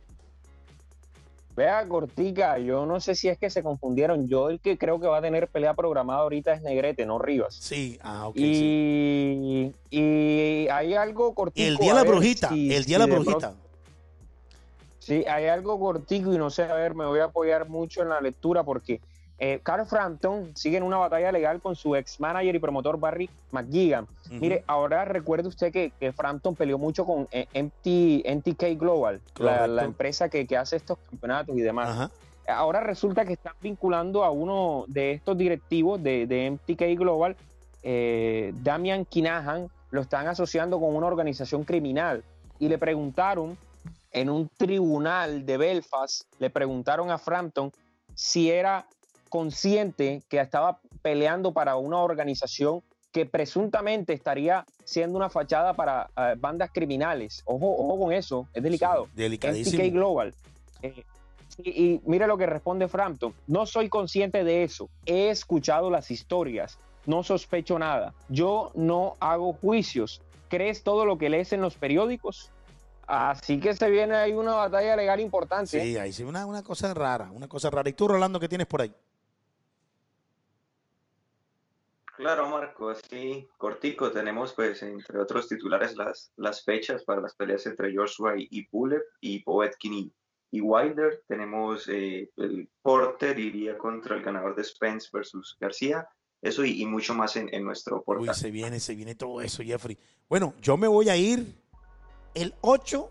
Vea, 1.56 1.86
Cortica, 1.86 2.58
yo 2.58 2.86
no 2.86 3.00
sé 3.00 3.14
si 3.14 3.28
es 3.28 3.36
que 3.36 3.50
se 3.50 3.62
confundieron. 3.62 4.28
Yo 4.28 4.48
el 4.50 4.60
que 4.60 4.78
creo 4.78 4.98
que 5.00 5.08
va 5.08 5.18
a 5.18 5.20
tener 5.22 5.48
pelea 5.48 5.74
programada 5.74 6.20
ahorita 6.20 6.54
es 6.54 6.62
Negrete, 6.62 7.04
no 7.04 7.18
Rivas. 7.18 7.54
Sí, 7.54 7.98
ah, 8.02 8.28
ok. 8.28 8.36
sí. 8.36 9.72
y, 9.90 9.98
y 9.98 10.68
hay 10.68 10.94
algo 10.94 11.34
cortico. 11.34 11.66
El 11.68 11.76
día 11.76 11.92
de 11.94 12.04
la 12.04 12.10
brujita, 12.10 12.48
si- 12.48 12.72
el 12.72 12.84
día 12.84 12.96
si 12.98 13.02
de 13.02 13.08
la 13.08 13.14
brujita. 13.14 13.54
Sí, 15.00 15.24
hay 15.26 15.46
algo 15.46 15.80
cortico 15.80 16.32
y 16.32 16.38
no 16.38 16.50
sé, 16.50 16.62
a 16.62 16.74
ver, 16.74 16.94
me 16.94 17.06
voy 17.06 17.20
a 17.20 17.24
apoyar 17.24 17.68
mucho 17.68 18.02
en 18.02 18.10
la 18.10 18.20
lectura 18.20 18.62
porque 18.62 19.00
eh, 19.38 19.60
Carl 19.62 19.86
Frampton 19.86 20.52
sigue 20.54 20.76
en 20.76 20.82
una 20.82 20.98
batalla 20.98 21.32
legal 21.32 21.60
con 21.60 21.74
su 21.74 21.96
ex 21.96 22.20
manager 22.20 22.54
y 22.54 22.58
promotor 22.58 23.00
Barry 23.00 23.28
McGuigan. 23.50 24.06
Mire, 24.30 24.62
ahora 24.66 25.06
recuerde 25.06 25.48
usted 25.48 25.72
que, 25.72 25.92
que 25.98 26.12
Frampton 26.12 26.54
peleó 26.54 26.76
mucho 26.78 27.06
con 27.06 27.26
eh, 27.32 27.46
MT, 27.54 28.26
NTK 28.26 28.78
Global, 28.78 29.20
la, 29.38 29.82
empresa 29.82 30.28
que, 30.28 30.46
que 30.46 30.56
hace 30.56 30.76
estos 30.76 30.98
campeonatos 31.10 31.56
y 31.56 31.62
demás. 31.62 31.88
Ajá. 31.88 32.10
Ahora 32.46 32.80
resulta 32.80 33.24
que 33.24 33.34
están 33.34 33.54
vinculando 33.60 34.24
a 34.24 34.30
uno 34.30 34.84
de 34.88 35.12
estos 35.12 35.36
directivos 35.36 36.02
de, 36.02 36.26
de 36.26 36.50
MTK 36.50 36.98
Global, 36.98 37.36
eh, 37.82 38.52
Damian 38.62 39.04
Kinahan, 39.04 39.68
lo 39.90 40.02
están 40.02 40.28
asociando 40.28 40.78
con 40.78 40.94
una 40.94 41.06
organización 41.06 41.64
criminal. 41.64 42.22
Y 42.58 42.68
le 42.68 42.78
preguntaron 42.78 43.56
en 44.12 44.30
un 44.30 44.48
tribunal 44.48 45.46
de 45.46 45.56
Belfast, 45.56 46.22
le 46.38 46.50
preguntaron 46.50 47.10
a 47.10 47.18
Frampton 47.18 47.72
si 48.14 48.50
era 48.50 48.86
consciente 49.28 50.22
que 50.28 50.40
estaba 50.40 50.80
peleando 51.02 51.52
para 51.52 51.76
una 51.76 51.98
organización 51.98 52.82
que 53.12 53.26
presuntamente 53.26 54.12
estaría 54.12 54.64
siendo 54.84 55.16
una 55.16 55.30
fachada 55.30 55.74
para 55.74 56.10
eh, 56.16 56.34
bandas 56.38 56.70
criminales. 56.72 57.42
Ojo, 57.44 57.74
ojo 57.76 57.98
con 57.98 58.12
eso, 58.12 58.46
es 58.52 58.62
delicado. 58.62 59.06
Sí, 59.06 59.10
delicadísimo. 59.14 59.90
Global. 59.92 60.34
Eh, 60.82 61.04
y, 61.58 61.70
y 61.70 62.00
mira 62.04 62.26
lo 62.26 62.38
que 62.38 62.46
responde 62.46 62.88
Frampton. 62.88 63.34
No 63.46 63.66
soy 63.66 63.88
consciente 63.88 64.44
de 64.44 64.62
eso. 64.62 64.88
He 65.06 65.30
escuchado 65.30 65.90
las 65.90 66.10
historias. 66.10 66.78
No 67.06 67.22
sospecho 67.22 67.78
nada. 67.78 68.14
Yo 68.28 68.70
no 68.74 69.14
hago 69.20 69.54
juicios. 69.54 70.20
¿Crees 70.48 70.82
todo 70.82 71.04
lo 71.04 71.18
que 71.18 71.30
lees 71.30 71.52
en 71.52 71.60
los 71.60 71.74
periódicos? 71.76 72.50
Así 73.12 73.58
que 73.58 73.74
se 73.74 73.90
viene 73.90 74.14
ahí 74.14 74.32
una 74.32 74.54
batalla 74.54 74.94
legal 74.94 75.18
importante. 75.18 75.80
Sí, 75.80 75.96
ahí 75.96 76.12
sí, 76.12 76.22
una, 76.22 76.46
una 76.46 76.62
cosa 76.62 76.94
rara, 76.94 77.28
una 77.32 77.48
cosa 77.48 77.68
rara. 77.68 77.88
¿Y 77.90 77.92
tú, 77.92 78.06
Rolando, 78.06 78.38
qué 78.38 78.48
tienes 78.48 78.68
por 78.68 78.82
ahí? 78.82 78.94
Claro, 82.16 82.48
Marco, 82.48 82.90
así 82.90 83.48
cortico 83.56 84.12
tenemos 84.12 84.52
pues 84.52 84.82
entre 84.82 85.18
otros 85.18 85.48
titulares 85.48 85.96
las, 85.96 86.30
las 86.36 86.62
fechas 86.62 87.02
para 87.02 87.20
las 87.20 87.34
peleas 87.34 87.66
entre 87.66 87.92
Joshua 87.96 88.38
y, 88.38 88.46
y 88.50 88.66
Pulev 88.66 89.02
y 89.20 89.40
Povetkin 89.42 89.94
y, 89.94 90.12
y 90.52 90.60
Wilder. 90.60 91.24
Tenemos 91.26 91.88
eh, 91.88 92.30
el 92.36 92.68
Porter 92.80 93.38
iría 93.40 93.76
contra 93.76 94.14
el 94.16 94.22
ganador 94.22 94.54
de 94.54 94.62
Spence 94.62 95.08
versus 95.12 95.56
García. 95.58 96.06
Eso 96.42 96.64
y, 96.64 96.80
y 96.82 96.86
mucho 96.86 97.12
más 97.14 97.34
en, 97.34 97.52
en 97.52 97.64
nuestro 97.64 97.96
Uy, 97.96 98.04
portal. 98.04 98.34
se 98.36 98.50
viene, 98.52 98.78
se 98.78 98.94
viene 98.94 99.16
todo 99.16 99.40
eso, 99.40 99.64
Jeffrey. 99.64 99.98
Bueno, 100.28 100.54
yo 100.60 100.76
me 100.76 100.86
voy 100.86 101.08
a 101.08 101.16
ir 101.16 101.58
el 102.34 102.54
8 102.60 103.10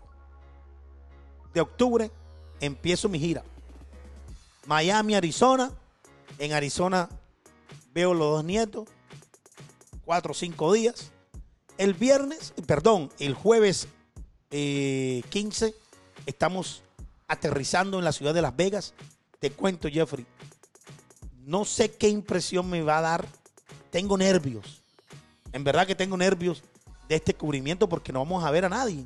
de 1.54 1.60
octubre. 1.60 2.10
Empiezo 2.60 3.08
mi 3.08 3.18
gira. 3.18 3.42
Miami, 4.66 5.14
Arizona. 5.14 5.72
En 6.38 6.52
Arizona 6.52 7.08
veo 7.92 8.14
los 8.14 8.36
dos 8.36 8.44
nietos. 8.44 8.88
Cuatro 10.04 10.32
o 10.32 10.34
cinco 10.34 10.72
días. 10.72 11.10
El 11.78 11.94
viernes, 11.94 12.52
perdón, 12.66 13.10
el 13.18 13.34
jueves 13.34 13.88
eh, 14.50 15.22
15 15.30 15.74
estamos 16.26 16.82
aterrizando 17.26 17.98
en 17.98 18.04
la 18.04 18.12
ciudad 18.12 18.34
de 18.34 18.42
Las 18.42 18.54
Vegas. 18.54 18.94
Te 19.38 19.50
cuento, 19.50 19.88
Jeffrey. 19.88 20.26
No 21.46 21.64
sé 21.64 21.92
qué 21.92 22.08
impresión 22.08 22.68
me 22.68 22.82
va 22.82 22.98
a 22.98 23.02
dar. 23.02 23.28
Tengo 23.90 24.18
nervios. 24.18 24.82
En 25.52 25.64
verdad 25.64 25.86
que 25.86 25.94
tengo 25.94 26.16
nervios 26.16 26.62
de 27.10 27.16
este 27.16 27.34
cubrimiento 27.34 27.88
porque 27.88 28.12
no 28.12 28.20
vamos 28.20 28.44
a 28.44 28.52
ver 28.52 28.64
a 28.64 28.68
nadie. 28.68 29.04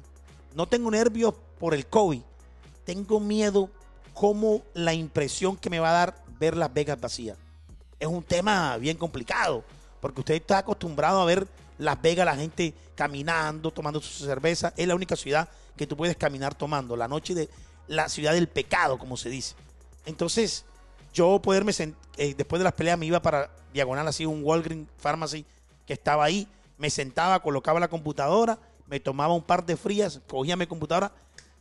No 0.55 0.69
tengo 0.69 0.91
nervios 0.91 1.33
por 1.59 1.73
el 1.73 1.87
COVID. 1.87 2.21
Tengo 2.85 3.19
miedo 3.19 3.71
como 4.13 4.61
la 4.75 4.93
impresión 4.93 5.57
que 5.57 5.71
me 5.71 5.81
va 5.81 5.89
a 5.89 5.93
dar 5.95 6.25
ver 6.39 6.55
Las 6.55 6.73
Vegas 6.73 7.01
vacías. 7.01 7.39
Es 7.99 8.07
un 8.07 8.23
tema 8.23 8.77
bien 8.77 8.99
complicado 8.99 9.65
porque 10.03 10.21
usted 10.21 10.35
está 10.35 10.59
acostumbrado 10.59 11.19
a 11.19 11.25
ver 11.25 11.49
Las 11.79 12.03
Vegas, 12.03 12.27
la 12.27 12.37
gente 12.37 12.75
caminando, 12.95 13.71
tomando 13.71 14.03
su 14.03 14.27
cerveza. 14.27 14.75
Es 14.77 14.87
la 14.87 14.95
única 14.95 15.17
ciudad 15.17 15.49
que 15.75 15.87
tú 15.87 15.97
puedes 15.97 16.19
caminar 16.19 16.55
tomando. 16.55 16.97
La 16.97 17.09
noche 17.09 17.35
de 17.35 17.49
la 17.89 18.11
ciudad 18.11 18.35
del 18.35 18.49
pecado, 18.49 18.99
como 18.99 19.17
se 19.17 19.31
dice. 19.31 19.55
Entonces, 20.05 20.67
yo 21.15 21.41
poderme 21.41 21.73
eh, 22.19 22.35
después 22.37 22.61
de 22.61 22.65
las 22.65 22.75
peleas 22.75 22.99
me 22.99 23.07
iba 23.07 23.23
para 23.23 23.49
diagonal 23.73 24.07
así 24.07 24.27
un 24.27 24.45
Walgreens 24.45 24.91
Pharmacy 24.99 25.47
que 25.87 25.95
estaba 25.95 26.25
ahí, 26.25 26.47
me 26.79 26.91
sentaba, 26.91 27.41
colocaba 27.41 27.81
la 27.81 27.89
computadora, 27.89 28.59
me 28.87 29.01
tomaba 29.01 29.35
un 29.35 29.43
par 29.43 29.65
de 29.65 29.77
frías, 29.77 30.21
cogía 30.29 30.57
mi 30.57 30.67
computadora 30.67 31.13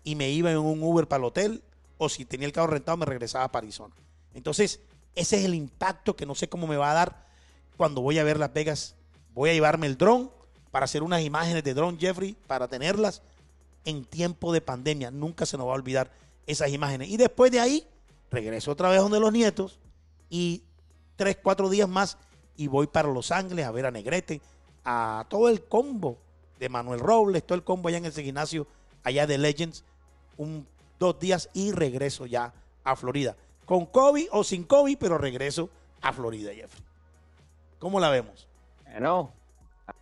y 0.04 0.16
me 0.16 0.30
iba 0.30 0.52
en 0.52 0.58
un 0.58 0.82
Uber 0.84 1.08
para 1.08 1.20
el 1.20 1.26
hotel 1.26 1.64
o 1.98 2.10
si 2.10 2.26
tenía 2.26 2.48
el 2.48 2.54
carro 2.54 2.68
rentado 2.68 2.98
me 2.98 3.06
regresaba 3.06 3.52
para 3.52 3.64
Arizona. 3.64 3.96
Entonces, 4.34 4.80
ese 5.16 5.38
es 5.38 5.46
el 5.46 5.54
impacto 5.54 6.16
que 6.16 6.26
no 6.26 6.36
sé 6.36 6.50
cómo 6.50 6.68
me 6.68 6.78
va 6.78 6.92
a 6.92 6.96
dar 6.96 7.28
cuando 7.78 8.02
voy 8.02 8.20
a 8.20 8.24
ver 8.24 8.38
Las 8.38 8.54
Vegas. 8.54 8.96
Voy 9.34 9.50
a 9.50 9.54
llevarme 9.54 9.88
el 9.88 9.98
dron 9.98 10.32
para 10.72 10.86
hacer 10.86 11.04
unas 11.04 11.22
imágenes 11.22 11.64
de 11.64 11.74
dron, 11.74 12.00
Jeffrey, 12.00 12.36
para 12.48 12.68
tenerlas 12.68 13.22
en 13.86 14.06
tiempo 14.06 14.52
de 14.52 14.62
pandemia. 14.62 15.12
Nunca 15.12 15.46
se 15.46 15.58
nos 15.58 15.68
va 15.68 15.72
a 15.72 15.76
olvidar 15.76 16.12
esas 16.48 16.70
imágenes. 16.72 17.10
Y 17.10 17.18
después 17.18 17.52
de 17.52 17.60
ahí, 17.60 17.88
regreso 18.32 18.72
otra 18.72 18.90
vez 18.90 19.00
donde 19.00 19.20
los 19.20 19.32
nietos 19.32 19.80
y 20.30 20.64
tres, 21.16 21.38
cuatro 21.42 21.70
días 21.70 21.88
más 21.88 22.18
y 22.56 22.68
voy 22.68 22.88
para 22.88 23.10
Los 23.10 23.32
Ángeles 23.32 23.66
a 23.66 23.72
ver 23.72 23.86
a 23.86 23.92
Negrete, 23.92 24.42
a 24.86 25.26
todo 25.30 25.50
el 25.50 25.64
combo 25.64 26.18
de 26.60 26.70
Manuel 26.70 27.00
Robles, 27.00 27.44
todo 27.46 27.56
el 27.58 27.64
combo 27.64 27.90
allá 27.90 27.98
en 27.98 28.06
ese 28.06 28.24
gimnasio 28.24 28.68
allá 29.04 29.28
de 29.28 29.38
Legends, 29.38 29.84
un, 30.38 30.66
dos 31.00 31.20
días 31.20 31.50
y 31.54 31.72
regreso 31.72 32.26
ya 32.26 32.54
a 32.84 32.96
Florida. 32.96 33.36
Con 33.66 33.86
COVID 33.86 34.28
o 34.32 34.44
sin 34.44 34.64
COVID, 34.64 34.98
pero 34.98 35.18
regreso 35.18 35.70
a 36.02 36.12
Florida, 36.14 36.54
Jeffrey. 36.54 36.84
¿Cómo 37.80 38.00
la 38.00 38.10
vemos? 38.10 38.48
Bueno, 38.90 39.32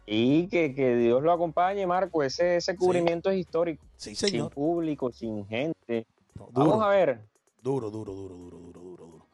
y 0.06 0.48
que, 0.48 0.74
que 0.76 0.96
Dios 0.96 1.24
lo 1.24 1.32
acompañe, 1.32 1.86
Marco. 1.88 2.22
Ese, 2.24 2.58
ese 2.58 2.76
cubrimiento 2.76 3.30
es 3.30 3.38
histórico. 3.40 3.84
Sí, 3.96 4.16
Sin 4.16 4.30
señor. 4.30 4.52
público, 4.52 5.12
sin 5.12 5.48
gente. 5.48 6.06
No, 6.36 6.50
Vamos 6.52 6.84
a 6.84 6.90
ver. 6.90 7.22
duro, 7.62 7.90
duro, 7.90 8.14
duro, 8.14 8.36
duro, 8.36 8.58
duro, 8.60 8.80
duro, 8.82 9.06
duro. 9.08 9.26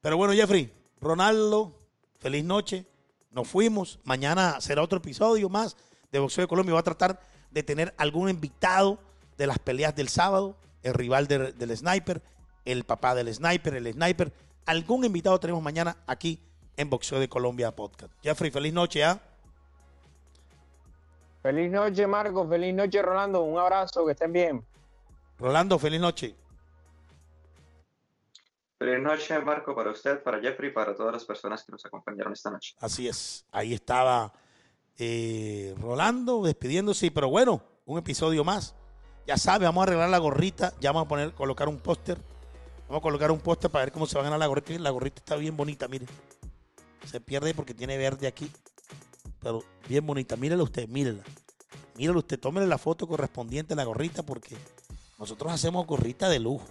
Pero 0.00 0.16
bueno, 0.16 0.32
Jeffrey, 0.32 0.72
Ronaldo, 1.00 1.72
feliz 2.18 2.44
noche. 2.44 2.86
Nos 3.32 3.48
fuimos. 3.48 3.98
Mañana 4.04 4.60
será 4.60 4.82
otro 4.82 4.98
episodio 4.98 5.48
más 5.48 5.76
de 6.10 6.18
Boxeo 6.18 6.42
de 6.42 6.48
Colombia. 6.48 6.74
Va 6.74 6.80
a 6.80 6.84
tratar 6.84 7.20
de 7.50 7.62
tener 7.62 7.94
algún 7.96 8.28
invitado 8.28 8.98
de 9.38 9.46
las 9.46 9.58
peleas 9.58 9.94
del 9.96 10.08
sábado, 10.08 10.56
el 10.82 10.94
rival 10.94 11.26
del, 11.26 11.56
del 11.56 11.76
sniper, 11.76 12.22
el 12.64 12.84
papá 12.84 13.14
del 13.14 13.32
sniper, 13.32 13.74
el 13.74 13.92
sniper. 13.92 14.32
Algún 14.66 15.04
invitado 15.04 15.40
tenemos 15.40 15.62
mañana 15.62 15.96
aquí 16.06 16.38
en 16.76 16.90
Boxeo 16.90 17.18
de 17.20 17.28
Colombia 17.28 17.74
Podcast. 17.74 18.12
Jeffrey, 18.22 18.50
feliz 18.50 18.72
noche, 18.72 19.04
¿ah? 19.04 19.20
Feliz 21.42 21.70
noche, 21.70 22.06
Marco. 22.06 22.48
Feliz 22.48 22.74
noche, 22.74 23.02
Rolando. 23.02 23.42
Un 23.42 23.58
abrazo, 23.58 24.06
que 24.06 24.12
estén 24.12 24.32
bien. 24.32 24.64
Rolando, 25.38 25.78
feliz 25.78 26.00
noche. 26.00 26.36
Feliz 28.82 29.00
noche, 29.00 29.38
Marco, 29.38 29.76
para 29.76 29.92
usted, 29.92 30.20
para 30.24 30.40
Jeffrey, 30.40 30.72
para 30.72 30.92
todas 30.92 31.12
las 31.12 31.24
personas 31.24 31.62
que 31.62 31.70
nos 31.70 31.86
acompañaron 31.86 32.32
esta 32.32 32.50
noche. 32.50 32.74
Así 32.80 33.06
es. 33.06 33.46
Ahí 33.52 33.74
estaba 33.74 34.32
eh, 34.98 35.72
Rolando 35.80 36.42
despidiéndose. 36.42 37.12
Pero 37.12 37.30
bueno, 37.30 37.62
un 37.84 38.00
episodio 38.00 38.42
más. 38.42 38.74
Ya 39.24 39.36
sabe, 39.36 39.66
vamos 39.66 39.82
a 39.82 39.84
arreglar 39.84 40.10
la 40.10 40.18
gorrita. 40.18 40.72
Ya 40.80 40.90
vamos 40.90 41.06
a 41.06 41.08
poner, 41.08 41.32
colocar 41.32 41.68
un 41.68 41.78
póster. 41.78 42.18
Vamos 42.88 42.98
a 42.98 43.02
colocar 43.02 43.30
un 43.30 43.38
póster 43.38 43.70
para 43.70 43.84
ver 43.84 43.92
cómo 43.92 44.04
se 44.06 44.16
va 44.16 44.22
a 44.22 44.24
ganar 44.24 44.40
la 44.40 44.48
gorrita. 44.48 44.76
La 44.80 44.90
gorrita 44.90 45.20
está 45.20 45.36
bien 45.36 45.56
bonita, 45.56 45.86
mire. 45.86 46.06
Se 47.04 47.20
pierde 47.20 47.54
porque 47.54 47.74
tiene 47.74 47.96
verde 47.96 48.26
aquí. 48.26 48.50
Pero 49.38 49.62
bien 49.88 50.04
bonita. 50.04 50.34
Mírela 50.34 50.64
usted, 50.64 50.88
mírela. 50.88 51.22
Mírela 51.94 52.18
usted. 52.18 52.40
Tómele 52.40 52.66
la 52.66 52.78
foto 52.78 53.06
correspondiente 53.06 53.74
a 53.74 53.76
la 53.76 53.84
gorrita 53.84 54.24
porque 54.24 54.56
nosotros 55.20 55.52
hacemos 55.52 55.86
gorrita 55.86 56.28
de 56.28 56.40
lujo. 56.40 56.66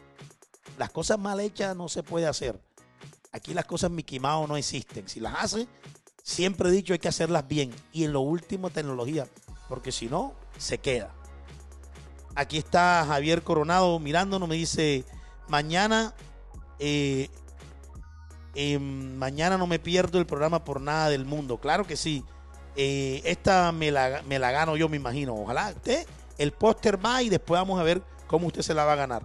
Las 0.78 0.89
cosas 0.89 1.19
mal 1.19 1.39
hechas 1.39 1.76
no 1.76 1.89
se 1.89 2.03
puede 2.03 2.28
hacer. 2.28 2.59
Aquí 3.32 3.53
las 3.53 3.65
cosas 3.65 3.91
Mickey 3.91 4.19
Mouse 4.19 4.49
no 4.49 4.57
existen. 4.57 5.07
Si 5.07 5.19
las 5.19 5.36
hace, 5.36 5.67
siempre 6.24 6.69
he 6.69 6.72
dicho 6.72 6.93
hay 6.93 6.99
que 6.99 7.07
hacerlas 7.07 7.47
bien. 7.47 7.72
Y 7.91 8.03
en 8.03 8.13
lo 8.13 8.22
último, 8.22 8.69
tecnología. 8.69 9.28
Porque 9.69 9.91
si 9.91 10.07
no, 10.07 10.34
se 10.57 10.80
queda. 10.80 11.13
Aquí 12.36 12.57
está 12.57 13.05
Javier 13.07 13.43
Coronado 13.43 13.99
mirándonos. 13.99 14.49
Me 14.49 14.55
dice, 14.55 15.05
mañana, 15.47 16.13
eh, 16.80 17.30
eh, 18.55 18.80
mañana 18.80 19.57
no 19.57 19.67
me 19.67 19.80
pierdo 19.80 20.19
el 20.19 20.26
programa 20.26 20.63
por 20.63 20.82
nada 20.82 21.09
del 21.09 21.26
mundo. 21.26 21.57
Claro 21.57 21.86
que 21.86 21.95
sí. 21.95 22.24
Eh, 22.76 23.22
esta 23.26 23.72
me 23.72 23.91
la, 23.91 24.24
me 24.28 24.39
la 24.39 24.51
gano 24.51 24.76
yo, 24.76 24.89
me 24.89 24.97
imagino. 24.97 25.36
Ojalá 25.36 25.74
usted, 25.76 26.05
el 26.38 26.51
póster 26.51 27.03
va 27.03 27.22
y 27.22 27.30
después 27.30 27.59
vamos 27.59 27.80
a 27.80 27.84
ver 27.84 28.01
cómo 28.28 28.47
usted 28.47 28.61
se 28.61 28.74
la 28.74 28.86
va 28.86 28.93
a 28.93 28.97
ganar. 28.97 29.24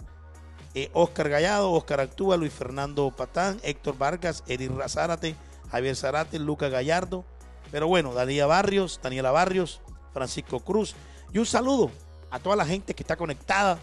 Eh, 0.77 0.91
Oscar 0.93 1.31
Gallado, 1.31 1.72
Oscar 1.72 2.01
Actúa, 2.01 2.37
Luis 2.37 2.53
Fernando 2.53 3.11
Patán, 3.11 3.59
Héctor 3.62 3.97
Vargas, 3.97 4.45
Edith 4.47 4.70
Razárate, 4.72 5.35
Javier 5.70 5.97
Zarate, 5.97 6.39
Lucas 6.39 6.70
Gallardo. 6.70 7.24
Pero 7.70 7.89
bueno, 7.89 8.12
Daniela 8.12 8.45
Barrios, 8.45 9.01
Daniela 9.03 9.31
Barrios, 9.31 9.81
Francisco 10.12 10.61
Cruz. 10.61 10.95
Y 11.33 11.39
un 11.39 11.47
saludo 11.47 11.91
a 12.31 12.41
toda 12.41 12.57
la 12.57 12.66
gente 12.66 12.93
que 12.93 13.03
está 13.03 13.16
conectada 13.16 13.79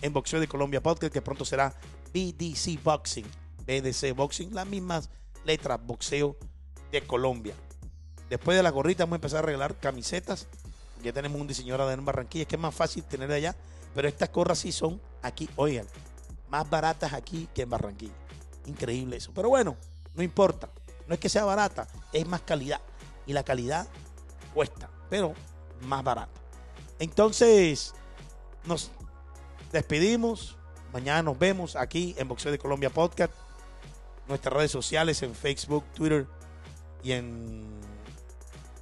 en 0.00 0.14
Boxeo 0.14 0.40
de 0.40 0.48
Colombia 0.48 0.82
Podcast, 0.82 1.12
que 1.12 1.20
pronto 1.20 1.44
será 1.44 1.74
BDC 2.14 2.82
Boxing, 2.82 3.26
BDC 3.66 4.16
Boxing, 4.16 4.54
las 4.54 4.66
mismas 4.66 5.10
letras 5.44 5.78
Boxeo 5.84 6.34
de 6.90 7.02
Colombia. 7.02 7.52
Después 8.30 8.56
de 8.56 8.62
la 8.62 8.70
gorrita 8.70 9.04
vamos 9.04 9.16
a 9.16 9.18
empezar 9.18 9.40
a 9.40 9.46
regalar 9.46 9.78
camisetas. 9.78 10.48
Ya 11.02 11.12
tenemos 11.12 11.38
un 11.38 11.46
diseñador 11.46 11.92
en 11.92 12.06
Barranquilla, 12.06 12.46
que 12.46 12.56
es 12.56 12.62
más 12.62 12.74
fácil 12.74 13.04
tener 13.04 13.30
allá. 13.30 13.54
Pero 13.94 14.08
estas 14.08 14.30
gorras 14.32 14.58
sí 14.58 14.72
son 14.72 15.00
aquí, 15.22 15.48
oigan, 15.56 15.86
más 16.48 16.68
baratas 16.68 17.12
aquí 17.12 17.48
que 17.54 17.62
en 17.62 17.70
Barranquilla. 17.70 18.14
Increíble 18.66 19.16
eso. 19.16 19.32
Pero 19.34 19.48
bueno, 19.48 19.76
no 20.14 20.22
importa. 20.22 20.70
No 21.06 21.14
es 21.14 21.20
que 21.20 21.28
sea 21.28 21.44
barata, 21.44 21.88
es 22.12 22.26
más 22.26 22.42
calidad. 22.42 22.80
Y 23.26 23.32
la 23.32 23.42
calidad 23.42 23.88
cuesta, 24.54 24.90
pero 25.08 25.34
más 25.82 26.04
barata. 26.04 26.40
Entonces, 26.98 27.94
nos 28.64 28.90
despedimos. 29.72 30.56
Mañana 30.92 31.22
nos 31.22 31.38
vemos 31.38 31.76
aquí 31.76 32.14
en 32.18 32.28
Boxeo 32.28 32.52
de 32.52 32.58
Colombia 32.58 32.90
Podcast. 32.90 33.32
Nuestras 34.28 34.54
redes 34.54 34.70
sociales 34.70 35.22
en 35.22 35.34
Facebook, 35.34 35.84
Twitter 35.94 36.26
y 37.02 37.12
en, 37.12 37.80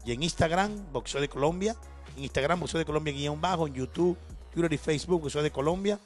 y 0.04 0.12
en 0.12 0.22
Instagram, 0.22 0.92
Boxeo 0.92 1.20
de 1.20 1.28
Colombia. 1.28 1.76
En 2.16 2.24
Instagram, 2.24 2.60
Boxeo 2.60 2.78
de 2.78 2.84
Colombia 2.84 3.12
guion 3.12 3.40
bajo. 3.40 3.66
En 3.66 3.74
YouTube, 3.74 4.16
Twitter 4.58 4.72
y 4.72 4.78
Facebook, 4.78 5.22
Boxeo 5.22 5.44
de 5.44 5.52
Colombia. 5.52 6.00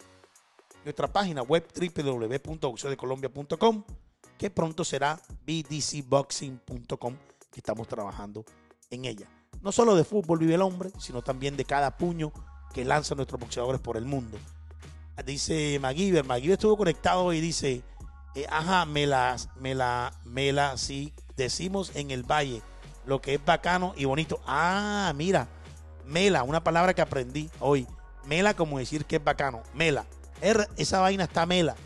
Nuestra 0.84 1.10
página 1.10 1.40
web 1.40 1.66
www.boxeodecolombia.com 1.74 3.84
que 4.36 4.50
pronto 4.50 4.84
será 4.84 5.18
bdcboxing.com 5.46 7.16
que 7.50 7.60
estamos 7.60 7.88
trabajando 7.88 8.44
en 8.90 9.06
ella. 9.06 9.26
No 9.62 9.72
solo 9.72 9.96
de 9.96 10.04
fútbol 10.04 10.40
vive 10.40 10.56
el 10.56 10.60
hombre, 10.60 10.90
sino 10.98 11.22
también 11.22 11.56
de 11.56 11.64
cada 11.64 11.96
puño 11.96 12.30
que 12.74 12.84
lanzan 12.84 13.16
nuestros 13.16 13.40
boxeadores 13.40 13.80
por 13.80 13.96
el 13.96 14.04
mundo. 14.04 14.36
Dice 15.24 15.78
MacGyver, 15.80 16.26
MacGyver 16.26 16.52
estuvo 16.52 16.76
conectado 16.76 17.32
y 17.32 17.40
dice, 17.40 17.82
eh, 18.34 18.46
ajá, 18.50 18.84
me 18.84 19.06
la, 19.06 19.36
me 19.60 19.74
la, 19.74 20.12
sí, 20.76 21.14
decimos 21.38 21.92
en 21.94 22.10
el 22.10 22.22
valle, 22.22 22.60
lo 23.06 23.22
que 23.22 23.32
es 23.34 23.42
bacano 23.42 23.94
y 23.96 24.04
bonito. 24.04 24.42
Ah, 24.46 25.10
mira, 25.16 25.48
mela, 26.04 26.42
una 26.42 26.62
palabra 26.62 26.92
que 26.92 27.00
aprendí 27.00 27.48
hoy. 27.58 27.86
Mela 28.26 28.54
como 28.54 28.78
decir 28.78 29.04
que 29.04 29.16
es 29.16 29.24
bacano, 29.24 29.62
mela. 29.74 30.06
Er, 30.40 30.68
esa 30.76 31.00
vaina 31.00 31.24
está 31.24 31.46
mela. 31.46 31.76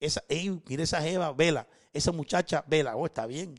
Esa, 0.00 0.22
mira 0.68 0.82
esa 0.82 1.00
jeva, 1.00 1.32
vela. 1.32 1.66
Esa 1.92 2.12
muchacha, 2.12 2.64
vela. 2.66 2.96
Oh, 2.96 3.06
está 3.06 3.26
bien. 3.26 3.58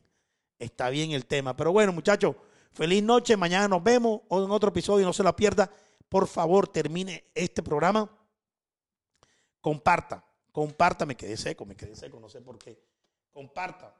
Está 0.58 0.90
bien 0.90 1.12
el 1.12 1.26
tema. 1.26 1.56
Pero 1.56 1.72
bueno, 1.72 1.92
muchachos, 1.92 2.36
feliz 2.72 3.02
noche. 3.02 3.36
Mañana 3.36 3.68
nos 3.68 3.82
vemos 3.82 4.20
o 4.28 4.44
en 4.44 4.50
otro 4.50 4.68
episodio. 4.68 5.04
No 5.06 5.12
se 5.12 5.22
la 5.22 5.34
pierda. 5.34 5.70
Por 6.08 6.26
favor, 6.26 6.68
termine 6.68 7.24
este 7.34 7.62
programa. 7.62 8.10
Comparta. 9.60 10.24
Comparta. 10.52 11.04
Me 11.04 11.16
quedé 11.16 11.36
seco, 11.36 11.66
me 11.66 11.74
quedé 11.74 11.96
seco. 11.96 12.20
No 12.20 12.28
sé 12.28 12.40
por 12.40 12.58
qué. 12.58 12.80
Comparta. 13.32 13.94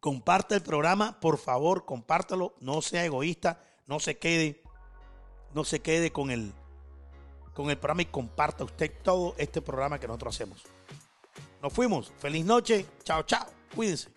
Comparta 0.00 0.54
el 0.54 0.62
programa, 0.62 1.18
por 1.18 1.36
favor, 1.36 1.84
compártalo. 1.84 2.54
No 2.60 2.80
sea 2.80 3.04
egoísta. 3.04 3.60
No 3.86 3.98
se 3.98 4.18
quede. 4.18 4.62
No 5.56 5.64
se 5.64 5.80
quede 5.80 6.12
con 6.12 6.30
el 6.30 6.52
con 7.54 7.70
el 7.70 7.78
programa 7.78 8.02
y 8.02 8.04
comparta 8.04 8.62
usted 8.62 8.92
todo 9.02 9.34
este 9.38 9.62
programa 9.62 9.98
que 9.98 10.06
nosotros 10.06 10.34
hacemos. 10.36 10.62
Nos 11.62 11.72
fuimos. 11.72 12.12
Feliz 12.18 12.44
noche. 12.44 12.84
Chao, 13.04 13.22
chao. 13.22 13.46
Cuídense. 13.74 14.10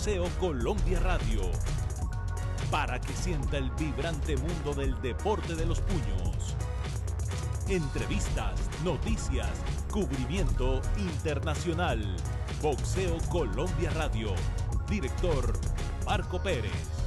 Boxeo 0.00 0.30
Colombia 0.40 0.98
Radio. 1.00 1.42
para 2.70 2.98
que 2.98 3.12
sienta 3.12 3.58
el 3.58 3.70
vibrante 3.72 4.34
mundo 4.34 4.72
del 4.72 4.98
deporte 5.02 5.54
de 5.54 5.66
los 5.66 5.82
puños. 5.82 6.56
Entrevistas, 7.68 8.58
noticias, 8.82 9.50
cubrimiento 9.90 10.80
internacional. 10.96 12.16
Boxeo 12.62 13.18
Colombia 13.28 13.90
Radio. 13.90 14.32
Director 14.88 15.52
Marco 16.06 16.42
Pérez. 16.42 16.99